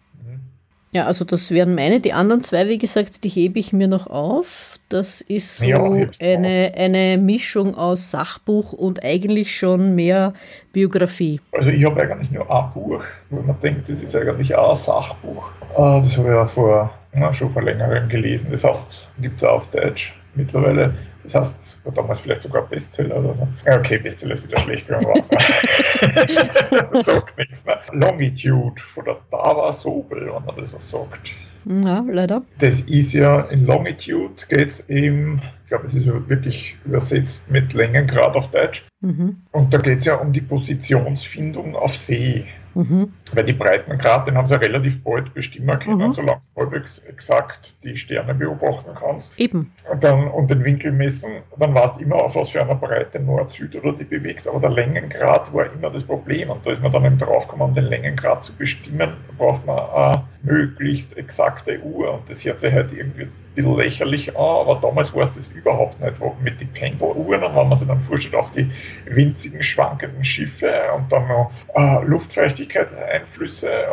Ja, 0.94 1.06
also 1.06 1.24
das 1.24 1.50
wären 1.50 1.74
meine. 1.74 2.00
Die 2.00 2.12
anderen 2.12 2.40
zwei, 2.40 2.68
wie 2.68 2.78
gesagt, 2.78 3.24
die 3.24 3.28
hebe 3.28 3.58
ich 3.58 3.72
mir 3.72 3.88
noch 3.88 4.06
auf. 4.06 4.78
Das 4.88 5.20
ist 5.20 5.56
so 5.56 5.66
ja, 5.66 5.82
eine, 6.20 6.72
eine 6.76 7.18
Mischung 7.18 7.74
aus 7.74 8.12
Sachbuch 8.12 8.72
und 8.72 9.04
eigentlich 9.04 9.58
schon 9.58 9.96
mehr 9.96 10.34
Biografie. 10.72 11.40
Also 11.50 11.70
ich 11.70 11.84
habe 11.84 12.00
eigentlich 12.00 12.30
nur 12.30 12.48
ein 12.48 12.72
Buch, 12.72 13.02
wo 13.30 13.40
man 13.42 13.60
denkt, 13.60 13.88
das 13.88 14.02
ist 14.02 14.14
eigentlich 14.14 14.54
auch 14.54 14.78
ein 14.78 14.84
Sachbuch. 14.84 15.44
Ah, 15.76 16.00
das 16.00 16.16
habe 16.16 16.28
ich 16.28 16.34
ja 16.34 16.46
vor, 16.46 16.94
na, 17.12 17.34
schon 17.34 17.50
vor 17.50 17.62
längerem 17.62 18.08
gelesen. 18.08 18.46
Das 18.52 18.62
heißt, 18.62 19.08
gibt 19.18 19.38
es 19.38 19.42
auch 19.42 19.56
auf 19.56 19.70
Deutsch 19.72 20.14
mittlerweile. 20.36 20.94
Das 21.24 21.34
heißt, 21.34 21.54
war 21.82 21.92
damals 21.92 22.20
vielleicht 22.20 22.42
sogar 22.42 22.62
Bestseller 22.62 23.16
oder 23.16 23.34
so. 23.34 23.48
Okay, 23.68 23.98
Bestseller 23.98 24.34
ist 24.34 24.46
wieder 24.46 24.58
schlecht 24.60 24.86
geworden. 24.86 25.24
sagt 27.04 27.38
nichts. 27.38 27.64
Ne? 27.64 27.76
Longitude 27.92 28.80
von 28.92 29.04
der 29.04 29.16
Dava 29.30 29.72
Sobel, 29.72 30.26
wenn 30.26 30.44
man 30.44 30.56
das 30.56 30.72
was 30.72 30.90
sagt. 30.90 31.30
Ja, 31.64 32.04
leider. 32.06 32.42
Das 32.58 32.82
ist 32.82 33.12
ja 33.14 33.40
in 33.42 33.66
Longitude 33.66 34.34
geht 34.48 34.70
es 34.70 34.88
eben, 34.88 35.40
ich 35.62 35.68
glaube, 35.68 35.86
es 35.86 35.94
ist 35.94 36.06
wirklich 36.28 36.76
übersetzt 36.84 37.42
mit 37.50 37.72
Längengrad 37.72 38.36
auf 38.36 38.50
Deutsch. 38.50 38.84
Mhm. 39.00 39.36
Und 39.52 39.72
da 39.72 39.78
geht 39.78 40.00
es 40.00 40.04
ja 40.04 40.16
um 40.16 40.32
die 40.32 40.42
Positionsfindung 40.42 41.74
auf 41.74 41.96
See. 41.96 42.44
Mhm. 42.74 43.12
Weil 43.32 43.44
die 43.44 43.52
Breitengrad, 43.52 44.26
den 44.26 44.36
haben 44.36 44.48
sie 44.48 44.54
ja 44.54 44.60
relativ 44.60 45.02
bald 45.02 45.32
bestimmen 45.34 45.78
können, 45.78 46.08
mhm. 46.08 46.12
solange 46.12 46.40
du 46.54 46.60
halbwegs 46.60 46.98
exakt 47.00 47.74
die 47.82 47.96
Sterne 47.96 48.34
beobachten 48.34 48.90
kannst. 48.98 49.32
Eben. 49.38 49.72
Und, 49.90 50.04
dann, 50.04 50.28
und 50.28 50.50
den 50.50 50.64
Winkel 50.64 50.92
messen, 50.92 51.42
dann 51.58 51.74
weißt 51.74 51.96
du 51.96 52.00
immer, 52.00 52.16
auf 52.16 52.34
was 52.34 52.50
für 52.50 52.62
einer 52.62 52.74
Breite 52.74 53.20
Nord, 53.20 53.52
Süd 53.52 53.74
oder 53.76 53.92
die 53.92 54.04
bewegst. 54.04 54.48
Aber 54.48 54.60
der 54.60 54.70
Längengrad 54.70 55.52
war 55.52 55.72
immer 55.72 55.90
das 55.90 56.04
Problem. 56.04 56.50
Und 56.50 56.66
da 56.66 56.72
ist 56.72 56.82
man 56.82 56.92
dann 56.92 57.04
eben 57.04 57.18
draufgekommen, 57.18 57.68
um 57.68 57.74
den 57.74 57.84
Längengrad 57.84 58.44
zu 58.44 58.52
bestimmen, 58.54 59.14
braucht 59.38 59.64
man 59.66 59.78
eine 59.78 60.24
möglichst 60.42 61.16
exakte 61.16 61.80
Uhr. 61.82 62.14
Und 62.14 62.30
das 62.30 62.44
hört 62.44 62.60
sich 62.60 62.72
halt 62.72 62.92
irgendwie 62.92 63.28
bisschen 63.54 63.76
lächerlich 63.76 64.36
an, 64.36 64.44
aber 64.44 64.78
damals 64.82 65.14
war 65.14 65.22
es 65.22 65.32
das 65.34 65.48
überhaupt 65.48 66.00
nicht. 66.00 66.14
Mit 66.42 66.60
den 66.60 66.68
Pendeluhren 66.68 67.42
und 67.42 67.56
wenn 67.56 67.68
man 67.68 67.78
sich 67.78 67.88
dann 67.88 68.00
vorstellt 68.00 68.34
auf 68.34 68.50
die 68.52 68.70
winzigen 69.06 69.62
schwankenden 69.62 70.24
Schiffe 70.24 70.72
und 70.96 71.10
dann 71.12 71.28
noch 71.28 71.50
äh, 71.74 72.04
Luftfeuchtigkeit, 72.04 72.88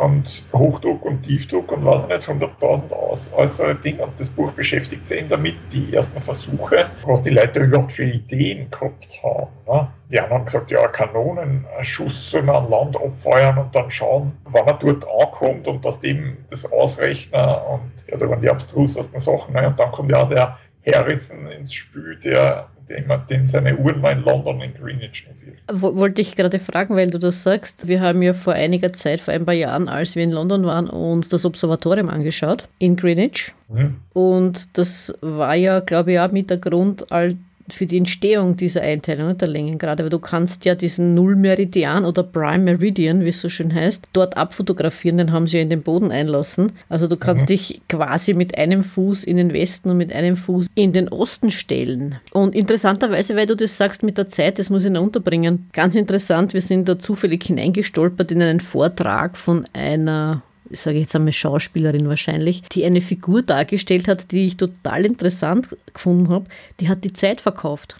und 0.02 0.42
Hochdruck 0.52 1.04
und 1.04 1.22
Tiefdruck 1.22 1.72
und 1.72 1.84
was 1.84 2.06
nicht, 2.08 2.28
100.000 2.28 2.92
aus, 2.92 3.30
äußere 3.34 3.74
Dinge. 3.74 4.04
Und 4.04 4.12
das 4.18 4.30
Buch 4.30 4.52
beschäftigt 4.52 5.06
sich 5.06 5.18
eben 5.18 5.28
damit, 5.28 5.54
die 5.72 5.94
ersten 5.94 6.20
Versuche, 6.20 6.86
was 7.04 7.22
die 7.22 7.30
Leute 7.30 7.60
überhaupt 7.60 7.92
für 7.92 8.04
Ideen 8.04 8.70
gehabt 8.70 9.08
haben. 9.22 9.48
Ne? 9.66 9.88
Die 10.12 10.20
anderen 10.20 10.40
haben 10.40 10.44
gesagt, 10.44 10.70
ja, 10.70 10.86
Kanonenschuss 10.88 12.30
soll 12.30 12.42
man 12.42 12.64
an 12.64 12.70
Land 12.70 12.96
abfeuern 12.96 13.56
und 13.56 13.74
dann 13.74 13.90
schauen, 13.90 14.32
wann 14.44 14.66
er 14.66 14.74
dort 14.74 15.06
ankommt 15.08 15.66
und 15.66 15.84
dass 15.84 16.00
dem 16.00 16.36
das 16.50 16.70
ausrechnen. 16.70 17.40
Und 17.40 17.92
ja, 18.08 18.18
da 18.18 18.28
waren 18.28 18.42
die 18.42 18.50
abstrusesten 18.50 19.20
Sachen. 19.20 19.54
Ne? 19.54 19.66
Und 19.66 19.78
dann 19.80 19.90
kommt 19.90 20.10
ja 20.10 20.24
der 20.26 20.58
Harrison 20.86 21.46
ins 21.46 21.72
Spiel, 21.72 22.18
der 22.22 22.68
den, 22.88 23.10
den 23.30 23.46
seine 23.46 23.76
Uhren 23.76 24.00
mal 24.00 24.12
in 24.12 24.22
London 24.22 24.60
in 24.60 24.74
Greenwich 24.74 25.26
sieht. 25.34 25.54
Wollte 25.70 26.20
ich 26.20 26.36
gerade 26.36 26.58
fragen, 26.58 26.94
weil 26.96 27.10
du 27.10 27.18
das 27.18 27.42
sagst. 27.42 27.88
Wir 27.88 28.00
haben 28.00 28.22
ja 28.22 28.34
vor 28.34 28.52
einiger 28.52 28.92
Zeit, 28.92 29.20
vor 29.20 29.32
ein 29.32 29.44
paar 29.44 29.54
Jahren, 29.54 29.88
als 29.88 30.14
wir 30.14 30.24
in 30.24 30.32
London 30.32 30.64
waren, 30.66 30.88
uns 30.88 31.28
das 31.28 31.44
Observatorium 31.44 32.08
angeschaut 32.08 32.68
in 32.78 32.96
Greenwich. 32.96 33.54
Mhm. 33.68 33.96
Und 34.12 34.76
das 34.76 35.16
war 35.20 35.54
ja, 35.54 35.80
glaube 35.80 36.12
ich, 36.12 36.20
auch 36.20 36.32
mit 36.32 36.50
der 36.50 36.58
Grund, 36.58 37.10
all 37.10 37.36
für 37.70 37.86
die 37.86 37.98
Entstehung 37.98 38.56
dieser 38.56 38.82
Einteilung 38.82 39.36
der 39.36 39.48
Längen 39.48 39.78
gerade, 39.78 40.02
weil 40.02 40.10
du 40.10 40.18
kannst 40.18 40.64
ja 40.64 40.74
diesen 40.74 41.14
Nullmeridian 41.14 42.04
oder 42.04 42.22
Prime 42.22 42.64
Meridian, 42.64 43.24
wie 43.24 43.30
es 43.30 43.40
so 43.40 43.48
schön 43.48 43.74
heißt, 43.74 44.08
dort 44.12 44.36
abfotografieren, 44.36 45.16
den 45.16 45.32
haben 45.32 45.46
sie 45.46 45.58
ja 45.58 45.62
in 45.62 45.70
den 45.70 45.82
Boden 45.82 46.10
einlassen. 46.10 46.72
Also 46.88 47.06
du 47.06 47.16
kannst 47.16 47.44
mhm. 47.44 47.46
dich 47.46 47.82
quasi 47.88 48.34
mit 48.34 48.58
einem 48.58 48.82
Fuß 48.82 49.24
in 49.24 49.36
den 49.36 49.52
Westen 49.52 49.90
und 49.90 49.98
mit 49.98 50.12
einem 50.12 50.36
Fuß 50.36 50.66
in 50.74 50.92
den 50.92 51.08
Osten 51.08 51.50
stellen. 51.50 52.16
Und 52.32 52.54
interessanterweise, 52.54 53.36
weil 53.36 53.46
du 53.46 53.56
das 53.56 53.76
sagst 53.76 54.02
mit 54.02 54.18
der 54.18 54.28
Zeit, 54.28 54.58
das 54.58 54.70
muss 54.70 54.84
ich 54.84 54.90
noch 54.90 55.02
unterbringen, 55.02 55.68
ganz 55.72 55.94
interessant, 55.94 56.54
wir 56.54 56.62
sind 56.62 56.88
da 56.88 56.98
zufällig 56.98 57.44
hineingestolpert 57.44 58.30
in 58.30 58.42
einen 58.42 58.60
Vortrag 58.60 59.36
von 59.36 59.64
einer 59.72 60.42
ich 60.72 60.80
sage 60.80 60.98
jetzt 60.98 61.14
einmal 61.14 61.32
Schauspielerin 61.32 62.08
wahrscheinlich, 62.08 62.62
die 62.72 62.84
eine 62.84 63.00
Figur 63.00 63.42
dargestellt 63.42 64.08
hat, 64.08 64.32
die 64.32 64.46
ich 64.46 64.56
total 64.56 65.04
interessant 65.04 65.68
gefunden 65.92 66.30
habe. 66.30 66.46
Die 66.80 66.88
hat 66.88 67.04
die 67.04 67.12
Zeit 67.12 67.40
verkauft. 67.40 67.94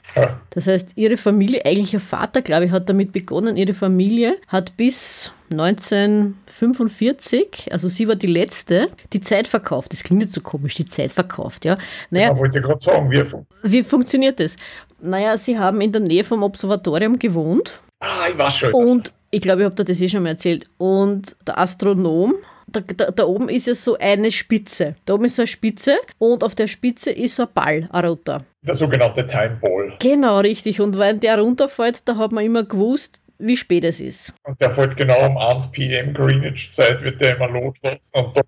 Das 0.51 0.67
heißt, 0.67 0.97
ihre 0.97 1.17
Familie, 1.17 1.65
eigentlich 1.65 1.95
ihr 1.95 2.01
Vater, 2.01 2.43
glaube 2.43 2.65
ich, 2.67 2.73
hat 2.73 2.89
damit 2.89 3.13
begonnen. 3.13 3.57
Ihre 3.57 3.75
Familie 3.75 4.39
hat 4.49 4.77
bis 4.77 5.31
1945, 5.51 7.69
also 7.73 7.87
sie 7.89 8.09
war 8.09 8.17
die 8.17 8.27
letzte, 8.27 8.89
die 9.13 9.21
Zeit 9.21 9.47
verkauft. 9.47 9.93
Das 9.93 10.03
klingt 10.03 10.23
jetzt 10.23 10.35
so 10.35 10.41
komisch, 10.41 10.75
die 10.75 10.87
Zeit 10.87 11.13
verkauft, 11.13 11.67
ja. 11.67 11.77
Naja, 12.11 12.29
ja, 12.29 12.39
wollte 12.39 12.61
gerade 12.61 12.83
sagen, 12.83 13.11
wie, 13.11 13.25
wie 13.63 13.83
funktioniert 13.83 14.39
das? 14.41 14.57
Naja, 15.01 15.37
sie 15.37 15.59
haben 15.59 15.81
in 15.81 15.91
der 15.93 16.01
Nähe 16.01 16.25
vom 16.25 16.43
Observatorium 16.43 17.19
gewohnt. 17.19 17.81
Ah, 18.01 18.29
ich 18.31 18.39
weiß 18.39 18.57
schon. 18.57 18.73
Und 18.73 19.13
ich 19.31 19.41
glaube, 19.41 19.63
ich 19.63 19.67
habe 19.67 19.75
dir 19.75 19.85
das 19.85 20.01
eh 20.01 20.09
schon 20.09 20.23
mal 20.23 20.31
erzählt. 20.31 20.67
Und 20.79 21.37
der 21.47 21.59
Astronom 21.59 22.35
da, 22.73 22.81
da, 22.81 23.11
da, 23.11 23.25
oben 23.25 23.49
ist 23.49 23.67
ja 23.67 23.75
so 23.75 23.97
eine 23.99 24.31
Spitze. 24.31 24.97
Da 25.05 25.15
oben 25.15 25.27
ist 25.27 25.37
so 25.37 25.43
eine 25.43 25.47
Spitze 25.47 25.99
und 26.19 26.43
auf 26.43 26.55
der 26.55 26.67
Spitze 26.67 27.11
ist 27.11 27.37
so 27.37 27.45
ein 27.45 27.49
Ball, 27.55 27.87
ein 27.91 28.05
roter. 28.05 28.45
Der 28.63 28.75
sogenannte 28.75 29.27
Time 29.27 29.59
Ball. 29.61 29.93
Genau, 30.01 30.41
richtig. 30.41 30.81
Und 30.81 30.99
wenn 30.99 31.21
der 31.21 31.39
runterfällt, 31.39 32.09
da 32.09 32.17
hat 32.17 32.33
man 32.33 32.45
immer 32.45 32.65
gewusst, 32.65 33.21
wie 33.39 33.57
spät 33.57 33.85
es 33.85 34.01
ist. 34.01 34.35
Und 34.45 34.61
der 34.61 34.71
fällt 34.71 34.97
genau 34.97 35.27
um 35.27 35.37
1 35.37 35.71
p.m. 35.73 36.15
Greenwich 36.15 36.73
Zeit, 36.73 37.03
wird 37.03 37.21
der 37.21 37.37
immer 37.37 37.49
losgelassen 37.49 38.11
und 38.15 38.37
da 38.37 38.43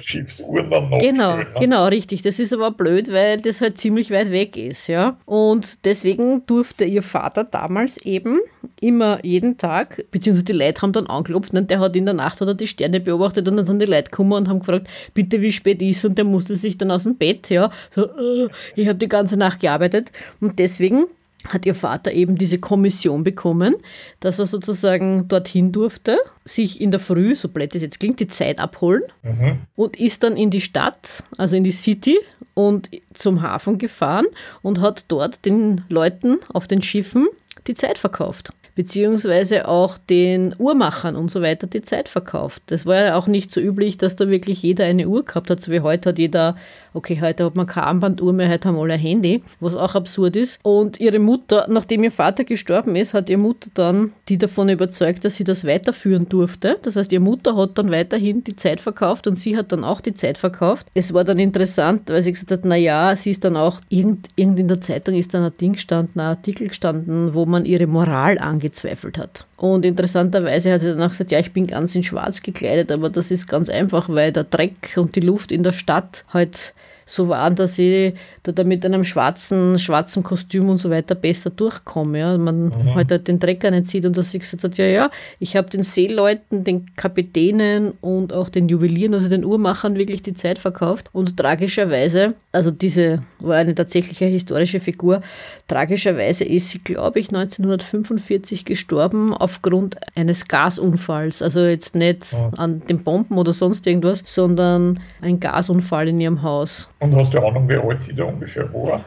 Schiffsuhren 0.00 0.70
dann 0.70 0.90
noch. 0.90 0.98
Genau, 0.98 1.36
schön, 1.36 1.52
ne? 1.52 1.60
genau, 1.60 1.86
richtig. 1.86 2.22
Das 2.22 2.38
ist 2.38 2.52
aber 2.52 2.70
blöd, 2.70 3.12
weil 3.12 3.38
das 3.38 3.60
halt 3.60 3.78
ziemlich 3.78 4.10
weit 4.10 4.30
weg 4.30 4.56
ist, 4.56 4.88
ja. 4.88 5.18
Und 5.24 5.84
deswegen 5.84 6.44
durfte 6.46 6.84
ihr 6.84 7.02
Vater 7.02 7.44
damals 7.44 7.98
eben 7.98 8.40
immer 8.80 9.24
jeden 9.24 9.56
Tag, 9.56 10.04
beziehungsweise 10.10 10.44
die 10.44 10.52
Leute 10.52 10.82
haben 10.82 10.92
dann 10.92 11.06
angeklopft 11.06 11.54
und 11.54 11.70
der 11.70 11.80
hat 11.80 11.96
in 11.96 12.04
der 12.04 12.14
Nacht 12.14 12.40
hat 12.40 12.48
er 12.48 12.54
die 12.54 12.66
Sterne 12.66 13.00
beobachtet 13.00 13.48
und 13.48 13.56
dann 13.56 13.66
sind 13.66 13.80
die 13.80 13.86
Leute 13.86 14.10
gekommen 14.10 14.32
und 14.32 14.48
haben 14.48 14.60
gefragt, 14.60 14.88
bitte 15.14 15.40
wie 15.40 15.52
spät 15.52 15.80
ist 15.82 16.04
und 16.04 16.18
der 16.18 16.24
musste 16.24 16.56
sich 16.56 16.78
dann 16.78 16.90
aus 16.90 17.04
dem 17.04 17.16
Bett, 17.16 17.50
ja, 17.50 17.70
so, 17.90 18.08
uh, 18.08 18.48
ich 18.74 18.88
habe 18.88 18.98
die 18.98 19.08
ganze 19.08 19.36
Nacht 19.36 19.60
gearbeitet 19.60 20.12
und 20.40 20.58
deswegen 20.58 21.06
hat 21.46 21.66
ihr 21.66 21.74
Vater 21.74 22.12
eben 22.12 22.36
diese 22.36 22.58
Kommission 22.58 23.22
bekommen, 23.22 23.76
dass 24.20 24.38
er 24.38 24.46
sozusagen 24.46 25.28
dorthin 25.28 25.72
durfte, 25.72 26.18
sich 26.44 26.80
in 26.80 26.90
der 26.90 27.00
Früh, 27.00 27.34
so 27.34 27.48
blöd 27.48 27.74
das 27.74 27.82
jetzt 27.82 28.00
klingt, 28.00 28.20
die 28.20 28.28
Zeit 28.28 28.58
abholen 28.58 29.02
mhm. 29.22 29.58
und 29.76 29.96
ist 29.98 30.22
dann 30.22 30.36
in 30.36 30.50
die 30.50 30.60
Stadt, 30.60 31.22
also 31.36 31.56
in 31.56 31.64
die 31.64 31.72
City 31.72 32.18
und 32.54 32.90
zum 33.14 33.42
Hafen 33.42 33.78
gefahren 33.78 34.26
und 34.62 34.80
hat 34.80 35.04
dort 35.08 35.44
den 35.44 35.82
Leuten 35.88 36.38
auf 36.52 36.66
den 36.66 36.82
Schiffen 36.82 37.28
die 37.66 37.74
Zeit 37.74 37.98
verkauft 37.98 38.52
beziehungsweise 38.78 39.66
auch 39.66 39.98
den 39.98 40.54
Uhrmachern 40.56 41.16
und 41.16 41.32
so 41.32 41.42
weiter 41.42 41.66
die 41.66 41.82
Zeit 41.82 42.08
verkauft. 42.08 42.62
Das 42.66 42.86
war 42.86 42.94
ja 42.94 43.16
auch 43.16 43.26
nicht 43.26 43.50
so 43.50 43.60
üblich, 43.60 43.98
dass 43.98 44.14
da 44.14 44.28
wirklich 44.28 44.62
jeder 44.62 44.84
eine 44.84 45.08
Uhr 45.08 45.24
gehabt 45.24 45.50
hat, 45.50 45.60
so 45.60 45.72
wie 45.72 45.80
heute 45.80 46.10
hat 46.10 46.18
jeder 46.20 46.54
Okay, 46.94 47.18
heute 47.20 47.44
hat 47.44 47.54
man 47.54 47.66
keine 47.66 47.86
Armbanduhr 47.86 48.32
mehr, 48.32 48.48
heute 48.48 48.68
haben 48.68 48.78
alle 48.78 48.94
ein 48.94 49.00
Handy, 49.00 49.42
was 49.60 49.76
auch 49.76 49.94
absurd 49.94 50.36
ist. 50.36 50.58
Und 50.62 51.00
ihre 51.00 51.18
Mutter, 51.18 51.66
nachdem 51.68 52.04
ihr 52.04 52.10
Vater 52.10 52.44
gestorben 52.44 52.96
ist, 52.96 53.14
hat 53.14 53.28
ihre 53.30 53.38
Mutter 53.38 53.70
dann 53.74 54.12
die 54.28 54.38
davon 54.38 54.68
überzeugt, 54.68 55.24
dass 55.24 55.36
sie 55.36 55.44
das 55.44 55.66
weiterführen 55.66 56.28
durfte. 56.28 56.78
Das 56.82 56.96
heißt, 56.96 57.12
ihre 57.12 57.22
Mutter 57.22 57.56
hat 57.56 57.76
dann 57.76 57.90
weiterhin 57.90 58.44
die 58.44 58.56
Zeit 58.56 58.80
verkauft 58.80 59.26
und 59.26 59.36
sie 59.36 59.56
hat 59.56 59.72
dann 59.72 59.84
auch 59.84 60.00
die 60.00 60.14
Zeit 60.14 60.38
verkauft. 60.38 60.86
Es 60.94 61.12
war 61.12 61.24
dann 61.24 61.38
interessant, 61.38 62.08
weil 62.08 62.22
sie 62.22 62.32
gesagt 62.32 62.50
hat, 62.50 62.64
naja, 62.64 63.14
sie 63.16 63.30
ist 63.30 63.44
dann 63.44 63.56
auch, 63.56 63.80
irgend, 63.88 64.28
irgend 64.36 64.58
in 64.58 64.68
der 64.68 64.80
Zeitung 64.80 65.14
ist 65.14 65.34
dann 65.34 65.44
ein 65.44 65.56
Ding 65.60 65.74
gestanden, 65.74 66.20
ein 66.20 66.28
Artikel 66.28 66.68
gestanden, 66.68 67.34
wo 67.34 67.46
man 67.46 67.64
ihre 67.64 67.86
Moral 67.86 68.38
angezweifelt 68.38 69.18
hat. 69.18 69.44
Und 69.56 69.84
interessanterweise 69.84 70.72
hat 70.72 70.80
sie 70.80 70.88
dann 70.88 71.02
auch 71.02 71.10
gesagt, 71.10 71.32
ja, 71.32 71.38
ich 71.40 71.52
bin 71.52 71.66
ganz 71.66 71.94
in 71.94 72.02
schwarz 72.02 72.42
gekleidet, 72.42 72.92
aber 72.92 73.10
das 73.10 73.30
ist 73.30 73.48
ganz 73.48 73.68
einfach, 73.68 74.08
weil 74.08 74.32
der 74.32 74.44
Dreck 74.44 74.94
und 74.96 75.16
die 75.16 75.20
Luft 75.20 75.52
in 75.52 75.62
der 75.62 75.72
Stadt 75.72 76.24
halt 76.32 76.74
so 77.08 77.28
waren, 77.28 77.56
dass 77.56 77.78
ich 77.78 78.14
da 78.42 78.64
mit 78.64 78.84
einem 78.84 79.02
schwarzen, 79.02 79.78
schwarzen 79.78 80.22
Kostüm 80.22 80.68
und 80.68 80.78
so 80.78 80.90
weiter 80.90 81.14
besser 81.14 81.50
durchkomme. 81.50 82.18
Ja. 82.18 82.36
Man 82.36 82.66
mhm. 82.66 82.94
halt, 82.94 83.10
halt 83.10 83.28
den 83.28 83.40
Trecker 83.40 83.70
nicht 83.70 83.88
sieht 83.88 84.04
und 84.04 84.16
dass 84.16 84.34
ich 84.34 84.40
gesagt 84.40 84.64
habe, 84.64 84.74
ja, 84.76 84.86
ja, 84.86 85.10
ich 85.38 85.56
habe 85.56 85.70
den 85.70 85.82
Seeleuten, 85.82 86.64
den 86.64 86.94
Kapitänen 86.96 87.92
und 88.02 88.32
auch 88.32 88.50
den 88.50 88.68
Juwelieren, 88.68 89.14
also 89.14 89.28
den 89.28 89.44
Uhrmachern 89.44 89.96
wirklich 89.96 90.22
die 90.22 90.34
Zeit 90.34 90.58
verkauft. 90.58 91.08
Und 91.12 91.36
tragischerweise, 91.36 92.34
also 92.52 92.70
diese 92.70 93.22
war 93.40 93.56
eine 93.56 93.74
tatsächliche 93.74 94.26
historische 94.26 94.80
Figur, 94.80 95.22
tragischerweise 95.66 96.44
ist 96.44 96.68
sie, 96.68 96.80
glaube 96.80 97.20
ich, 97.20 97.28
1945 97.28 98.66
gestorben 98.66 99.32
aufgrund 99.32 99.96
eines 100.14 100.46
Gasunfalls. 100.46 101.40
Also 101.40 101.60
jetzt 101.60 101.94
nicht 101.94 102.32
ja. 102.32 102.50
an 102.56 102.80
den 102.80 103.02
Bomben 103.02 103.38
oder 103.38 103.54
sonst 103.54 103.86
irgendwas, 103.86 104.22
sondern 104.26 105.00
ein 105.22 105.40
Gasunfall 105.40 106.08
in 106.08 106.20
ihrem 106.20 106.42
Haus. 106.42 106.88
Und 107.00 107.14
hast 107.14 107.32
du 107.32 107.38
Ahnung, 107.38 107.68
wie 107.68 107.76
alt 107.76 108.02
sie 108.02 108.12
da 108.12 108.24
ungefähr 108.24 108.72
war? 108.74 109.04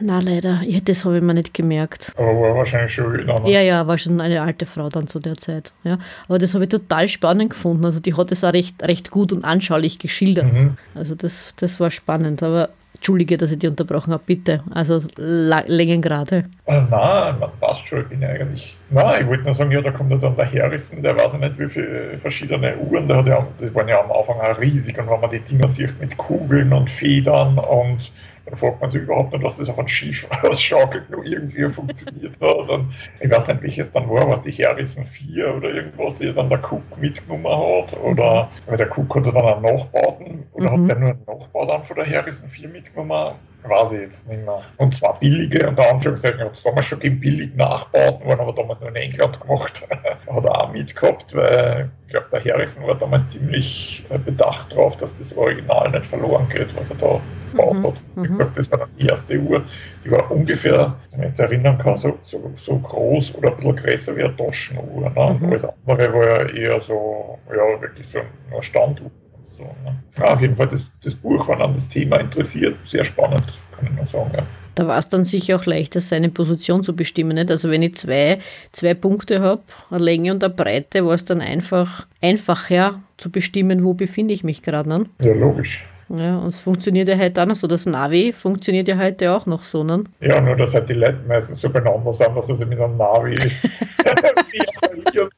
Na 0.00 0.20
leider, 0.20 0.62
ja, 0.62 0.80
das 0.82 1.04
habe 1.04 1.16
ich 1.16 1.22
mir 1.22 1.34
nicht 1.34 1.52
gemerkt. 1.52 2.12
Aber 2.16 2.40
war 2.40 2.54
wahrscheinlich 2.54 2.94
schon 2.94 3.14
älter. 3.14 3.40
Ne? 3.40 3.50
Ja, 3.50 3.60
ja, 3.60 3.86
war 3.86 3.98
schon 3.98 4.20
eine 4.20 4.40
alte 4.40 4.64
Frau 4.64 4.88
dann 4.88 5.06
zu 5.06 5.20
der 5.20 5.36
Zeit. 5.36 5.72
Ja. 5.84 5.98
Aber 6.28 6.38
das 6.38 6.54
habe 6.54 6.64
ich 6.64 6.70
total 6.70 7.08
spannend 7.08 7.50
gefunden. 7.50 7.84
Also 7.84 8.00
die 8.00 8.14
hat 8.14 8.32
es 8.32 8.42
auch 8.42 8.54
recht, 8.54 8.82
recht 8.82 9.10
gut 9.10 9.34
und 9.34 9.44
anschaulich 9.44 9.98
geschildert. 9.98 10.50
Mhm. 10.50 10.78
Also 10.94 11.14
das, 11.14 11.52
das 11.56 11.78
war 11.78 11.90
spannend. 11.90 12.42
Aber 12.42 12.70
Entschuldige, 12.96 13.36
dass 13.36 13.52
ich 13.52 13.58
dich 13.58 13.68
unterbrochen 13.68 14.12
habe, 14.12 14.22
bitte. 14.24 14.62
Also 14.70 15.00
Längengrade. 15.16 16.44
Äh, 16.64 16.80
nein, 16.90 17.38
man 17.38 17.50
passt 17.60 17.86
schon. 17.86 18.00
Ich 18.00 18.06
bin 18.06 18.24
eigentlich. 18.24 18.74
Nein, 18.90 19.22
ich 19.22 19.28
wollte 19.28 19.44
nur 19.44 19.54
sagen, 19.54 19.70
ja, 19.70 19.82
da 19.82 19.90
kommt 19.90 20.10
ja 20.10 20.16
dann 20.16 20.34
der 20.34 20.50
Harrison, 20.50 21.02
der 21.02 21.16
weiß 21.16 21.34
ja 21.34 21.38
nicht, 21.38 21.58
wie 21.58 21.68
viele 21.68 22.18
verschiedene 22.18 22.74
Uhren. 22.78 23.06
Der 23.06 23.18
hat 23.18 23.26
ja, 23.26 23.46
die 23.60 23.74
waren 23.74 23.88
ja 23.88 24.00
am 24.00 24.10
Anfang 24.10 24.40
auch 24.40 24.58
riesig 24.58 24.98
und 24.98 25.10
wenn 25.10 25.20
man 25.20 25.30
die 25.30 25.40
Dinger 25.40 25.68
sieht 25.68 26.00
mit 26.00 26.16
Kugeln 26.16 26.72
und 26.72 26.90
Federn 26.90 27.58
und 27.58 28.10
dann 28.46 28.56
fragt 28.56 28.80
man 28.80 28.90
sich 28.90 29.02
überhaupt 29.02 29.32
nicht, 29.32 29.44
dass 29.44 29.56
das 29.56 29.68
auf 29.68 29.78
ein 29.78 29.88
Schiff 29.88 30.26
ausschaukelt 30.42 31.10
nur 31.10 31.24
irgendwie 31.24 31.68
funktioniert 31.68 32.34
hat. 32.40 32.68
Und 32.68 32.94
ich 33.20 33.30
weiß 33.30 33.48
nicht, 33.48 33.62
welches 33.62 33.92
dann 33.92 34.08
war, 34.08 34.28
was 34.28 34.42
die 34.42 34.52
Harrison 34.52 35.04
4 35.04 35.56
oder 35.56 35.70
irgendwas, 35.70 36.14
die 36.16 36.32
dann 36.32 36.48
der 36.48 36.60
Cook 36.60 36.82
mitgenommen 37.00 37.46
hat. 37.46 37.96
Oder 37.98 38.44
mhm. 38.44 38.70
weil 38.70 38.76
der 38.76 38.98
Cook 38.98 39.16
hatte 39.16 39.32
dann 39.32 39.44
einen 39.44 39.62
Nachbauten 39.62 40.44
oder 40.52 40.70
mhm. 40.70 40.82
hat 40.82 40.90
der 40.90 40.98
nur 40.98 41.10
einen 41.10 41.24
Nachbau 41.26 41.66
dann 41.66 41.84
von 41.84 41.96
der 41.96 42.06
Harrison 42.06 42.48
4 42.48 42.68
mitgenommen? 42.68 43.34
Ich 43.64 43.92
jetzt 43.92 44.28
nicht 44.28 44.44
mehr. 44.44 44.62
Und 44.76 44.94
zwar 44.94 45.18
billige, 45.18 45.68
unter 45.68 45.90
Anführungszeichen, 45.90 46.40
hat 46.40 46.54
es 46.54 46.62
damals 46.62 46.86
schon 46.86 47.00
gegeben, 47.00 47.20
billig 47.20 47.54
Nachbauten, 47.56 48.26
waren 48.28 48.40
aber 48.40 48.52
damals 48.52 48.80
nur 48.80 48.90
in 48.90 48.96
England 48.96 49.40
gemacht. 49.40 49.82
hat 49.90 50.44
er 50.44 50.60
auch 50.60 50.72
mitgehabt, 50.72 51.34
weil 51.34 51.90
ich 52.06 52.12
glaube, 52.12 52.26
der 52.32 52.44
Harrison 52.44 52.86
war 52.86 52.94
damals 52.94 53.28
ziemlich 53.28 54.04
äh, 54.10 54.18
bedacht 54.18 54.70
darauf, 54.72 54.96
dass 54.96 55.18
das 55.18 55.36
Original 55.36 55.90
nicht 55.90 56.06
verloren 56.06 56.48
geht, 56.48 56.68
was 56.76 56.90
er 56.90 56.96
da 56.96 57.20
gebaut 57.50 57.74
mhm. 57.74 57.86
hat. 57.86 57.94
Ich 58.24 58.30
mhm. 58.30 58.36
glaube, 58.36 58.52
das 58.54 58.70
war 58.70 58.78
dann 58.78 58.88
die 58.98 59.06
erste 59.06 59.38
Uhr, 59.38 59.64
die 60.04 60.10
war 60.10 60.30
ungefähr, 60.30 60.94
wenn 61.10 61.22
ich 61.22 61.30
mich 61.30 61.40
erinnern 61.40 61.78
kann, 61.78 61.98
so, 61.98 62.18
so, 62.24 62.52
so 62.56 62.78
groß 62.78 63.34
oder 63.36 63.50
ein 63.50 63.56
bisschen 63.56 63.76
größer 63.76 64.16
wie 64.16 64.24
eine 64.24 64.36
Taschenuhr. 64.36 65.10
Ne? 65.10 65.38
Mhm. 65.40 65.52
Alles 65.52 65.64
andere 65.64 66.12
war 66.12 66.26
ja 66.26 66.48
eher 66.48 66.80
so, 66.80 67.38
ja, 67.50 67.80
wirklich 67.80 68.06
so 68.08 68.20
eine 68.52 68.62
Standuhr. 68.62 69.10
So, 69.56 69.64
ne? 69.64 69.96
ja, 70.18 70.24
auf 70.34 70.40
jeden 70.40 70.56
Fall, 70.56 70.68
das, 70.68 70.82
das 71.02 71.14
Buch 71.14 71.48
war 71.48 71.60
an 71.60 71.74
das 71.74 71.88
Thema 71.88 72.18
interessiert, 72.18 72.76
sehr 72.86 73.04
spannend, 73.04 73.44
kann 73.76 73.86
ich 73.86 73.92
nur 73.92 74.06
sagen. 74.06 74.32
Ja. 74.36 74.42
Da 74.76 74.86
war 74.86 74.98
es 74.98 75.08
dann 75.08 75.24
sicher 75.24 75.56
auch 75.56 75.64
leichter, 75.64 76.00
seine 76.00 76.28
Position 76.28 76.84
zu 76.84 76.94
bestimmen. 76.94 77.36
Nicht? 77.36 77.50
Also 77.50 77.70
wenn 77.70 77.82
ich 77.82 77.96
zwei, 77.96 78.40
zwei 78.72 78.92
Punkte 78.92 79.40
habe, 79.40 79.62
eine 79.90 80.04
Länge 80.04 80.32
und 80.32 80.44
eine 80.44 80.52
Breite, 80.52 81.06
war 81.06 81.14
es 81.14 81.24
dann 81.24 81.40
einfach 81.40 82.06
einfacher 82.20 83.00
zu 83.16 83.30
bestimmen, 83.30 83.84
wo 83.84 83.94
befinde 83.94 84.34
ich 84.34 84.44
mich 84.44 84.62
gerade. 84.62 84.88
Ne? 84.90 85.06
Ja, 85.20 85.32
logisch. 85.32 85.86
Ja, 86.08 86.38
und 86.38 86.48
es 86.48 86.58
funktioniert 86.58 87.08
ja 87.08 87.18
heute 87.18 87.42
auch 87.42 87.46
noch 87.46 87.56
so. 87.56 87.66
Das 87.66 87.84
Navi 87.84 88.32
funktioniert 88.32 88.86
ja 88.86 88.96
heute 88.96 89.32
auch 89.32 89.46
noch 89.46 89.64
so, 89.64 89.82
ne? 89.82 90.04
Ja, 90.20 90.40
nur 90.40 90.54
dass 90.54 90.72
halt 90.72 90.88
die 90.88 90.94
Leute 90.94 91.18
meistens 91.26 91.60
so 91.60 91.68
beieinander 91.68 92.12
sind, 92.12 92.36
dass 92.36 92.46
sie 92.46 92.64
mit 92.64 92.78
einem 92.78 92.96
Navi 92.96 93.34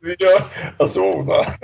wieder 0.01 0.51
so, 0.87 1.23
ne? 1.23 1.55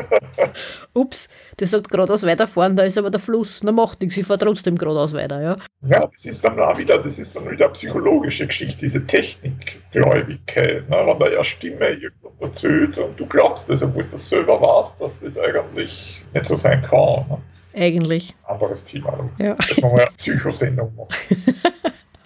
Ups, 0.95 1.29
der 1.61 1.67
sagt 1.67 1.91
geradeaus 1.91 2.25
weiterfahren, 2.25 2.77
da 2.77 2.85
ist 2.85 2.97
aber 2.97 3.11
der 3.11 3.21
Fluss. 3.21 3.63
Na 3.63 3.73
macht 3.73 4.01
nichts, 4.01 4.17
ich 4.17 4.27
fahre 4.27 4.39
trotzdem 4.39 4.79
geradeaus 4.79 5.13
weiter, 5.13 5.43
ja? 5.43 5.57
Ja, 5.87 6.07
das 6.07 6.25
ist 6.25 6.43
dann 6.43 6.59
auch 6.59 6.79
wieder, 6.79 6.97
das 6.99 7.19
ist 7.19 7.37
dann 7.37 7.51
wieder 7.51 7.67
eine 7.67 7.75
psychologische 7.75 8.47
Geschichte, 8.47 8.79
diese 8.81 9.07
Technikgläubigkeit, 9.07 10.89
ne? 10.89 10.97
wenn 11.07 11.19
da 11.19 11.29
ja 11.29 11.45
Stimme 11.45 11.91
irgendwo 11.91 12.33
erzählt 12.41 12.97
und 12.97 13.21
du 13.21 13.27
glaubst 13.27 13.69
das, 13.69 13.83
obwohl 13.83 14.05
du 14.05 14.11
das 14.13 14.27
selber 14.27 14.59
weißt, 14.61 14.99
dass 14.99 15.21
das 15.21 15.37
eigentlich 15.37 16.23
nicht 16.33 16.47
so 16.47 16.57
sein 16.57 16.83
kann. 16.83 17.27
Ne? 17.29 17.39
Eigentlich. 17.77 18.35
Anderes 18.47 18.85
Thema. 18.85 19.31
Ja. 19.39 19.55
Das 19.55 19.77
machen 19.79 19.97
wir 19.97 20.07
Psychosendung 20.19 20.95
machen. 20.97 21.09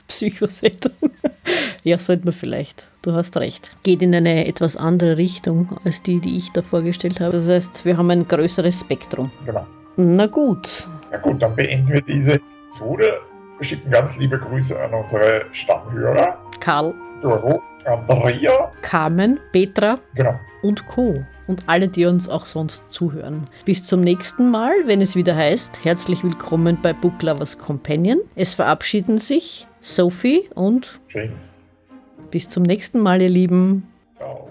Psychosendung. 0.08 0.92
ja, 1.84 1.98
sollte 1.98 2.24
man 2.24 2.34
vielleicht. 2.34 2.90
Du 3.02 3.12
hast 3.12 3.36
recht. 3.38 3.70
Geht 3.82 4.02
in 4.02 4.14
eine 4.14 4.46
etwas 4.46 4.76
andere 4.76 5.16
Richtung 5.16 5.78
als 5.84 6.02
die, 6.02 6.20
die 6.20 6.36
ich 6.36 6.50
da 6.52 6.62
vorgestellt 6.62 7.20
habe. 7.20 7.32
Das 7.32 7.46
heißt, 7.46 7.84
wir 7.84 7.96
haben 7.96 8.10
ein 8.10 8.26
größeres 8.26 8.80
Spektrum. 8.80 9.30
Genau. 9.44 9.66
Na 9.96 10.26
gut. 10.26 10.88
Na 11.10 11.18
gut, 11.18 11.42
dann 11.42 11.54
beenden 11.54 11.92
wir 11.92 12.00
diese 12.02 12.34
Episode. 12.34 13.20
Wir 13.58 13.64
schicken 13.64 13.90
ganz 13.90 14.16
liebe 14.16 14.38
Grüße 14.38 14.78
an 14.78 14.94
unsere 14.94 15.44
Stammhörer. 15.52 16.38
Karl. 16.60 16.94
Doro, 17.20 17.60
Andrea. 17.84 18.70
Carmen, 18.80 19.40
Petra. 19.52 19.98
Genau. 20.14 20.38
Und 20.62 20.86
Co 20.86 21.14
und 21.46 21.64
alle, 21.68 21.88
die 21.88 22.06
uns 22.06 22.28
auch 22.28 22.46
sonst 22.46 22.82
zuhören. 22.90 23.48
Bis 23.64 23.84
zum 23.84 24.00
nächsten 24.00 24.50
Mal, 24.50 24.72
wenn 24.86 25.00
es 25.00 25.16
wieder 25.16 25.34
heißt, 25.34 25.84
herzlich 25.84 26.22
willkommen 26.22 26.78
bei 26.82 26.92
Book 26.92 27.22
Lovers 27.22 27.58
Companion. 27.58 28.18
Es 28.34 28.54
verabschieden 28.54 29.18
sich 29.18 29.66
Sophie 29.80 30.48
und 30.54 31.00
James. 31.10 31.50
Bis 32.30 32.48
zum 32.48 32.62
nächsten 32.62 33.00
Mal, 33.00 33.22
ihr 33.22 33.30
Lieben. 33.30 33.86
Ciao. 34.16 34.47